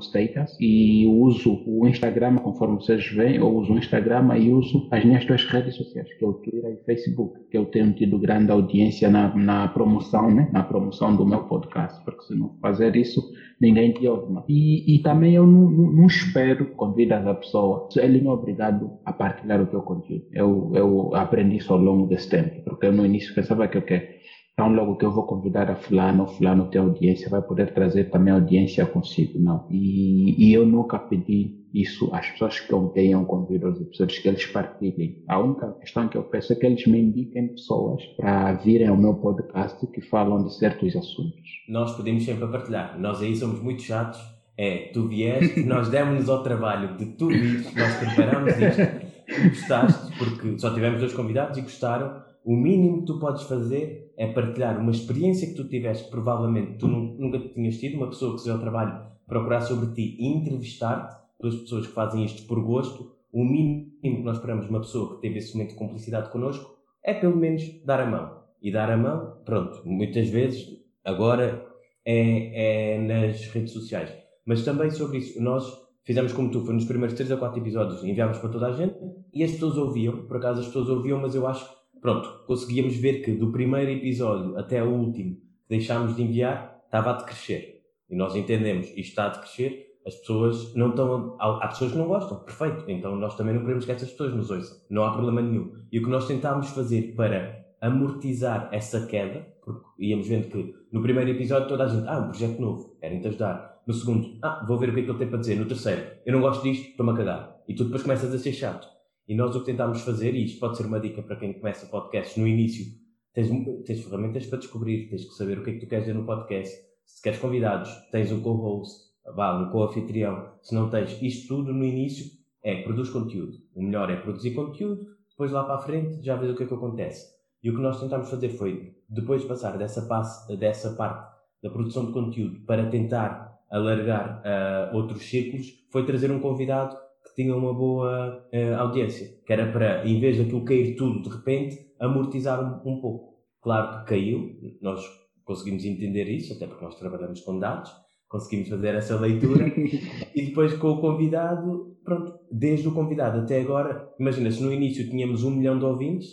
e 0.58 1.06
uso 1.06 1.62
o 1.66 1.86
Instagram, 1.86 2.36
conforme 2.36 2.76
vocês 2.76 3.06
veem, 3.06 3.36
eu 3.36 3.48
uso 3.48 3.72
o 3.72 3.78
Instagram 3.78 4.36
e 4.36 4.52
uso 4.52 4.88
as 4.90 5.04
minhas 5.04 5.24
duas 5.24 5.44
redes 5.44 5.76
sociais, 5.76 6.08
que 6.14 6.24
é 6.24 6.28
o 6.28 6.34
Twitter 6.34 6.70
e 6.70 6.74
o 6.74 6.84
Facebook, 6.84 7.40
que 7.50 7.56
eu 7.56 7.66
tenho 7.66 7.92
tido 7.92 8.18
grande 8.18 8.50
audiência 8.50 9.10
na, 9.10 9.34
na 9.34 9.68
promoção, 9.68 10.30
né? 10.30 10.48
na 10.52 10.62
promoção 10.62 11.14
do 11.14 11.24
meu 11.26 11.44
podcast, 11.44 12.02
porque 12.04 12.24
se 12.24 12.34
não 12.34 12.56
fazer 12.60 12.96
isso, 12.96 13.20
ninguém 13.60 13.92
te 13.92 14.06
ouve. 14.06 14.20
E, 14.48 14.96
e 14.96 14.98
também 15.02 15.34
eu 15.34 15.46
não, 15.46 15.70
não, 15.70 15.92
não 15.92 16.06
espero 16.06 16.66
convidas 16.76 17.26
a 17.26 17.34
pessoa, 17.34 17.88
ele 17.96 18.20
não 18.20 18.32
é 18.32 18.34
obrigado 18.34 18.90
a 19.04 19.12
partilhar 19.12 19.60
o 19.60 19.66
teu 19.66 19.82
conteúdo. 19.82 20.24
Eu, 20.32 20.72
eu 20.74 21.14
aprendi 21.14 21.56
isso 21.56 21.72
ao 21.72 21.78
longo 21.78 22.06
desse 22.06 22.28
tempo, 22.28 22.62
porque 22.64 22.86
eu 22.86 22.92
no 22.92 23.04
início 23.04 23.34
pensava 23.34 23.68
que 23.68 23.76
eu 23.76 23.82
quero 23.82 24.20
então, 24.52 24.74
logo 24.74 24.96
que 24.96 25.06
eu 25.06 25.10
vou 25.10 25.24
convidar 25.24 25.70
a 25.70 25.74
fulano, 25.74 26.26
fulano 26.26 26.68
tem 26.68 26.80
audiência, 26.80 27.30
vai 27.30 27.40
poder 27.40 27.72
trazer 27.72 28.10
também 28.10 28.34
audiência 28.34 28.84
consigo, 28.84 29.38
não. 29.38 29.66
E, 29.70 30.34
e 30.38 30.52
eu 30.52 30.66
nunca 30.66 30.98
pedi 30.98 31.60
isso 31.72 32.10
às 32.12 32.28
pessoas 32.30 32.60
que 32.60 32.74
ouvem 32.74 33.24
convido 33.24 33.68
os 33.68 33.80
episódios 33.80 34.18
que 34.18 34.28
eles 34.28 34.44
partilhem. 34.46 35.24
A 35.28 35.38
única 35.38 35.72
questão 35.80 36.08
que 36.08 36.18
eu 36.18 36.24
peço 36.24 36.52
é 36.52 36.56
que 36.56 36.66
eles 36.66 36.86
me 36.86 37.00
indiquem 37.00 37.48
pessoas 37.48 38.04
para 38.18 38.52
virem 38.52 38.88
ao 38.88 38.96
meu 38.96 39.14
podcast 39.14 39.86
que 39.86 40.02
falam 40.02 40.44
de 40.44 40.54
certos 40.54 40.94
assuntos. 40.94 41.64
Nós 41.68 41.96
pedimos 41.96 42.24
sempre 42.24 42.44
a 42.44 42.48
partilhar. 42.48 43.00
Nós 43.00 43.22
aí 43.22 43.34
somos 43.34 43.62
muito 43.62 43.82
chatos. 43.82 44.20
É, 44.58 44.90
tu 44.92 45.08
vieste, 45.08 45.64
nós 45.64 45.88
demos-nos 45.88 46.28
ao 46.28 46.42
trabalho 46.42 46.98
de 46.98 47.06
tu 47.06 47.28
vires, 47.28 47.74
nós 47.74 47.96
preparamos 47.96 48.52
isto, 48.58 48.82
tu 49.26 49.48
gostaste, 49.48 50.18
porque 50.18 50.58
só 50.58 50.74
tivemos 50.74 50.98
dois 50.98 51.14
convidados 51.14 51.56
e 51.56 51.62
gostaram 51.62 52.20
o 52.44 52.54
mínimo 52.54 53.00
que 53.00 53.06
tu 53.06 53.18
podes 53.18 53.44
fazer 53.44 54.09
é 54.20 54.26
partilhar 54.26 54.78
uma 54.78 54.90
experiência 54.90 55.48
que 55.48 55.54
tu 55.54 55.66
tiveste, 55.66 56.04
que 56.04 56.10
provavelmente 56.10 56.76
tu 56.76 56.86
nunca 56.86 57.38
tinhas 57.38 57.78
tido, 57.78 57.96
uma 57.96 58.08
pessoa 58.08 58.34
que 58.34 58.42
se 58.42 58.50
ao 58.50 58.58
trabalho 58.58 59.02
procurar 59.26 59.62
sobre 59.62 59.94
ti 59.94 60.14
e 60.20 60.26
entrevistar-te, 60.26 61.16
duas 61.40 61.56
pessoas 61.56 61.86
que 61.86 61.94
fazem 61.94 62.22
isto 62.22 62.46
por 62.46 62.62
gosto, 62.62 63.16
o 63.32 63.42
mínimo 63.42 63.90
que 64.02 64.22
nós 64.22 64.36
esperamos 64.36 64.66
de 64.66 64.70
uma 64.70 64.80
pessoa 64.80 65.14
que 65.14 65.22
teve 65.22 65.38
esse 65.38 65.54
momento 65.54 65.70
de 65.70 65.76
cumplicidade 65.76 66.30
connosco 66.30 66.76
é 67.02 67.14
pelo 67.14 67.34
menos 67.34 67.62
dar 67.86 67.98
a 67.98 68.04
mão. 68.04 68.42
E 68.60 68.70
dar 68.70 68.90
a 68.90 68.96
mão, 68.98 69.38
pronto, 69.42 69.80
muitas 69.88 70.28
vezes, 70.28 70.68
agora 71.02 71.66
é, 72.04 72.96
é 72.96 72.98
nas 72.98 73.46
redes 73.46 73.72
sociais. 73.72 74.12
Mas 74.44 74.62
também 74.62 74.90
sobre 74.90 75.16
isso, 75.16 75.42
nós 75.42 75.64
fizemos 76.04 76.34
como 76.34 76.50
tu, 76.50 76.62
foi 76.62 76.74
nos 76.74 76.84
primeiros 76.84 77.16
3 77.16 77.32
a 77.32 77.38
4 77.38 77.58
episódios, 77.58 78.04
enviámos 78.04 78.36
para 78.36 78.50
toda 78.50 78.66
a 78.66 78.72
gente 78.72 78.94
e 79.32 79.42
as 79.42 79.52
pessoas 79.52 79.78
ouviam, 79.78 80.26
por 80.26 80.36
acaso 80.36 80.60
as 80.60 80.66
pessoas 80.66 80.90
ouviam, 80.90 81.18
mas 81.18 81.34
eu 81.34 81.46
acho 81.46 81.66
que, 81.66 81.79
pronto, 82.00 82.44
conseguíamos 82.46 82.96
ver 82.96 83.22
que 83.22 83.32
do 83.32 83.52
primeiro 83.52 83.90
episódio 83.90 84.58
até 84.58 84.82
o 84.82 84.90
último 84.90 85.36
que 85.36 85.76
deixámos 85.76 86.16
de 86.16 86.22
enviar, 86.22 86.82
estava 86.84 87.10
a 87.10 87.12
decrescer. 87.14 87.82
E 88.08 88.16
nós 88.16 88.34
entendemos, 88.34 88.88
isto 88.88 88.98
está 88.98 89.26
a 89.26 89.28
decrescer, 89.28 89.90
as 90.06 90.14
pessoas 90.16 90.74
não 90.74 90.90
estão. 90.90 91.36
Há, 91.38 91.68
pessoas 91.68 91.92
que 91.92 91.98
não 91.98 92.08
gostam, 92.08 92.38
perfeito. 92.38 92.84
Então 92.88 93.14
nós 93.16 93.36
também 93.36 93.54
não 93.54 93.62
queremos 93.62 93.84
que 93.84 93.92
essas 93.92 94.10
pessoas 94.10 94.34
nos 94.34 94.50
ouçam. 94.50 94.78
Não 94.88 95.04
há 95.04 95.12
problema 95.12 95.42
nenhum. 95.42 95.72
E 95.92 95.98
o 95.98 96.02
que 96.02 96.10
nós 96.10 96.26
tentámos 96.26 96.70
fazer 96.70 97.14
para 97.14 97.66
amortizar 97.80 98.68
essa 98.72 99.06
queda, 99.06 99.46
porque 99.64 99.84
íamos 99.98 100.26
vendo 100.26 100.48
que 100.48 100.74
no 100.92 101.02
primeiro 101.02 101.30
episódio 101.30 101.68
toda 101.68 101.84
a 101.84 101.88
gente, 101.88 102.08
ah, 102.08 102.18
um 102.18 102.30
projeto 102.30 102.60
novo, 102.60 102.96
querem-te 103.00 103.28
ajudar. 103.28 103.80
No 103.86 103.94
segundo, 103.94 104.38
ah, 104.42 104.64
vou 104.66 104.78
ver 104.78 104.90
o 104.90 104.94
que 104.94 105.00
é 105.00 105.02
que 105.04 105.10
ele 105.10 105.18
tem 105.18 105.28
para 105.28 105.38
dizer. 105.38 105.56
No 105.56 105.66
terceiro, 105.66 106.02
eu 106.24 106.32
não 106.32 106.40
gosto 106.40 106.62
disto, 106.62 106.90
estou-me 106.90 107.12
a 107.12 107.16
cagar. 107.16 107.62
E 107.68 107.74
tu 107.74 107.84
depois 107.84 108.02
começas 108.02 108.34
a 108.34 108.38
ser 108.38 108.52
chato. 108.52 108.88
E 109.28 109.34
nós 109.34 109.54
o 109.54 109.60
que 109.60 109.66
tentámos 109.66 110.00
fazer, 110.02 110.34
e 110.34 110.44
isto 110.44 110.58
pode 110.58 110.76
ser 110.76 110.86
uma 110.86 111.00
dica 111.00 111.22
para 111.22 111.36
quem 111.36 111.52
começa 111.52 111.86
podcasts 111.86 112.36
no 112.36 112.46
início, 112.46 112.84
tens, 113.32 113.48
tens 113.84 114.02
ferramentas 114.02 114.46
para 114.46 114.58
descobrir, 114.58 115.08
tens 115.08 115.24
que 115.24 115.34
saber 115.34 115.58
o 115.58 115.64
que 115.64 115.70
é 115.70 115.72
que 115.74 115.80
tu 115.80 115.88
queres 115.88 116.04
dizer 116.04 116.18
no 116.18 116.26
podcast. 116.26 116.74
Se 117.04 117.22
queres 117.22 117.38
convidados, 117.38 117.90
tens 118.10 118.32
um 118.32 118.40
co-host, 118.40 119.10
vá, 119.34 119.58
um 119.58 119.70
co-anfitrião, 119.70 120.52
se 120.62 120.74
não 120.74 120.90
tens 120.90 121.20
isto 121.22 121.48
tudo 121.48 121.72
no 121.72 121.84
início, 121.84 122.26
é 122.62 122.82
produz 122.82 123.10
conteúdo. 123.10 123.56
O 123.74 123.82
melhor 123.82 124.10
é 124.10 124.16
produzir 124.16 124.52
conteúdo, 124.52 125.06
depois 125.28 125.52
lá 125.52 125.64
para 125.64 125.76
a 125.76 125.82
frente 125.82 126.22
já 126.22 126.36
vês 126.36 126.52
o 126.52 126.56
que 126.56 126.64
é 126.64 126.66
que 126.66 126.74
acontece. 126.74 127.40
E 127.62 127.70
o 127.70 127.74
que 127.74 127.80
nós 127.82 128.00
tentámos 128.00 128.30
fazer 128.30 128.50
foi, 128.50 128.94
depois 129.08 129.42
de 129.42 129.48
passar 129.48 129.76
dessa, 129.76 130.02
passe, 130.06 130.56
dessa 130.56 130.94
parte 130.94 131.30
da 131.62 131.70
produção 131.70 132.06
de 132.06 132.12
conteúdo 132.12 132.60
para 132.64 132.88
tentar 132.88 133.58
alargar 133.70 134.42
uh, 134.42 134.96
outros 134.96 135.22
círculos, 135.22 135.66
foi 135.90 136.04
trazer 136.04 136.30
um 136.30 136.40
convidado 136.40 136.96
que 137.30 137.42
tinha 137.42 137.56
uma 137.56 137.72
boa 137.72 138.46
uh, 138.52 138.74
audiência, 138.78 139.28
que 139.46 139.52
era 139.52 139.70
para, 139.72 140.06
em 140.06 140.20
vez 140.20 140.38
daquilo 140.38 140.64
cair 140.64 140.96
tudo 140.96 141.22
de 141.22 141.28
repente, 141.28 141.78
amortizar 141.98 142.60
um, 142.60 142.90
um 142.90 143.00
pouco. 143.00 143.30
Claro 143.62 144.00
que 144.00 144.10
caiu, 144.10 144.50
nós 144.80 145.04
conseguimos 145.44 145.84
entender 145.84 146.28
isso, 146.28 146.54
até 146.54 146.66
porque 146.66 146.84
nós 146.84 146.98
trabalhamos 146.98 147.40
com 147.40 147.58
dados, 147.58 147.90
conseguimos 148.28 148.68
fazer 148.68 148.94
essa 148.94 149.18
leitura 149.18 149.66
e 150.34 150.42
depois 150.46 150.72
com 150.74 150.92
o 150.92 151.00
convidado, 151.00 151.96
pronto, 152.04 152.32
desde 152.50 152.88
o 152.88 152.94
convidado 152.94 153.40
até 153.40 153.60
agora, 153.60 154.08
imagina 154.18 154.50
se 154.50 154.62
no 154.62 154.72
início 154.72 155.08
tínhamos 155.10 155.42
um 155.42 155.50
milhão 155.50 155.78
de 155.78 155.84
ouvintes, 155.84 156.28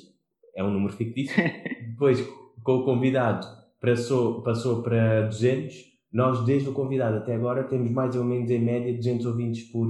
é 0.56 0.64
um 0.64 0.72
número 0.72 0.94
fictício, 0.94 1.36
depois 1.90 2.22
com 2.64 2.78
o 2.78 2.86
convidado 2.86 3.48
passou, 3.82 4.42
passou 4.44 4.84
para 4.84 5.24
200, 5.24 5.76
nós 6.14 6.46
desde 6.46 6.70
o 6.70 6.74
convidado 6.74 7.18
até 7.18 7.36
agora 7.36 7.64
temos 7.64 7.92
mais 7.92 8.16
ou 8.16 8.24
menos 8.24 8.50
em 8.50 8.60
média 8.60 8.94
200 8.94 9.26
ouvintes 9.26 9.64
por, 9.72 9.88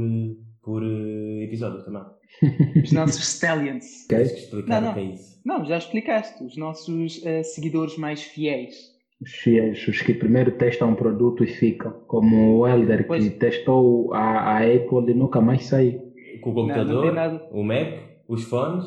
por 0.68 0.84
eh, 0.84 1.46
episódio 1.46 1.82
também. 1.86 2.04
Os 2.84 2.92
nossos 2.92 3.24
stallions. 3.24 4.06
Queres 4.10 4.34
explicar 4.34 4.82
não, 4.82 4.88
não. 4.88 4.92
o 4.92 4.94
que 4.96 5.00
é 5.00 5.14
isso? 5.14 5.42
Não, 5.46 5.66
já 5.66 5.78
explicaste. 5.78 6.44
Os 6.44 6.58
nossos 6.58 7.18
uh, 7.20 7.44
seguidores 7.44 7.98
mais 7.98 8.22
fiéis 8.22 8.76
os 9.20 9.32
fiéis, 9.32 9.88
os 9.88 10.00
que 10.00 10.14
primeiro 10.14 10.52
testam 10.52 10.92
um 10.92 10.96
produto 10.96 11.44
e 11.44 11.48
ficam, 11.48 11.92
como 12.06 12.60
o 12.60 12.68
Elder 12.68 13.08
pois. 13.08 13.24
que 13.24 13.32
testou 13.32 14.14
a, 14.14 14.20
a 14.20 14.58
Apple 14.60 15.10
e 15.10 15.14
nunca 15.16 15.42
mais 15.42 15.66
saiu. 15.66 16.00
Com 16.42 16.52
o 16.52 16.54
computador, 16.54 17.12
não, 17.12 17.42
o 17.50 17.64
Mac, 17.64 17.98
os 18.28 18.44
fones, 18.44 18.86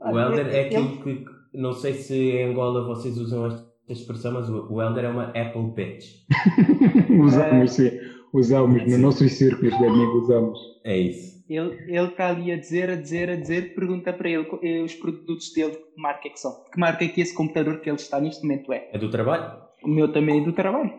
ah, 0.00 0.10
o 0.10 0.18
Elder 0.18 0.46
é, 0.46 0.62
é 0.62 0.66
aquilo 0.66 1.02
que, 1.02 1.26
não 1.52 1.74
sei 1.74 1.92
se 1.92 2.14
em 2.14 2.52
Angola 2.52 2.86
vocês 2.86 3.18
usam 3.18 3.48
esta 3.48 3.66
expressão, 3.86 4.32
mas 4.32 4.48
o 4.48 4.80
Elder 4.80 5.04
é 5.04 5.08
uma 5.08 5.24
Apple 5.24 5.74
bitch. 5.74 6.24
usamos, 7.22 7.72
sim. 7.72 7.90
Usamos, 8.36 8.86
nos 8.86 8.98
nossos 8.98 9.32
círculos 9.32 9.76
de 9.78 9.86
amigos 9.86 10.24
usamos. 10.24 10.58
É 10.84 10.98
isso. 10.98 11.42
Ele 11.48 11.70
está 11.88 12.28
ali 12.28 12.52
a 12.52 12.56
dizer, 12.56 12.90
a 12.90 12.96
dizer, 12.96 13.30
a 13.30 13.36
dizer, 13.36 13.74
pergunta 13.74 14.12
para 14.12 14.28
ele 14.28 14.46
eh, 14.62 14.82
os 14.82 14.94
produtos 14.94 15.52
dele, 15.54 15.72
que 15.72 16.00
marca 16.00 16.28
é 16.28 16.30
que 16.30 16.38
são. 16.38 16.52
Que 16.70 16.78
marca 16.78 17.04
é 17.04 17.08
que 17.08 17.20
esse 17.20 17.34
computador 17.34 17.80
que 17.80 17.88
ele 17.88 17.96
está 17.96 18.20
neste 18.20 18.42
momento 18.42 18.70
é? 18.74 18.90
É 18.92 18.98
do 18.98 19.10
trabalho? 19.10 19.58
O 19.82 19.88
meu 19.88 20.12
também 20.12 20.42
é 20.42 20.44
do 20.44 20.52
trabalho. 20.52 20.92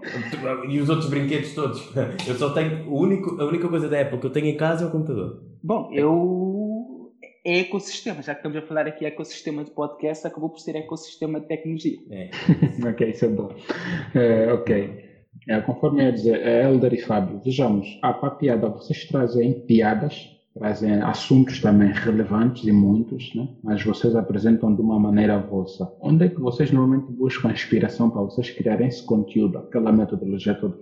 E 0.67 0.79
os 0.79 0.89
outros 0.89 1.09
brinquedos 1.09 1.53
todos. 1.53 1.91
Eu 2.27 2.35
só 2.35 2.53
tenho. 2.53 2.89
O 2.89 2.99
único, 2.99 3.39
a 3.39 3.45
única 3.45 3.67
coisa 3.67 3.87
da 3.87 4.01
Apple 4.01 4.17
que 4.19 4.25
eu 4.25 4.31
tenho 4.31 4.47
em 4.47 4.57
casa 4.57 4.85
é 4.85 4.87
o 4.87 4.91
computador. 4.91 5.43
Bom, 5.61 5.91
eu. 5.93 7.13
É 7.45 7.59
ecossistema, 7.59 8.21
já 8.21 8.33
que 8.33 8.39
estamos 8.39 8.57
a 8.57 8.61
falar 8.61 8.87
aqui 8.87 9.05
ecossistema 9.05 9.63
de 9.63 9.71
podcast, 9.71 10.25
acabou 10.25 10.49
por 10.49 10.59
ser 10.59 10.75
ecossistema 10.75 11.39
de 11.39 11.47
tecnologia. 11.47 11.97
É. 12.09 12.29
ok, 12.89 13.09
isso 13.09 13.25
é 13.25 13.29
bom. 13.29 13.53
Uh, 13.53 14.53
ok. 14.55 15.06
É, 15.47 15.61
conforme 15.61 16.03
ia 16.03 16.11
dizer, 16.11 16.45
Helder 16.45 16.93
e 16.93 17.01
Fábio, 17.01 17.39
vejamos, 17.43 17.97
a 18.01 18.13
papiada, 18.13 18.67
vocês 18.67 19.05
trazem 19.05 19.53
piadas 19.61 20.37
trazem 20.57 21.01
assuntos 21.01 21.61
também 21.61 21.91
relevantes 21.91 22.63
e 22.65 22.71
muitos, 22.71 23.33
né? 23.35 23.47
mas 23.63 23.83
vocês 23.83 24.15
apresentam 24.15 24.73
de 24.73 24.81
uma 24.81 24.99
maneira 24.99 25.37
vossa. 25.39 25.91
Onde 26.01 26.25
é 26.25 26.29
que 26.29 26.39
vocês 26.39 26.71
normalmente 26.71 27.11
buscam 27.11 27.51
inspiração 27.51 28.09
para 28.09 28.21
vocês 28.21 28.49
criarem 28.51 28.87
esse 28.87 29.05
conteúdo, 29.05 29.59
aquela 29.59 29.91
metodologia 29.91 30.55
toda? 30.55 30.77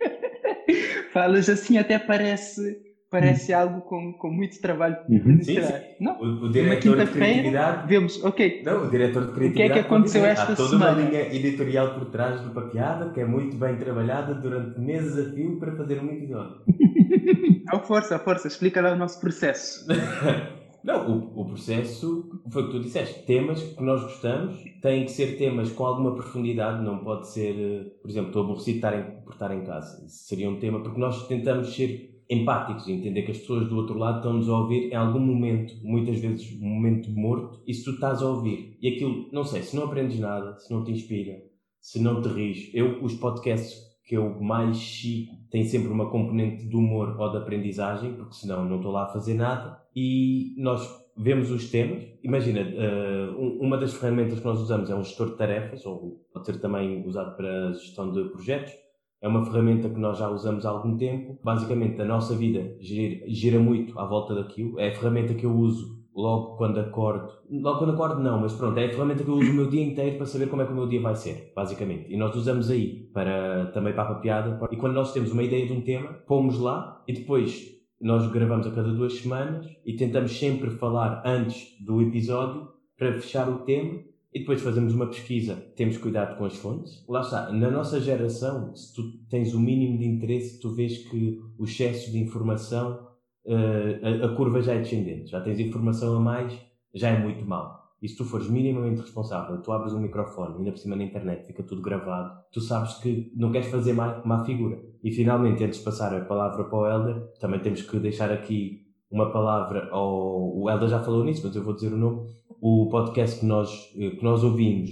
Falas 1.12 1.48
assim 1.48 1.78
até 1.78 1.98
parece 1.98 2.91
parece 3.12 3.52
hum. 3.52 3.58
algo 3.58 3.80
com, 3.82 4.12
com 4.14 4.30
muito 4.30 4.58
trabalho. 4.60 4.96
Uhum. 5.06 5.38
Sim, 5.42 5.62
sim. 5.62 5.72
Não, 6.00 6.18
o, 6.18 6.46
o 6.46 6.50
diretor 6.50 6.96
de 6.96 7.12
criatividade. 7.12 7.86
Vemos, 7.86 8.24
ok. 8.24 8.62
Não, 8.64 8.86
o 8.86 8.90
diretor 8.90 9.26
de 9.26 9.32
criatividade. 9.32 9.50
O 9.50 9.54
que 9.54 9.62
é 9.62 9.68
que 9.68 9.78
aconteceu 9.78 10.24
esta 10.24 10.46
semana? 10.46 10.52
Há 10.52 10.56
toda 10.56 10.68
semana? 10.70 10.98
uma 10.98 11.10
linha 11.10 11.34
editorial 11.34 11.94
por 11.94 12.06
trás 12.06 12.40
do 12.40 12.50
papeada 12.50 13.10
que 13.10 13.20
é 13.20 13.24
muito 13.26 13.56
bem 13.58 13.76
trabalhada 13.76 14.34
durante 14.34 14.80
meses 14.80 15.18
a 15.18 15.30
fio 15.30 15.58
para 15.58 15.76
fazer 15.76 16.02
um 16.02 16.10
episódio. 16.10 16.62
Não, 17.70 17.80
força, 17.80 18.18
força, 18.18 18.48
explica 18.48 18.80
lá 18.80 18.92
o 18.92 18.96
nosso 18.96 19.20
processo. 19.20 19.86
Não, 20.82 21.08
o, 21.08 21.42
o 21.42 21.44
processo 21.44 22.42
foi 22.50 22.62
o 22.62 22.66
que 22.66 22.72
tu 22.72 22.80
disseste. 22.80 23.24
Temas 23.24 23.62
que 23.62 23.82
nós 23.82 24.02
gostamos 24.02 24.58
têm 24.80 25.04
que 25.04 25.12
ser 25.12 25.36
temas 25.38 25.70
com 25.70 25.84
alguma 25.86 26.14
profundidade, 26.14 26.82
não 26.82 26.98
pode 26.98 27.28
ser, 27.28 27.54
eh, 27.54 27.84
por 28.02 28.10
exemplo, 28.10 28.28
estou 28.28 28.42
aborrecido 28.42 28.80
por 29.24 29.32
estar 29.32 29.54
em 29.54 29.62
casa. 29.62 30.04
Isso 30.04 30.26
seria 30.26 30.50
um 30.50 30.58
tema, 30.58 30.82
porque 30.82 30.98
nós 30.98 31.28
tentamos 31.28 31.72
ser 31.72 32.11
empáticos 32.32 32.86
e 32.86 32.92
entender 32.92 33.22
que 33.22 33.32
as 33.32 33.38
pessoas 33.38 33.68
do 33.68 33.76
outro 33.76 33.98
lado 33.98 34.18
estão-nos 34.18 34.48
a 34.48 34.58
ouvir 34.58 34.90
em 34.90 34.94
algum 34.94 35.20
momento, 35.20 35.74
muitas 35.82 36.18
vezes 36.18 36.60
um 36.60 36.66
momento 36.66 37.10
morto, 37.10 37.60
e 37.66 37.74
se 37.74 37.84
tu 37.84 37.90
estás 37.90 38.22
a 38.22 38.28
ouvir 38.28 38.76
e 38.80 38.88
aquilo, 38.88 39.28
não 39.32 39.44
sei, 39.44 39.62
se 39.62 39.76
não 39.76 39.84
aprendes 39.84 40.18
nada, 40.18 40.56
se 40.58 40.72
não 40.72 40.82
te 40.82 40.90
inspira, 40.90 41.42
se 41.80 42.00
não 42.00 42.22
te 42.22 42.28
rires, 42.28 42.70
eu, 42.72 43.02
os 43.02 43.14
podcasts 43.14 43.92
que 44.04 44.16
eu 44.16 44.40
mais 44.40 44.76
sigo 44.78 45.32
têm 45.50 45.64
sempre 45.64 45.92
uma 45.92 46.10
componente 46.10 46.66
de 46.66 46.76
humor 46.76 47.16
ou 47.18 47.30
de 47.30 47.36
aprendizagem, 47.36 48.14
porque 48.14 48.34
senão 48.34 48.64
não 48.64 48.76
estou 48.76 48.92
lá 48.92 49.04
a 49.04 49.12
fazer 49.12 49.34
nada, 49.34 49.80
e 49.94 50.54
nós 50.56 50.88
vemos 51.16 51.50
os 51.50 51.70
temas, 51.70 52.04
imagina, 52.22 52.62
uh, 52.62 53.60
uma 53.60 53.76
das 53.76 53.94
ferramentas 53.94 54.38
que 54.38 54.44
nós 54.44 54.58
usamos 54.58 54.90
é 54.90 54.94
um 54.94 55.04
gestor 55.04 55.30
de 55.30 55.36
tarefas, 55.36 55.84
ou 55.84 56.24
pode 56.32 56.46
ser 56.46 56.60
também 56.60 57.06
usado 57.06 57.36
para 57.36 57.72
gestão 57.72 58.10
de 58.10 58.24
projetos, 58.30 58.72
é 59.22 59.28
uma 59.28 59.44
ferramenta 59.44 59.88
que 59.88 60.00
nós 60.00 60.18
já 60.18 60.28
usamos 60.28 60.66
há 60.66 60.70
algum 60.70 60.96
tempo. 60.96 61.38
Basicamente, 61.44 62.02
a 62.02 62.04
nossa 62.04 62.34
vida 62.34 62.76
gira, 62.80 63.24
gira 63.28 63.60
muito 63.60 63.96
à 63.98 64.04
volta 64.04 64.34
daquilo. 64.34 64.80
É 64.80 64.88
a 64.88 64.94
ferramenta 64.94 65.32
que 65.32 65.46
eu 65.46 65.54
uso 65.54 66.02
logo 66.12 66.56
quando 66.56 66.80
acordo. 66.80 67.32
Logo 67.48 67.78
quando 67.78 67.92
acordo, 67.92 68.20
não, 68.20 68.40
mas 68.40 68.52
pronto, 68.52 68.76
é 68.78 68.86
a 68.86 68.90
ferramenta 68.90 69.22
que 69.22 69.30
eu 69.30 69.36
uso 69.36 69.50
o 69.50 69.54
meu 69.54 69.70
dia 69.70 69.84
inteiro 69.84 70.16
para 70.16 70.26
saber 70.26 70.48
como 70.48 70.62
é 70.62 70.66
que 70.66 70.72
o 70.72 70.74
meu 70.74 70.88
dia 70.88 71.00
vai 71.00 71.14
ser, 71.14 71.52
basicamente. 71.54 72.12
E 72.12 72.16
nós 72.16 72.34
usamos 72.34 72.68
aí 72.68 73.08
para 73.14 73.66
também 73.66 73.94
para 73.94 74.10
a 74.10 74.14
piada. 74.16 74.58
E 74.72 74.76
quando 74.76 74.94
nós 74.94 75.12
temos 75.12 75.30
uma 75.30 75.44
ideia 75.44 75.66
de 75.66 75.72
um 75.72 75.80
tema, 75.82 76.12
pomos 76.26 76.58
lá 76.58 77.02
e 77.06 77.12
depois 77.12 77.70
nós 78.00 78.26
gravamos 78.32 78.66
a 78.66 78.72
cada 78.72 78.92
duas 78.92 79.14
semanas 79.14 79.64
e 79.86 79.94
tentamos 79.94 80.36
sempre 80.36 80.70
falar 80.70 81.22
antes 81.24 81.68
do 81.84 82.02
episódio 82.02 82.68
para 82.98 83.12
fechar 83.12 83.48
o 83.48 83.60
tema 83.60 84.00
e 84.34 84.40
depois 84.40 84.62
fazemos 84.62 84.94
uma 84.94 85.06
pesquisa, 85.06 85.56
temos 85.76 85.98
cuidado 85.98 86.38
com 86.38 86.46
as 86.46 86.56
fontes. 86.56 87.04
Lá 87.06 87.20
está, 87.20 87.52
na 87.52 87.70
nossa 87.70 88.00
geração, 88.00 88.74
se 88.74 88.94
tu 88.94 89.02
tens 89.28 89.52
o 89.52 89.60
mínimo 89.60 89.98
de 89.98 90.06
interesse, 90.06 90.58
tu 90.58 90.74
vês 90.74 90.98
que 91.08 91.38
o 91.58 91.64
excesso 91.64 92.10
de 92.10 92.18
informação, 92.18 93.08
uh, 93.44 94.22
a, 94.22 94.26
a, 94.26 94.34
curva 94.34 94.62
já 94.62 94.72
é 94.72 94.78
descendente, 94.78 95.30
já 95.30 95.40
tens 95.40 95.60
informação 95.60 96.16
a 96.16 96.20
mais, 96.20 96.58
já 96.94 97.10
é 97.10 97.18
muito 97.18 97.44
mal. 97.44 97.82
E 98.00 98.08
se 98.08 98.16
tu 98.16 98.24
fores 98.24 98.48
minimamente 98.48 99.02
responsável, 99.02 99.60
tu 99.60 99.70
abres 99.70 99.92
um 99.92 100.00
microfone, 100.00 100.56
ainda 100.56 100.72
por 100.72 100.78
cima 100.78 100.96
na 100.96 101.04
internet, 101.04 101.46
fica 101.46 101.62
tudo 101.62 101.82
gravado, 101.82 102.32
tu 102.50 102.60
sabes 102.60 102.94
que 102.94 103.30
não 103.36 103.52
queres 103.52 103.68
fazer 103.68 103.92
má, 103.92 104.22
má 104.24 104.44
figura. 104.44 104.82
E 105.04 105.12
finalmente, 105.12 105.62
antes 105.62 105.78
de 105.78 105.84
passar 105.84 106.12
a 106.14 106.24
palavra 106.24 106.64
para 106.64 106.78
o 106.78 106.86
Helder, 106.86 107.22
também 107.38 107.60
temos 107.60 107.82
que 107.82 107.98
deixar 107.98 108.32
aqui 108.32 108.82
uma 109.10 109.30
palavra 109.30 109.88
ao. 109.90 110.56
O 110.56 110.70
Helder 110.70 110.88
já 110.88 111.00
falou 111.00 111.22
nisso, 111.22 111.42
mas 111.44 111.54
eu 111.54 111.62
vou 111.62 111.74
dizer 111.74 111.92
o 111.92 111.96
nome 111.96 112.26
o 112.64 112.88
podcast 112.88 113.40
que 113.40 113.44
nós, 113.44 113.90
que 113.92 114.22
nós 114.22 114.44
ouvimos, 114.44 114.90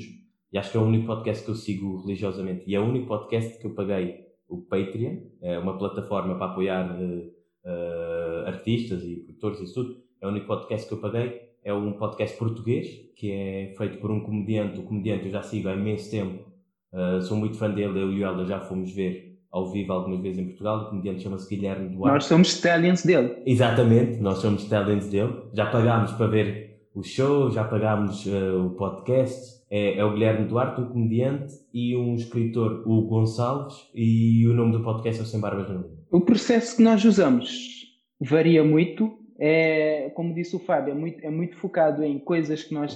e 0.53 0.59
acho 0.59 0.73
que 0.73 0.77
é 0.77 0.81
o 0.81 0.85
único 0.85 1.07
podcast 1.07 1.45
que 1.45 1.51
eu 1.53 1.55
sigo 1.55 2.01
religiosamente, 2.03 2.65
e 2.67 2.75
é 2.75 2.81
o 2.81 2.85
único 2.85 3.07
podcast 3.07 3.61
que 3.61 3.65
eu 3.65 3.75
paguei 3.77 4.27
o 4.49 4.63
Patreon, 4.63 5.19
é 5.41 5.57
uma 5.57 5.79
plataforma 5.79 6.35
para 6.35 6.51
apoiar 6.51 7.01
uh, 7.01 7.33
uh, 7.65 8.47
artistas 8.49 9.05
e 9.05 9.21
produtores 9.21 9.61
e 9.61 9.73
tudo. 9.73 9.97
É 10.21 10.27
o 10.27 10.31
único 10.31 10.49
podcast 10.49 10.89
que 10.89 10.95
eu 10.95 10.99
paguei. 10.99 11.49
É 11.63 11.73
um 11.73 11.93
podcast 11.93 12.37
português, 12.37 12.89
que 13.17 13.31
é 13.31 13.75
feito 13.79 13.99
por 13.99 14.11
um 14.11 14.21
comediante. 14.21 14.81
O 14.81 14.83
comediante 14.83 15.27
eu 15.27 15.31
já 15.31 15.43
sigo 15.43 15.69
há 15.69 15.75
imenso 15.75 16.11
tempo. 16.11 16.51
Uh, 16.93 17.23
sou 17.23 17.37
muito 17.37 17.57
fã 17.57 17.71
dele, 17.71 18.01
eu 18.01 18.13
e 18.13 18.21
o 18.21 18.27
Helder 18.27 18.47
já 18.47 18.59
fomos 18.59 18.93
ver 18.93 19.39
ao 19.53 19.71
vivo 19.71 19.93
algumas 19.93 20.21
vezes 20.21 20.41
em 20.41 20.47
Portugal. 20.47 20.81
O 20.81 20.91
comediante 20.91 21.23
chama-se 21.23 21.49
Guilherme 21.49 21.91
Duarte. 21.91 22.15
Nós 22.15 22.25
somos 22.25 22.49
stallions 22.49 23.05
dele. 23.05 23.37
Exatamente, 23.47 24.21
nós 24.21 24.39
somos 24.39 24.65
stallions 24.65 25.07
dele. 25.09 25.35
Já 25.53 25.67
pagámos 25.67 26.11
para 26.13 26.27
ver 26.27 26.70
o 26.95 27.03
show, 27.03 27.51
já 27.51 27.65
pagámos 27.65 28.27
uh, 28.27 28.67
o 28.67 28.71
podcast. 28.71 29.61
É, 29.71 29.99
é, 29.99 30.05
o 30.05 30.13
Guilherme 30.13 30.49
Duarte, 30.49 30.81
um 30.81 30.89
comediante 30.89 31.55
e 31.73 31.97
um 31.97 32.15
escritor, 32.17 32.83
o 32.85 33.03
Gonçalves, 33.03 33.89
e 33.95 34.45
o 34.49 34.53
nome 34.53 34.73
do 34.73 34.83
podcast 34.83 35.21
é 35.21 35.23
o 35.23 35.27
Sem 35.27 35.41
Barbas 35.41 35.69
na 35.69 35.75
Língua. 35.75 35.91
O 36.11 36.21
processo 36.21 36.77
que 36.77 36.83
nós 36.83 37.05
usamos 37.05 37.87
varia 38.21 38.65
muito. 38.65 39.17
É, 39.39 40.11
como 40.15 40.35
disse 40.35 40.57
o 40.57 40.59
Fábio, 40.59 40.91
é 40.91 40.95
muito, 40.95 41.25
é 41.25 41.31
muito 41.31 41.57
focado 41.57 42.03
em 42.03 42.19
coisas 42.19 42.65
que 42.65 42.75
nós 42.75 42.95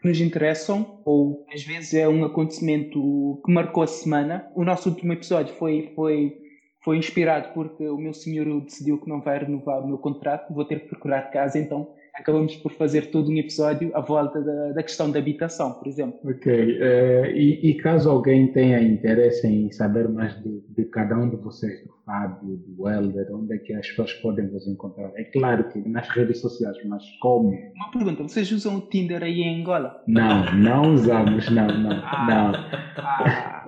que 0.00 0.08
nos 0.08 0.20
interessam, 0.20 1.00
ou 1.04 1.46
às 1.52 1.62
vezes 1.62 1.94
é 1.94 2.08
um 2.08 2.24
acontecimento 2.24 3.40
que 3.44 3.52
marcou 3.52 3.82
a 3.82 3.86
semana. 3.86 4.50
O 4.54 4.64
nosso 4.64 4.90
último 4.90 5.12
episódio 5.12 5.54
foi, 5.54 5.92
foi, 5.94 6.36
foi 6.84 6.98
inspirado 6.98 7.52
porque 7.54 7.86
o 7.88 7.96
meu 7.96 8.12
senhor 8.12 8.46
decidiu 8.62 8.98
que 8.98 9.08
não 9.08 9.20
vai 9.20 9.38
renovar 9.38 9.82
o 9.82 9.86
meu 9.86 9.98
contrato, 9.98 10.52
vou 10.52 10.64
ter 10.64 10.80
que 10.80 10.88
procurar 10.88 11.30
casa, 11.30 11.58
então 11.58 11.88
acabamos 12.18 12.56
por 12.56 12.72
fazer 12.72 13.10
todo 13.10 13.30
um 13.30 13.36
episódio 13.36 13.90
à 13.94 14.00
volta 14.00 14.40
da, 14.40 14.72
da 14.72 14.82
questão 14.82 15.10
da 15.10 15.18
habitação, 15.18 15.72
por 15.72 15.86
exemplo. 15.86 16.18
Ok. 16.24 16.52
Uh, 16.52 17.26
e, 17.34 17.70
e, 17.70 17.74
caso 17.74 18.10
alguém 18.10 18.48
tenha 18.48 18.80
interesse 18.82 19.46
em 19.46 19.70
saber 19.70 20.08
mais 20.08 20.34
de, 20.42 20.60
de, 20.70 20.84
cada 20.86 21.16
um 21.16 21.28
de 21.28 21.36
vocês, 21.36 21.82
do 21.84 21.94
Fábio, 22.04 22.56
do 22.66 22.88
Helder, 22.88 23.28
onde 23.34 23.54
é 23.54 23.58
que 23.58 23.72
as 23.74 23.86
pessoas 23.88 24.12
podem 24.14 24.48
vos 24.48 24.66
encontrar? 24.66 25.12
É 25.16 25.24
claro 25.24 25.64
que 25.64 25.78
nas 25.88 26.08
redes 26.08 26.40
sociais, 26.40 26.76
mas 26.86 27.02
como? 27.20 27.50
Uma 27.74 27.90
pergunta, 27.92 28.22
vocês 28.22 28.50
usam 28.50 28.76
o 28.76 28.80
Tinder 28.80 29.22
aí 29.22 29.42
em 29.42 29.60
Angola? 29.60 30.02
Não, 30.06 30.54
não 30.54 30.94
usamos, 30.94 31.50
não, 31.50 31.66
não, 31.66 31.92
ah, 32.02 32.26
não. 32.28 33.04
Ah. 33.04 33.62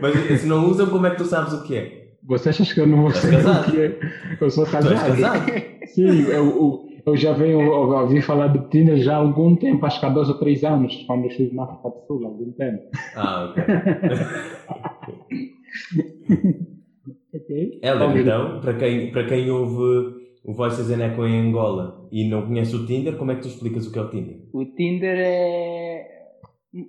Mas 0.00 0.40
se 0.40 0.46
não 0.46 0.66
usam, 0.66 0.88
como 0.88 1.06
é 1.06 1.10
que 1.10 1.16
tu 1.16 1.24
sabes 1.24 1.52
o 1.52 1.62
que 1.64 1.76
é? 1.76 2.08
Você 2.24 2.50
acha 2.50 2.74
que 2.74 2.80
eu 2.80 2.86
não 2.86 3.02
vou 3.02 3.10
saber 3.10 3.36
o 3.38 3.70
que 3.70 3.80
é? 3.80 3.98
Eu 4.40 4.50
sou 4.50 4.66
casado. 4.66 4.94
casado? 4.94 5.46
Sim, 5.86 6.22
eu, 6.24 6.30
eu 6.30 6.87
já 7.16 7.32
venho 7.32 7.70
ouvir 7.70 8.22
falar 8.22 8.48
do 8.48 8.68
Tinder 8.68 8.96
já 8.98 9.14
há 9.14 9.18
algum 9.18 9.56
tempo, 9.56 9.84
acho 9.86 10.00
que 10.00 10.06
há 10.06 10.08
dois 10.08 10.28
ou 10.28 10.38
três 10.38 10.64
anos, 10.64 11.04
quando 11.06 11.24
eu 11.24 11.28
estive 11.28 11.54
na 11.54 11.64
África 11.64 11.88
do 11.88 12.06
Sul, 12.06 12.24
há 12.24 12.28
algum 12.28 12.52
tempo. 12.52 12.82
Ah, 13.14 13.44
ok. 13.50 13.64
ok. 17.34 17.80
Helder, 17.82 18.16
então, 18.16 18.60
para 18.60 18.74
quem, 18.74 19.12
para 19.12 19.26
quem 19.26 19.50
ouve 19.50 20.18
o 20.44 20.54
Voices 20.54 20.90
and 20.90 21.04
Echo 21.04 21.26
em 21.26 21.48
Angola 21.48 22.08
e 22.10 22.28
não 22.28 22.46
conhece 22.46 22.74
o 22.74 22.86
Tinder, 22.86 23.16
como 23.16 23.32
é 23.32 23.34
que 23.34 23.42
tu 23.42 23.48
explicas 23.48 23.86
o 23.86 23.92
que 23.92 23.98
é 23.98 24.02
o 24.02 24.08
Tinder? 24.08 24.40
O 24.52 24.64
Tinder 24.64 25.16
é. 25.18 26.18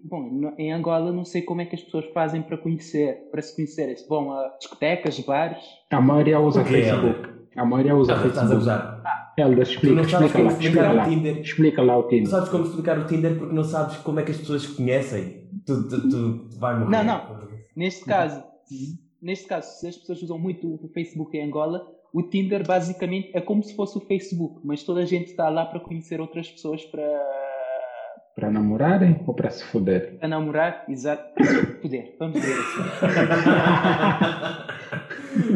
Bom, 0.04 0.54
em 0.58 0.72
Angola 0.72 1.12
não 1.12 1.26
sei 1.26 1.42
como 1.42 1.62
é 1.62 1.66
que 1.66 1.76
as 1.76 1.82
pessoas 1.82 2.06
fazem 2.14 2.42
para 2.42 2.58
conhecer, 2.58 3.30
para 3.32 3.42
se 3.42 3.56
conhecerem. 3.56 3.96
Vão 4.08 4.32
a 4.32 4.56
discotecas, 4.58 5.20
bares. 5.22 5.64
A 5.90 6.02
maioria 6.02 6.40
usa 6.40 6.64
Facebook. 6.64 7.30
A 7.56 7.66
maioria 7.66 7.96
usa 7.96 8.14
Facebook. 8.14 8.36
Estás 8.38 8.52
a 8.52 8.58
usar? 8.58 9.02
Ah, 9.06 9.29
Helder, 9.40 9.64
explica, 9.64 10.02
explica 10.02 10.42
lá, 10.42 10.52
explica 10.52 10.92
lá, 10.92 11.06
Tinder. 11.06 11.38
explica 11.40 11.82
lá 11.82 11.98
o 11.98 12.04
Tinder. 12.04 12.24
Não 12.24 12.32
sabes 12.32 12.50
como 12.50 12.66
explicar 12.66 13.00
o 13.00 13.06
Tinder 13.06 13.38
porque 13.38 13.56
não 13.56 13.64
sabes 13.64 13.98
como 13.98 14.20
é 14.20 14.24
que 14.24 14.32
as 14.32 14.38
pessoas 14.38 14.68
conhecem. 14.68 15.48
Tu, 15.66 15.88
tu, 15.88 16.02
tu, 16.10 16.40
tu 16.50 16.60
vai 16.60 16.78
morrer. 16.78 16.92
Não, 16.92 17.04
não. 17.04 17.50
Neste 17.76 18.06
caso, 18.06 18.44
neste 19.22 19.48
caso, 19.48 19.80
se 19.80 19.88
as 19.88 19.98
pessoas 19.98 20.22
usam 20.22 20.38
muito 20.38 20.68
o 20.84 20.90
Facebook 20.90 21.38
em 21.38 21.46
Angola, 21.46 21.86
o 22.14 22.24
Tinder 22.24 22.66
basicamente 22.66 23.32
é 23.34 23.42
como 23.42 23.64
se 23.64 23.76
fosse 23.76 23.98
o 23.98 24.02
Facebook, 24.02 24.60
mas 24.64 24.84
toda 24.84 25.02
a 25.02 25.06
gente 25.06 25.28
está 25.28 25.50
lá 25.50 25.66
para 25.66 25.80
conhecer 25.80 26.20
outras 26.20 26.50
pessoas 26.50 26.84
para 26.86 27.04
para 28.36 28.50
namorarem 28.50 29.22
ou 29.28 29.34
para 29.34 29.50
se 29.50 29.64
foder? 29.66 30.18
Para 30.18 30.30
namorar, 30.30 30.86
exato. 30.88 31.34
Para 31.34 31.46
se 31.46 31.66
foder. 31.82 32.16
Vamos 32.18 32.40
ver 32.40 32.54
assim. 32.54 32.80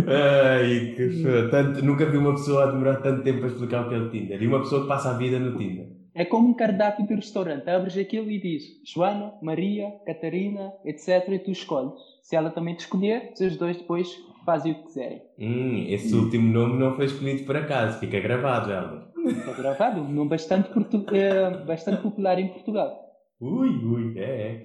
Ai, 0.08 0.94
que 0.96 1.50
tanto, 1.50 1.84
Nunca 1.84 2.06
vi 2.06 2.18
uma 2.18 2.34
pessoa 2.34 2.64
a 2.64 2.72
demorar 2.72 2.98
tanto 2.98 3.24
tempo 3.24 3.40
para 3.40 3.50
explicar 3.50 3.86
o 3.86 3.90
que 3.90 3.96
é 3.96 3.98
o 3.98 4.10
Tinder. 4.10 4.42
E 4.42 4.48
uma 4.48 4.60
pessoa 4.60 4.82
que 4.82 4.88
passa 4.88 5.12
a 5.12 5.18
vida 5.18 5.40
no 5.40 5.58
Tinder. 5.58 5.88
É 6.16 6.26
como 6.26 6.50
um 6.50 6.54
cardápio 6.54 7.08
de 7.08 7.16
restaurante. 7.16 7.68
Abres 7.70 7.98
aquilo 7.98 8.30
e 8.30 8.40
diz 8.40 8.64
Joana, 8.86 9.34
Maria, 9.42 9.92
Catarina, 10.06 10.72
etc. 10.86 11.28
E 11.30 11.40
tu 11.40 11.52
escolhes. 11.52 11.94
Se 12.22 12.36
ela 12.36 12.52
também 12.52 12.76
te 12.76 12.82
escolher, 12.82 13.34
os 13.40 13.58
dois 13.58 13.78
depois 13.78 14.16
fazem 14.46 14.74
o 14.74 14.76
que 14.76 14.84
quiserem. 14.84 15.22
Hum, 15.40 15.86
esse 15.88 16.14
último 16.14 16.52
nome 16.52 16.78
não 16.78 16.96
foi 16.96 17.06
escolhido 17.06 17.44
por 17.46 17.58
acaso. 17.58 18.00
Fica 18.00 18.20
gravado, 18.20 18.72
Helder. 18.72 19.02
Está 19.26 19.54
gravado. 19.54 20.02
Um 20.02 20.12
nome 20.12 20.30
bastante, 20.30 20.70
portu... 20.70 21.04
é, 21.16 21.50
bastante 21.66 22.02
popular 22.02 22.38
em 22.38 22.50
Portugal. 22.50 22.96
Ui, 23.42 23.70
ui, 23.70 24.14
é, 24.18 24.24
é. 24.24 24.64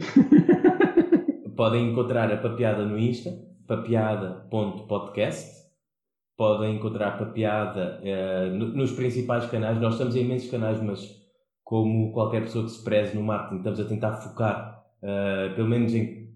Podem 1.56 1.90
encontrar 1.90 2.30
a 2.30 2.36
papiada 2.36 2.84
no 2.84 2.98
Insta 2.98 3.30
papeada.podcast. 3.68 5.58
Podem 6.36 6.76
encontrar 6.76 7.18
Papeada 7.18 8.00
uh, 8.00 8.54
nos 8.54 8.92
principais 8.92 9.46
canais. 9.46 9.80
Nós 9.80 9.94
estamos 9.94 10.16
em 10.16 10.22
imensos 10.22 10.50
canais, 10.50 10.82
mas 10.82 11.16
como 11.62 12.12
qualquer 12.12 12.42
pessoa 12.42 12.64
que 12.64 12.70
se 12.70 12.82
preze 12.82 13.14
no 13.14 13.22
marketing, 13.22 13.58
estamos 13.58 13.80
a 13.80 13.84
tentar 13.84 14.16
focar, 14.16 14.82
uh, 15.02 15.54
pelo 15.54 15.68
menos 15.68 15.94
em, 15.94 16.30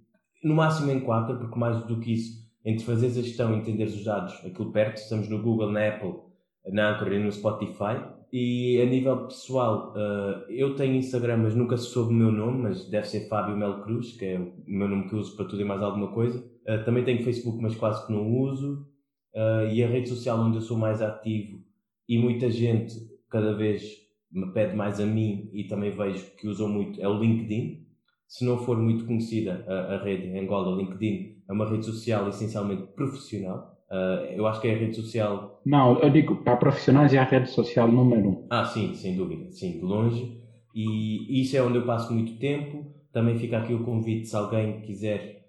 no 0.44 0.54
máximo 0.54 0.90
em 0.90 1.00
quatro, 1.00 1.38
porque 1.38 1.58
mais 1.58 1.82
do 1.84 1.98
que 1.98 2.12
isso, 2.12 2.42
entre 2.64 2.84
fazer 2.84 3.06
a 3.06 3.10
gestão 3.10 3.54
e 3.54 3.58
entender 3.58 3.84
os 3.84 4.04
dados, 4.04 4.34
aquilo 4.44 4.70
perto, 4.70 4.98
estamos 4.98 5.28
no 5.28 5.40
Google, 5.40 5.72
na 5.72 5.88
Apple, 5.88 6.14
na 6.70 6.90
Anchor 6.90 7.12
e 7.12 7.18
no 7.18 7.32
Spotify. 7.32 7.96
E 8.32 8.80
a 8.82 8.86
nível 8.86 9.26
pessoal, 9.26 9.94
uh, 9.96 10.50
eu 10.50 10.74
tenho 10.74 10.96
Instagram, 10.96 11.38
mas 11.38 11.54
nunca 11.54 11.76
se 11.76 11.86
soube 11.86 12.12
o 12.12 12.16
meu 12.16 12.32
nome, 12.32 12.64
mas 12.64 12.90
deve 12.90 13.06
ser 13.06 13.28
Fábio 13.28 13.56
Mel 13.56 13.82
Cruz, 13.82 14.16
que 14.16 14.24
é 14.24 14.38
o 14.38 14.52
meu 14.66 14.88
nome 14.88 15.08
que 15.08 15.14
uso 15.14 15.36
para 15.36 15.46
tudo 15.46 15.62
e 15.62 15.64
mais 15.64 15.80
alguma 15.80 16.08
coisa. 16.08 16.51
Uh, 16.66 16.84
também 16.84 17.04
tenho 17.04 17.24
Facebook, 17.24 17.60
mas 17.60 17.74
quase 17.74 18.06
que 18.06 18.12
não 18.12 18.30
uso. 18.40 18.86
Uh, 19.34 19.66
e 19.72 19.82
a 19.82 19.88
rede 19.88 20.08
social 20.08 20.38
onde 20.38 20.58
eu 20.58 20.62
sou 20.62 20.76
mais 20.76 21.00
ativo 21.00 21.62
e 22.08 22.18
muita 22.18 22.50
gente 22.50 22.94
cada 23.30 23.54
vez 23.54 23.82
me 24.30 24.52
pede 24.52 24.76
mais 24.76 25.00
a 25.00 25.06
mim 25.06 25.48
e 25.54 25.64
também 25.64 25.90
vejo 25.90 26.24
que 26.36 26.46
usam 26.46 26.68
muito 26.68 27.00
é 27.00 27.08
o 27.08 27.18
LinkedIn. 27.18 27.86
Se 28.28 28.44
não 28.44 28.58
for 28.58 28.78
muito 28.78 29.06
conhecida 29.06 29.64
a, 29.66 29.94
a 29.94 30.02
rede 30.02 30.26
em 30.26 30.38
Angola, 30.38 30.74
o 30.74 30.78
LinkedIn 30.78 31.42
é 31.48 31.52
uma 31.52 31.68
rede 31.68 31.86
social 31.86 32.28
essencialmente 32.28 32.82
profissional 32.94 33.72
Uh, 33.92 34.24
eu 34.34 34.46
acho 34.46 34.58
que 34.58 34.68
é 34.68 34.74
a 34.74 34.78
rede 34.78 34.96
social. 34.96 35.60
Não, 35.66 36.00
eu 36.00 36.08
digo 36.08 36.36
para 36.36 36.56
profissionais 36.56 37.12
é 37.12 37.18
a 37.18 37.24
rede 37.24 37.50
social 37.50 37.86
número 37.92 38.26
um. 38.26 38.46
Ah, 38.48 38.64
sim, 38.64 38.94
sem 38.94 39.14
dúvida, 39.14 39.52
sim, 39.52 39.72
de 39.72 39.82
longe. 39.82 40.40
E 40.74 41.42
isso 41.42 41.54
é 41.58 41.62
onde 41.62 41.76
eu 41.76 41.84
passo 41.84 42.10
muito 42.10 42.38
tempo. 42.38 42.86
Também 43.12 43.36
fica 43.36 43.58
aqui 43.58 43.74
o 43.74 43.84
convite 43.84 44.26
se 44.28 44.34
alguém 44.34 44.80
quiser 44.80 45.41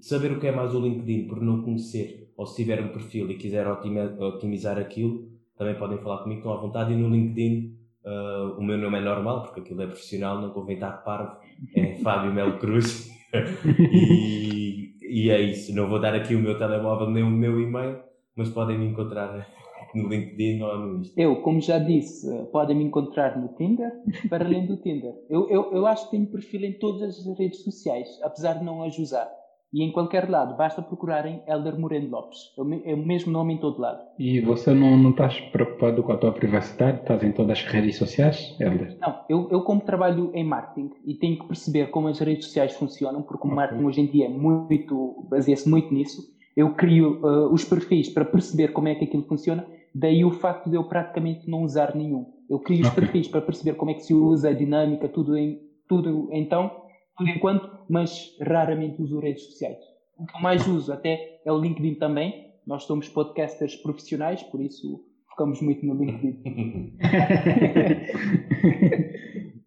saber 0.00 0.32
o 0.32 0.40
que 0.40 0.46
é 0.46 0.52
mais 0.52 0.74
o 0.74 0.80
LinkedIn 0.80 1.26
por 1.26 1.40
não 1.40 1.62
conhecer, 1.62 2.32
ou 2.36 2.46
se 2.46 2.62
tiver 2.62 2.82
um 2.82 2.88
perfil 2.88 3.30
e 3.30 3.36
quiser 3.36 3.66
otimizar 3.66 4.78
aquilo, 4.78 5.28
também 5.56 5.74
podem 5.74 5.98
falar 5.98 6.22
comigo, 6.22 6.40
estão 6.40 6.52
à 6.52 6.60
vontade. 6.60 6.92
E 6.92 6.96
no 6.96 7.08
LinkedIn 7.08 7.76
uh, 8.04 8.58
o 8.58 8.62
meu 8.62 8.76
nome 8.76 8.98
é 8.98 9.00
normal, 9.00 9.42
porque 9.42 9.60
aquilo 9.60 9.82
é 9.82 9.86
profissional, 9.86 10.40
não 10.40 10.50
convém 10.50 10.74
estar 10.74 10.92
parvo, 11.04 11.36
é 11.74 11.94
Fábio 12.02 12.32
Melo 12.32 12.58
Cruz. 12.58 13.10
e 13.92 14.94
e 15.14 15.30
é 15.30 15.40
isso. 15.40 15.72
Não 15.74 15.88
vou 15.88 16.00
dar 16.00 16.12
aqui 16.12 16.34
o 16.34 16.40
meu 16.40 16.58
telemóvel 16.58 17.08
nem 17.08 17.22
o 17.22 17.30
meu 17.30 17.60
e-mail, 17.60 18.00
mas 18.34 18.48
podem 18.48 18.76
me 18.76 18.86
encontrar 18.86 19.46
no 19.94 20.08
LinkedIn 20.08 20.60
ou 20.60 20.76
no 20.76 21.00
Insta. 21.00 21.20
Eu, 21.20 21.40
como 21.42 21.60
já 21.60 21.78
disse, 21.78 22.28
podem 22.50 22.76
me 22.76 22.84
encontrar 22.84 23.40
no 23.40 23.48
Tinder, 23.54 23.92
para 24.28 24.44
além 24.44 24.66
do 24.66 24.76
Tinder. 24.78 25.14
Eu, 25.30 25.48
eu, 25.48 25.72
eu 25.72 25.86
acho 25.86 26.06
que 26.06 26.10
tenho 26.12 26.26
perfil 26.26 26.64
em 26.64 26.72
todas 26.72 27.18
as 27.18 27.38
redes 27.38 27.62
sociais, 27.62 28.08
apesar 28.24 28.54
de 28.54 28.64
não 28.64 28.82
as 28.82 28.98
usar. 28.98 29.30
E 29.74 29.82
em 29.82 29.90
qualquer 29.90 30.30
lado, 30.30 30.56
basta 30.56 30.80
procurarem 30.80 31.42
Elder 31.48 31.76
Moreno 31.76 32.08
Lopes. 32.08 32.38
É 32.84 32.94
o 32.94 32.96
mesmo 32.96 33.32
nome 33.32 33.54
em 33.54 33.58
todo 33.58 33.80
lado. 33.80 34.04
E 34.16 34.40
você 34.40 34.72
não, 34.72 34.96
não 34.96 35.10
estás 35.10 35.40
preocupado 35.40 36.00
com 36.00 36.12
a 36.12 36.16
tua 36.16 36.30
privacidade? 36.30 37.00
Estás 37.00 37.24
em 37.24 37.32
todas 37.32 37.58
as 37.58 37.64
redes 37.64 37.98
sociais, 37.98 38.56
Elder? 38.60 38.96
Não, 39.00 39.24
eu, 39.28 39.48
eu 39.50 39.62
como 39.62 39.80
trabalho 39.80 40.30
em 40.32 40.44
marketing 40.44 40.92
e 41.04 41.14
tenho 41.14 41.40
que 41.40 41.48
perceber 41.48 41.90
como 41.90 42.06
as 42.06 42.20
redes 42.20 42.44
sociais 42.44 42.76
funcionam, 42.76 43.22
porque 43.22 43.48
o 43.48 43.50
okay. 43.50 43.56
marketing 43.56 43.84
hoje 43.84 44.00
em 44.02 44.06
dia 44.06 44.26
é 44.26 44.28
muito, 44.28 45.26
baseia-se 45.28 45.68
muito 45.68 45.92
nisso, 45.92 46.22
eu 46.56 46.72
crio 46.74 47.20
uh, 47.24 47.52
os 47.52 47.64
perfis 47.64 48.08
para 48.08 48.24
perceber 48.24 48.68
como 48.68 48.86
é 48.86 48.94
que 48.94 49.06
aquilo 49.06 49.24
funciona, 49.24 49.66
daí 49.92 50.24
o 50.24 50.30
facto 50.30 50.70
de 50.70 50.76
eu 50.76 50.84
praticamente 50.84 51.50
não 51.50 51.64
usar 51.64 51.96
nenhum. 51.96 52.26
Eu 52.48 52.60
crio 52.60 52.82
os 52.82 52.88
okay. 52.88 53.00
perfis 53.02 53.26
para 53.26 53.40
perceber 53.40 53.74
como 53.74 53.90
é 53.90 53.94
que 53.94 54.04
se 54.04 54.14
usa 54.14 54.50
a 54.50 54.52
dinâmica, 54.52 55.08
tudo, 55.08 55.36
em, 55.36 55.58
tudo 55.88 56.28
então 56.30 56.84
por 57.16 57.28
enquanto, 57.28 57.70
mas 57.88 58.36
raramente 58.40 59.00
uso 59.00 59.20
redes 59.20 59.44
sociais. 59.44 59.78
O 60.18 60.26
que 60.26 60.36
eu 60.36 60.40
mais 60.40 60.66
uso 60.66 60.92
até 60.92 61.40
é 61.44 61.52
o 61.52 61.58
LinkedIn 61.58 61.94
também. 61.94 62.52
Nós 62.66 62.84
somos 62.84 63.08
podcasters 63.08 63.76
profissionais, 63.76 64.42
por 64.42 64.60
isso 64.60 65.04
focamos 65.30 65.60
muito 65.60 65.84
no 65.84 65.94
LinkedIn. 65.94 66.96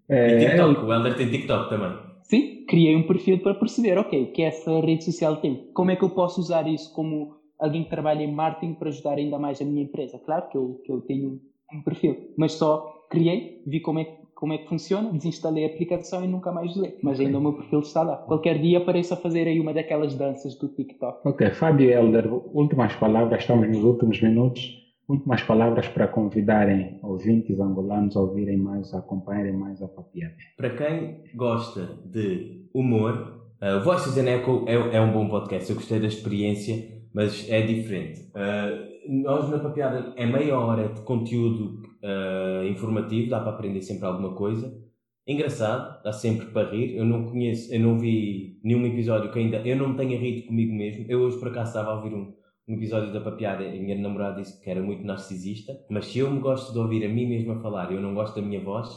é, 0.09 0.35
e 0.35 0.39
TikTok, 0.39 0.85
o 0.85 0.93
Helder 0.93 1.15
tem 1.15 1.29
TikTok 1.29 1.69
também. 1.69 1.91
Sim, 2.23 2.65
criei 2.65 2.95
um 2.95 3.07
perfil 3.07 3.39
para 3.39 3.53
perceber, 3.53 3.97
ok, 3.97 4.23
o 4.23 4.31
que 4.31 4.41
essa 4.41 4.81
rede 4.81 5.05
social 5.05 5.37
tem. 5.37 5.69
Como 5.73 5.91
é 5.91 5.95
que 5.95 6.03
eu 6.03 6.09
posso 6.09 6.41
usar 6.41 6.67
isso 6.67 6.93
como, 6.93 7.37
alguém 7.59 7.83
que 7.83 7.89
trabalha 7.89 8.23
em 8.23 8.31
marketing 8.31 8.73
para 8.73 8.89
ajudar 8.89 9.17
ainda 9.17 9.39
mais 9.39 9.61
a 9.61 9.65
minha 9.65 9.83
empresa. 9.83 10.19
Claro 10.19 10.49
que 10.49 10.57
eu, 10.57 10.81
que 10.83 10.91
eu 10.91 11.01
tenho 11.01 11.39
um 11.71 11.81
perfil, 11.81 12.33
mas 12.37 12.53
só 12.53 13.05
criei, 13.09 13.61
vi 13.65 13.79
como 13.79 13.99
é, 13.99 14.17
como 14.37 14.53
é 14.53 14.59
que 14.59 14.69
funciona, 14.69 15.11
desinstalei 15.11 15.65
a 15.65 15.67
aplicação 15.67 16.23
e 16.23 16.27
nunca 16.27 16.51
mais 16.51 16.75
usei. 16.75 16.95
Mas 17.01 17.19
ainda 17.19 17.39
o 17.39 17.41
meu 17.41 17.53
perfil 17.53 17.79
está 17.79 18.03
lá. 18.03 18.17
Qualquer 18.17 18.59
dia 18.59 18.77
apareço 18.77 19.15
a 19.15 19.17
fazer 19.17 19.47
aí 19.47 19.59
uma 19.59 19.73
daquelas 19.73 20.13
danças 20.13 20.55
do 20.55 20.67
TikTok. 20.67 21.27
Ok, 21.27 21.49
Fábio 21.51 21.89
Helder, 21.89 22.31
últimas 22.31 22.95
palavras, 22.95 23.41
estamos 23.41 23.67
nos 23.67 23.83
últimos 23.83 24.21
minutos. 24.21 24.77
Últimas 25.09 25.41
palavras 25.41 25.87
para 25.87 26.07
convidarem 26.07 26.99
ouvintes 27.01 27.59
angolanos 27.59 28.15
a 28.15 28.19
ouvirem 28.19 28.57
mais, 28.57 28.93
a 28.93 28.99
acompanharem 28.99 29.53
mais 29.53 29.81
a 29.81 29.87
papiada. 29.87 30.35
Para 30.55 30.69
quem 30.71 31.23
gosta 31.33 31.97
de 32.05 32.67
humor, 32.73 33.49
uh, 33.61 33.83
Voices 33.83 34.17
and 34.17 34.29
Echo 34.29 34.65
é, 34.67 34.97
é, 34.97 35.01
um 35.01 35.13
bom 35.13 35.29
podcast. 35.29 35.69
Eu 35.69 35.77
gostei 35.77 35.99
da 35.99 36.07
experiência, 36.07 36.75
mas 37.13 37.49
é 37.49 37.61
diferente. 37.61 38.29
Uh, 38.35 39.23
nós 39.23 39.49
na 39.49 39.59
papiada 39.59 40.13
é 40.17 40.25
meia 40.25 40.59
hora 40.59 40.89
de 40.89 41.01
conteúdo 41.01 41.81
uh, 42.03 42.67
informativo, 42.67 43.29
dá 43.29 43.39
para 43.39 43.51
aprender 43.51 43.81
sempre 43.81 44.05
alguma 44.05 44.35
coisa. 44.35 44.73
Engraçado, 45.27 46.01
dá 46.03 46.13
sempre 46.13 46.47
para 46.47 46.69
rir. 46.69 46.95
Eu 46.95 47.05
não 47.05 47.25
conheço, 47.25 47.73
eu 47.73 47.79
não 47.79 47.99
vi 47.99 48.59
nenhum 48.63 48.85
episódio 48.85 49.31
que 49.31 49.39
ainda 49.39 49.57
eu 49.57 49.75
não 49.75 49.95
tenha 49.95 50.17
rido 50.17 50.47
comigo 50.47 50.73
mesmo. 50.73 51.05
Eu 51.09 51.21
hoje 51.21 51.37
por 51.37 51.49
acaso 51.49 51.69
estava 51.69 51.91
a 51.91 51.95
ouvir 51.95 52.13
um 52.13 52.33
um 52.67 52.73
episódio 52.73 53.13
da 53.13 53.21
papiada, 53.21 53.63
a 53.63 53.71
minha 53.71 53.97
namorada 53.97 54.41
disse 54.41 54.61
que 54.61 54.69
era 54.69 54.81
muito 54.81 55.05
narcisista, 55.05 55.73
mas 55.89 56.07
se 56.07 56.19
eu 56.19 56.29
me 56.29 56.41
gosto 56.41 56.73
de 56.73 56.79
ouvir 56.79 57.05
a 57.05 57.07
mim 57.07 57.25
mesma 57.25 57.61
falar 57.61 57.89
e 57.91 57.95
eu 57.95 58.01
não 58.01 58.13
gosto 58.13 58.35
da 58.35 58.45
minha 58.45 58.59
voz, 58.59 58.89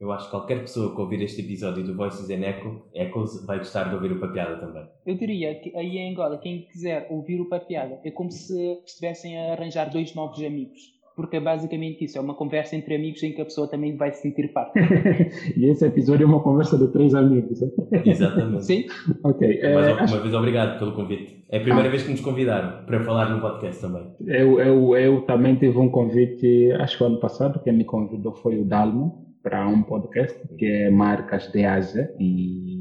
eu 0.00 0.10
acho 0.12 0.26
que 0.26 0.30
qualquer 0.30 0.60
pessoa 0.60 0.94
que 0.94 1.00
ouvir 1.00 1.20
este 1.22 1.42
episódio 1.42 1.84
do 1.84 1.94
Voices 1.94 2.30
in 2.30 2.42
Echo, 2.42 2.88
Echoes 2.94 3.44
vai 3.44 3.58
gostar 3.58 3.88
de 3.88 3.96
ouvir 3.96 4.12
o 4.12 4.20
Papiada 4.20 4.56
também. 4.58 4.88
Eu 5.04 5.16
diria 5.16 5.60
que 5.60 5.76
aí 5.76 5.98
em 5.98 6.12
Angola, 6.12 6.38
quem 6.38 6.62
quiser 6.68 7.06
ouvir 7.10 7.40
o 7.40 7.48
Papiada, 7.48 8.00
é 8.02 8.10
como 8.10 8.30
se 8.30 8.80
estivessem 8.86 9.36
a 9.36 9.52
arranjar 9.52 9.90
dois 9.90 10.14
novos 10.14 10.42
amigos 10.42 10.80
porque 11.18 11.38
é 11.38 11.40
basicamente 11.40 12.04
isso, 12.04 12.16
é 12.16 12.20
uma 12.20 12.34
conversa 12.34 12.76
entre 12.76 12.94
amigos 12.94 13.20
em 13.24 13.32
que 13.32 13.40
a 13.40 13.44
pessoa 13.44 13.66
também 13.66 13.96
vai 13.96 14.12
se 14.12 14.22
sentir 14.22 14.52
parte. 14.52 14.78
e 15.58 15.68
esse 15.68 15.84
episódio 15.84 16.22
é 16.22 16.26
uma 16.28 16.38
conversa 16.38 16.78
de 16.78 16.86
três 16.92 17.12
amigos. 17.12 17.58
Exatamente. 18.06 18.64
Sim. 18.64 18.84
Ok. 19.24 19.48
Mais 19.48 19.86
é, 19.88 19.92
uma 19.94 20.02
acho... 20.02 20.22
vez, 20.22 20.32
obrigado 20.32 20.78
pelo 20.78 20.92
convite. 20.92 21.44
É 21.50 21.58
a 21.58 21.60
primeira 21.60 21.88
ah. 21.88 21.90
vez 21.90 22.04
que 22.04 22.12
nos 22.12 22.20
convidaram 22.20 22.86
para 22.86 23.00
falar 23.02 23.30
no 23.30 23.40
podcast 23.40 23.80
também. 23.80 24.06
Eu, 24.28 24.60
eu, 24.60 24.96
eu 24.96 25.20
também 25.22 25.56
tive 25.56 25.76
um 25.76 25.88
convite, 25.88 26.70
acho 26.78 26.96
que 26.96 27.02
ano 27.02 27.18
passado, 27.18 27.60
quem 27.64 27.72
me 27.72 27.84
convidou 27.84 28.34
foi 28.34 28.56
o 28.60 28.64
Dalmo 28.64 29.26
para 29.42 29.66
um 29.66 29.82
podcast 29.82 30.38
que 30.56 30.66
é 30.66 30.88
Marcas 30.88 31.50
de 31.50 31.64
Ásia 31.64 32.14
e 32.20 32.77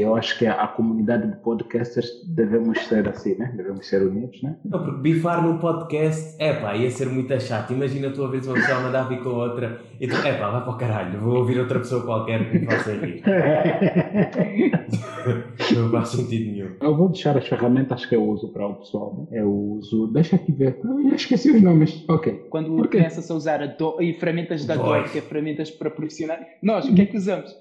eu 0.00 0.16
acho 0.16 0.38
que 0.38 0.46
a, 0.46 0.54
a, 0.54 0.68
comunidade 0.68 1.30
de 1.30 1.36
podcasters 1.36 2.08
devemos 2.26 2.78
ser 2.86 3.08
assim, 3.08 3.34
né? 3.36 3.52
Devemos 3.56 3.86
ser 3.86 4.02
unidos, 4.02 4.42
né? 4.42 4.56
Não, 4.64 4.84
porque 4.84 5.00
bifar 5.00 5.42
num 5.42 5.58
podcast, 5.58 6.36
é 6.38 6.52
pá, 6.52 6.76
ia 6.76 6.90
ser 6.90 7.08
muito 7.08 7.38
chato. 7.40 7.72
Imagina 7.72 8.10
tu 8.10 8.24
a 8.24 8.28
vez 8.28 8.46
uma 8.46 8.54
pessoa 8.54 8.80
mandar 8.80 9.08
vir 9.08 9.22
com 9.22 9.30
outra 9.30 9.80
e 10.00 10.06
tu, 10.06 10.16
é 10.16 10.38
pá, 10.38 10.50
vai 10.50 10.62
para 10.62 10.70
o 10.70 10.76
caralho, 10.76 11.20
vou 11.20 11.38
ouvir 11.38 11.58
outra 11.58 11.78
pessoa 11.78 12.02
qualquer 12.02 12.50
que 12.50 12.58
me 12.58 12.66
faça 12.66 12.92
rir. 12.94 13.22
não 15.74 15.90
faz 15.90 16.08
sentido 16.08 16.50
nenhum. 16.50 16.70
Eu 16.80 16.96
vou 16.96 17.08
deixar 17.08 17.36
as 17.36 17.46
ferramentas 17.46 18.06
que 18.06 18.14
eu 18.14 18.24
uso 18.24 18.48
para 18.48 18.66
o 18.66 18.74
pessoal, 18.76 19.26
né? 19.30 19.40
Eu 19.40 19.50
uso, 19.50 20.06
deixa 20.08 20.36
aqui 20.36 20.52
ver, 20.52 20.78
eu 20.84 21.14
esqueci 21.14 21.50
os 21.50 21.62
nomes, 21.62 22.04
ok. 22.08 22.46
Quando 22.50 22.88
começas 22.88 23.30
a 23.30 23.34
usar 23.34 23.62
a 23.62 23.66
do, 23.66 24.00
e 24.00 24.14
ferramentas 24.14 24.64
da 24.64 24.74
Adobe, 24.74 25.10
que 25.10 25.18
é 25.18 25.22
ferramentas 25.22 25.70
para 25.70 25.90
profissionais, 25.90 26.46
nós, 26.62 26.88
o 26.88 26.94
que 26.94 27.02
é 27.02 27.06
que 27.06 27.16
usamos? 27.16 27.54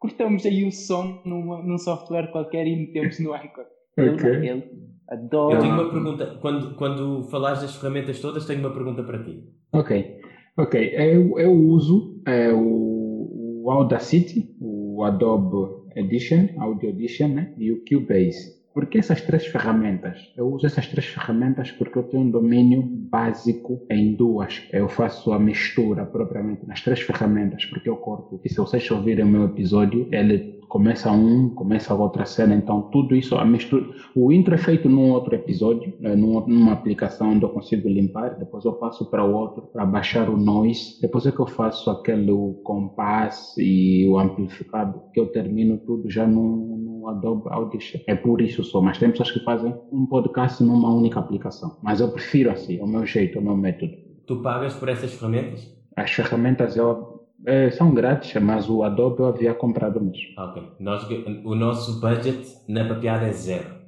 Cortamos 0.00 0.44
aí 0.44 0.66
o 0.66 0.72
som 0.72 1.20
numa, 1.24 1.62
num 1.62 1.78
software 1.78 2.32
qualquer 2.32 2.66
e 2.66 2.74
metemos 2.74 3.20
no 3.20 3.32
Anchor. 3.32 3.66
Okay. 3.96 4.30
Ele, 4.30 4.48
ele 4.48 4.64
adora. 5.06 5.56
Eu 5.56 5.60
tenho 5.60 5.74
uma 5.74 5.90
pergunta. 5.90 6.38
Quando, 6.40 6.74
quando 6.74 7.22
falares 7.24 7.60
das 7.60 7.76
ferramentas 7.76 8.18
todas, 8.18 8.46
tenho 8.46 8.60
uma 8.60 8.72
pergunta 8.72 9.04
para 9.04 9.22
ti. 9.22 9.44
Ok. 9.72 10.18
Ok. 10.56 10.92
Eu, 10.94 11.38
eu 11.38 11.52
uso 11.52 12.20
é, 12.26 12.50
o, 12.52 13.62
o 13.62 13.70
Audacity, 13.70 14.56
o 14.60 15.04
Adobe 15.04 15.80
Edition, 15.94 16.48
Audio 16.58 16.88
Edition, 16.88 17.28
né? 17.28 17.54
e 17.58 17.70
o 17.70 17.84
Cubase. 17.84 18.59
Por 18.72 18.86
que 18.86 18.98
essas 18.98 19.20
três 19.20 19.46
ferramentas? 19.46 20.32
Eu 20.36 20.48
uso 20.48 20.66
essas 20.66 20.86
três 20.86 21.06
ferramentas 21.06 21.72
porque 21.72 21.98
eu 21.98 22.04
tenho 22.04 22.22
um 22.22 22.30
domínio 22.30 22.82
básico 22.82 23.84
em 23.90 24.14
duas. 24.14 24.62
Eu 24.72 24.88
faço 24.88 25.32
a 25.32 25.38
mistura 25.38 26.06
propriamente 26.06 26.64
nas 26.66 26.80
três 26.80 27.00
ferramentas 27.00 27.64
porque 27.64 27.88
eu 27.88 27.96
corto. 27.96 28.40
E 28.44 28.48
se 28.48 28.56
vocês 28.56 28.88
ouvirem 28.90 29.24
o 29.24 29.28
meu 29.28 29.44
episódio, 29.46 30.08
ele 30.12 30.60
começa 30.70 31.10
um, 31.10 31.48
começa 31.50 31.92
a 31.92 31.96
outra 31.96 32.24
cena, 32.24 32.54
então 32.54 32.82
tudo 32.92 33.16
isso, 33.16 33.34
a 33.34 33.44
mistura, 33.44 33.90
o 34.14 34.30
intro 34.30 34.54
é 34.54 34.58
feito 34.58 34.88
num 34.88 35.10
outro 35.10 35.34
episódio, 35.34 35.92
né, 35.98 36.14
numa 36.14 36.72
aplicação 36.72 37.32
onde 37.32 37.44
eu 37.44 37.48
consigo 37.48 37.88
limpar, 37.88 38.38
depois 38.38 38.64
eu 38.64 38.74
passo 38.74 39.10
para 39.10 39.24
o 39.24 39.34
outro 39.34 39.62
para 39.62 39.84
baixar 39.84 40.30
o 40.30 40.36
noise, 40.36 41.00
depois 41.02 41.26
é 41.26 41.32
que 41.32 41.40
eu 41.40 41.46
faço 41.48 41.90
aquele 41.90 42.32
compass 42.62 43.52
e 43.58 44.06
o 44.08 44.16
amplificado, 44.16 45.02
que 45.12 45.18
eu 45.18 45.26
termino 45.26 45.76
tudo 45.78 46.08
já 46.08 46.24
no 46.24 46.78
Adobe 47.10 47.48
Audition. 47.50 48.00
É 48.06 48.14
por 48.14 48.40
isso 48.40 48.64
só, 48.64 48.80
mas 48.80 48.98
tem 48.98 49.10
pessoas 49.10 49.30
que 49.30 49.40
fazem 49.40 49.74
um 49.92 50.06
podcast 50.06 50.62
numa 50.62 50.92
única 50.92 51.20
aplicação, 51.20 51.76
mas 51.82 52.00
eu 52.00 52.10
prefiro 52.10 52.50
assim, 52.50 52.78
é 52.78 52.82
o 52.82 52.86
meu 52.86 53.06
jeito, 53.06 53.38
é 53.38 53.40
o 53.40 53.44
meu 53.44 53.56
método. 53.56 53.92
Tu 54.26 54.36
pagas 54.42 54.74
por 54.74 54.88
essas 54.88 55.12
ferramentas? 55.12 55.68
As 55.96 56.10
ferramentas 56.10 56.76
eu 56.76 57.20
é, 57.46 57.70
são 57.70 57.92
grátis, 57.92 58.40
mas 58.40 58.68
o 58.68 58.82
Adobe 58.82 59.20
eu 59.20 59.26
havia 59.26 59.54
comprado 59.54 60.00
mesmo. 60.00 60.34
Ok. 60.38 60.62
Nós, 60.78 61.06
o 61.44 61.54
nosso 61.54 62.00
budget 62.00 62.58
na 62.68 62.84
papiada 62.86 63.26
é 63.26 63.32
zero. 63.32 63.80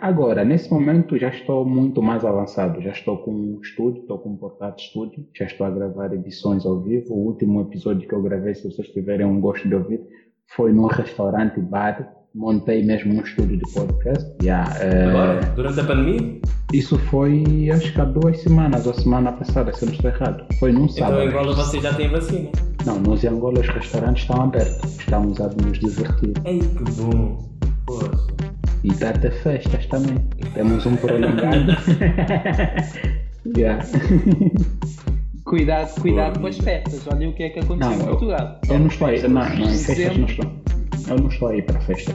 Agora, 0.00 0.44
nesse 0.44 0.70
momento 0.70 1.18
já 1.18 1.28
estou 1.28 1.64
muito 1.64 2.02
mais 2.02 2.24
avançado. 2.24 2.80
Já 2.80 2.90
estou 2.90 3.18
com 3.18 3.32
um 3.32 3.60
estúdio, 3.60 4.02
estou 4.02 4.18
com 4.18 4.30
um 4.30 4.36
portátil 4.36 4.86
estúdio, 4.86 5.26
já 5.34 5.46
estou 5.46 5.66
a 5.66 5.70
gravar 5.70 6.12
edições 6.12 6.64
ao 6.66 6.80
vivo. 6.80 7.14
O 7.14 7.26
último 7.26 7.62
episódio 7.62 8.06
que 8.06 8.14
eu 8.14 8.22
gravei, 8.22 8.54
se 8.54 8.70
vocês 8.70 8.88
tiverem 8.88 9.26
um 9.26 9.40
gosto 9.40 9.66
de 9.66 9.74
ouvir, 9.74 10.00
foi 10.46 10.72
num 10.72 10.86
restaurante 10.86 11.60
bar 11.60 12.14
montei 12.38 12.84
mesmo 12.84 13.14
um 13.14 13.20
estúdio 13.20 13.58
de 13.58 13.72
podcast. 13.72 14.32
Yeah, 14.40 14.72
é... 14.78 15.06
Agora? 15.06 15.40
Durante 15.56 15.80
a 15.80 15.84
pandemia? 15.84 16.40
Isso 16.72 16.96
foi 17.10 17.68
acho 17.70 17.92
que 17.92 18.00
há 18.00 18.04
duas 18.04 18.40
semanas, 18.40 18.86
ou 18.86 18.94
semana 18.94 19.32
passada, 19.32 19.72
se 19.72 19.82
eu 19.82 19.86
não 19.86 19.94
estou 19.94 20.10
errado. 20.10 20.46
Foi 20.58 20.70
num 20.70 20.88
sábado. 20.88 21.22
Então 21.22 21.24
em 21.24 21.28
Angola 21.28 21.56
você 21.56 21.80
já 21.80 21.92
tem 21.94 22.08
vacina? 22.08 22.48
Não, 22.86 23.00
nos 23.00 23.24
Angola 23.24 23.60
os 23.60 23.68
restaurantes 23.68 24.22
estão 24.22 24.42
abertos. 24.42 24.98
Estamos 24.98 25.40
a 25.40 25.48
nos 25.48 25.78
divertir. 25.80 26.32
Ei, 26.44 26.60
que 26.60 26.92
bom! 26.92 27.48
Poxa. 27.86 28.26
E 28.84 28.92
dá 28.94 29.10
até 29.10 29.30
festas 29.30 29.86
também. 29.86 30.18
Temos 30.54 30.86
um 30.86 30.96
prolongado. 30.96 31.76
yeah. 33.56 33.84
Cuidado, 35.44 36.00
cuidado 36.02 36.40
com 36.40 36.46
as 36.46 36.58
festas. 36.58 37.08
Olha 37.10 37.30
o 37.30 37.32
que 37.32 37.42
é 37.44 37.48
que 37.48 37.60
aconteceu 37.60 37.96
não, 37.96 38.04
em 38.04 38.06
Portugal. 38.06 38.60
Eu, 38.68 38.74
eu 38.74 38.80
não 38.80 38.86
estou. 38.88 39.08
Não, 39.08 39.30
não, 39.30 39.64
em 39.64 39.78
festas 39.78 40.18
não 40.18 40.26
estou. 40.26 40.57
Eu 41.08 41.16
não 41.16 41.28
estou 41.28 41.48
aí 41.48 41.62
para 41.62 41.80
festas. 41.80 42.14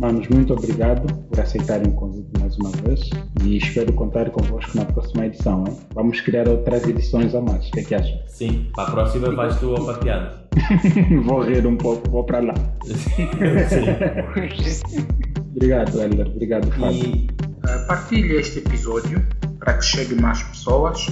Manos, 0.00 0.26
muito 0.28 0.54
obrigado 0.54 1.12
por 1.24 1.38
aceitarem 1.38 1.88
o 1.88 1.94
convite 1.94 2.30
mais 2.40 2.56
uma 2.56 2.70
vez 2.70 3.10
e 3.42 3.58
espero 3.58 3.92
contar 3.92 4.30
convosco 4.30 4.74
na 4.74 4.86
próxima 4.86 5.26
edição. 5.26 5.64
Hein? 5.68 5.76
Vamos 5.94 6.22
criar 6.22 6.48
outras 6.48 6.88
edições 6.88 7.34
a 7.34 7.42
mais. 7.42 7.68
O 7.68 7.72
que 7.72 7.80
é 7.80 7.84
que 7.84 7.94
achas? 7.94 8.18
Sim, 8.26 8.70
para 8.74 8.88
a 8.88 8.92
próxima 8.92 9.34
vais 9.34 9.58
tu 9.58 9.74
ao 9.74 9.84
pateado. 9.84 10.38
vou 11.24 11.42
rir 11.42 11.66
um 11.66 11.76
pouco, 11.76 12.08
vou 12.10 12.24
para 12.24 12.40
lá. 12.40 12.54
Sim. 12.84 13.28
obrigado, 15.54 16.00
Helder. 16.00 16.26
Obrigado, 16.26 16.70
Fábio. 16.70 17.04
E 17.04 17.28
uh, 17.64 17.86
partilhe 17.86 18.36
este 18.36 18.60
episódio 18.60 19.22
para 19.58 19.74
que 19.74 19.84
chegue 19.84 20.14
mais 20.14 20.42
pessoas 20.42 21.06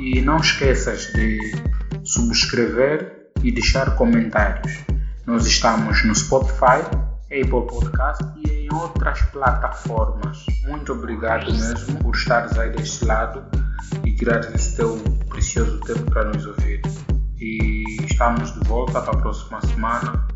e 0.00 0.20
não 0.20 0.38
esqueças 0.38 1.12
de 1.14 1.38
subscrever 2.02 3.30
e 3.44 3.52
deixar 3.52 3.94
comentários. 3.96 4.84
Nós 5.26 5.46
estamos 5.46 6.04
no 6.04 6.14
Spotify, 6.14 6.82
Apple 7.26 7.66
Podcast 7.66 8.24
e 8.36 8.66
em 8.66 8.74
outras 8.74 9.20
plataformas. 9.26 10.44
Muito 10.66 10.92
obrigado 10.92 11.52
mesmo 11.52 11.98
por 12.02 12.14
estares 12.14 12.58
aí 12.58 12.70
deste 12.70 13.04
lado 13.04 13.44
e 14.04 14.12
tirares 14.12 14.52
esse 14.54 14.76
teu 14.76 14.96
precioso 15.28 15.78
tempo 15.80 16.10
para 16.10 16.24
nos 16.24 16.44
ouvir. 16.46 16.80
E 17.38 17.84
estamos 18.04 18.52
de 18.54 18.68
volta 18.68 19.00
para 19.00 19.12
a 19.12 19.20
próxima 19.20 19.60
semana. 19.60 20.26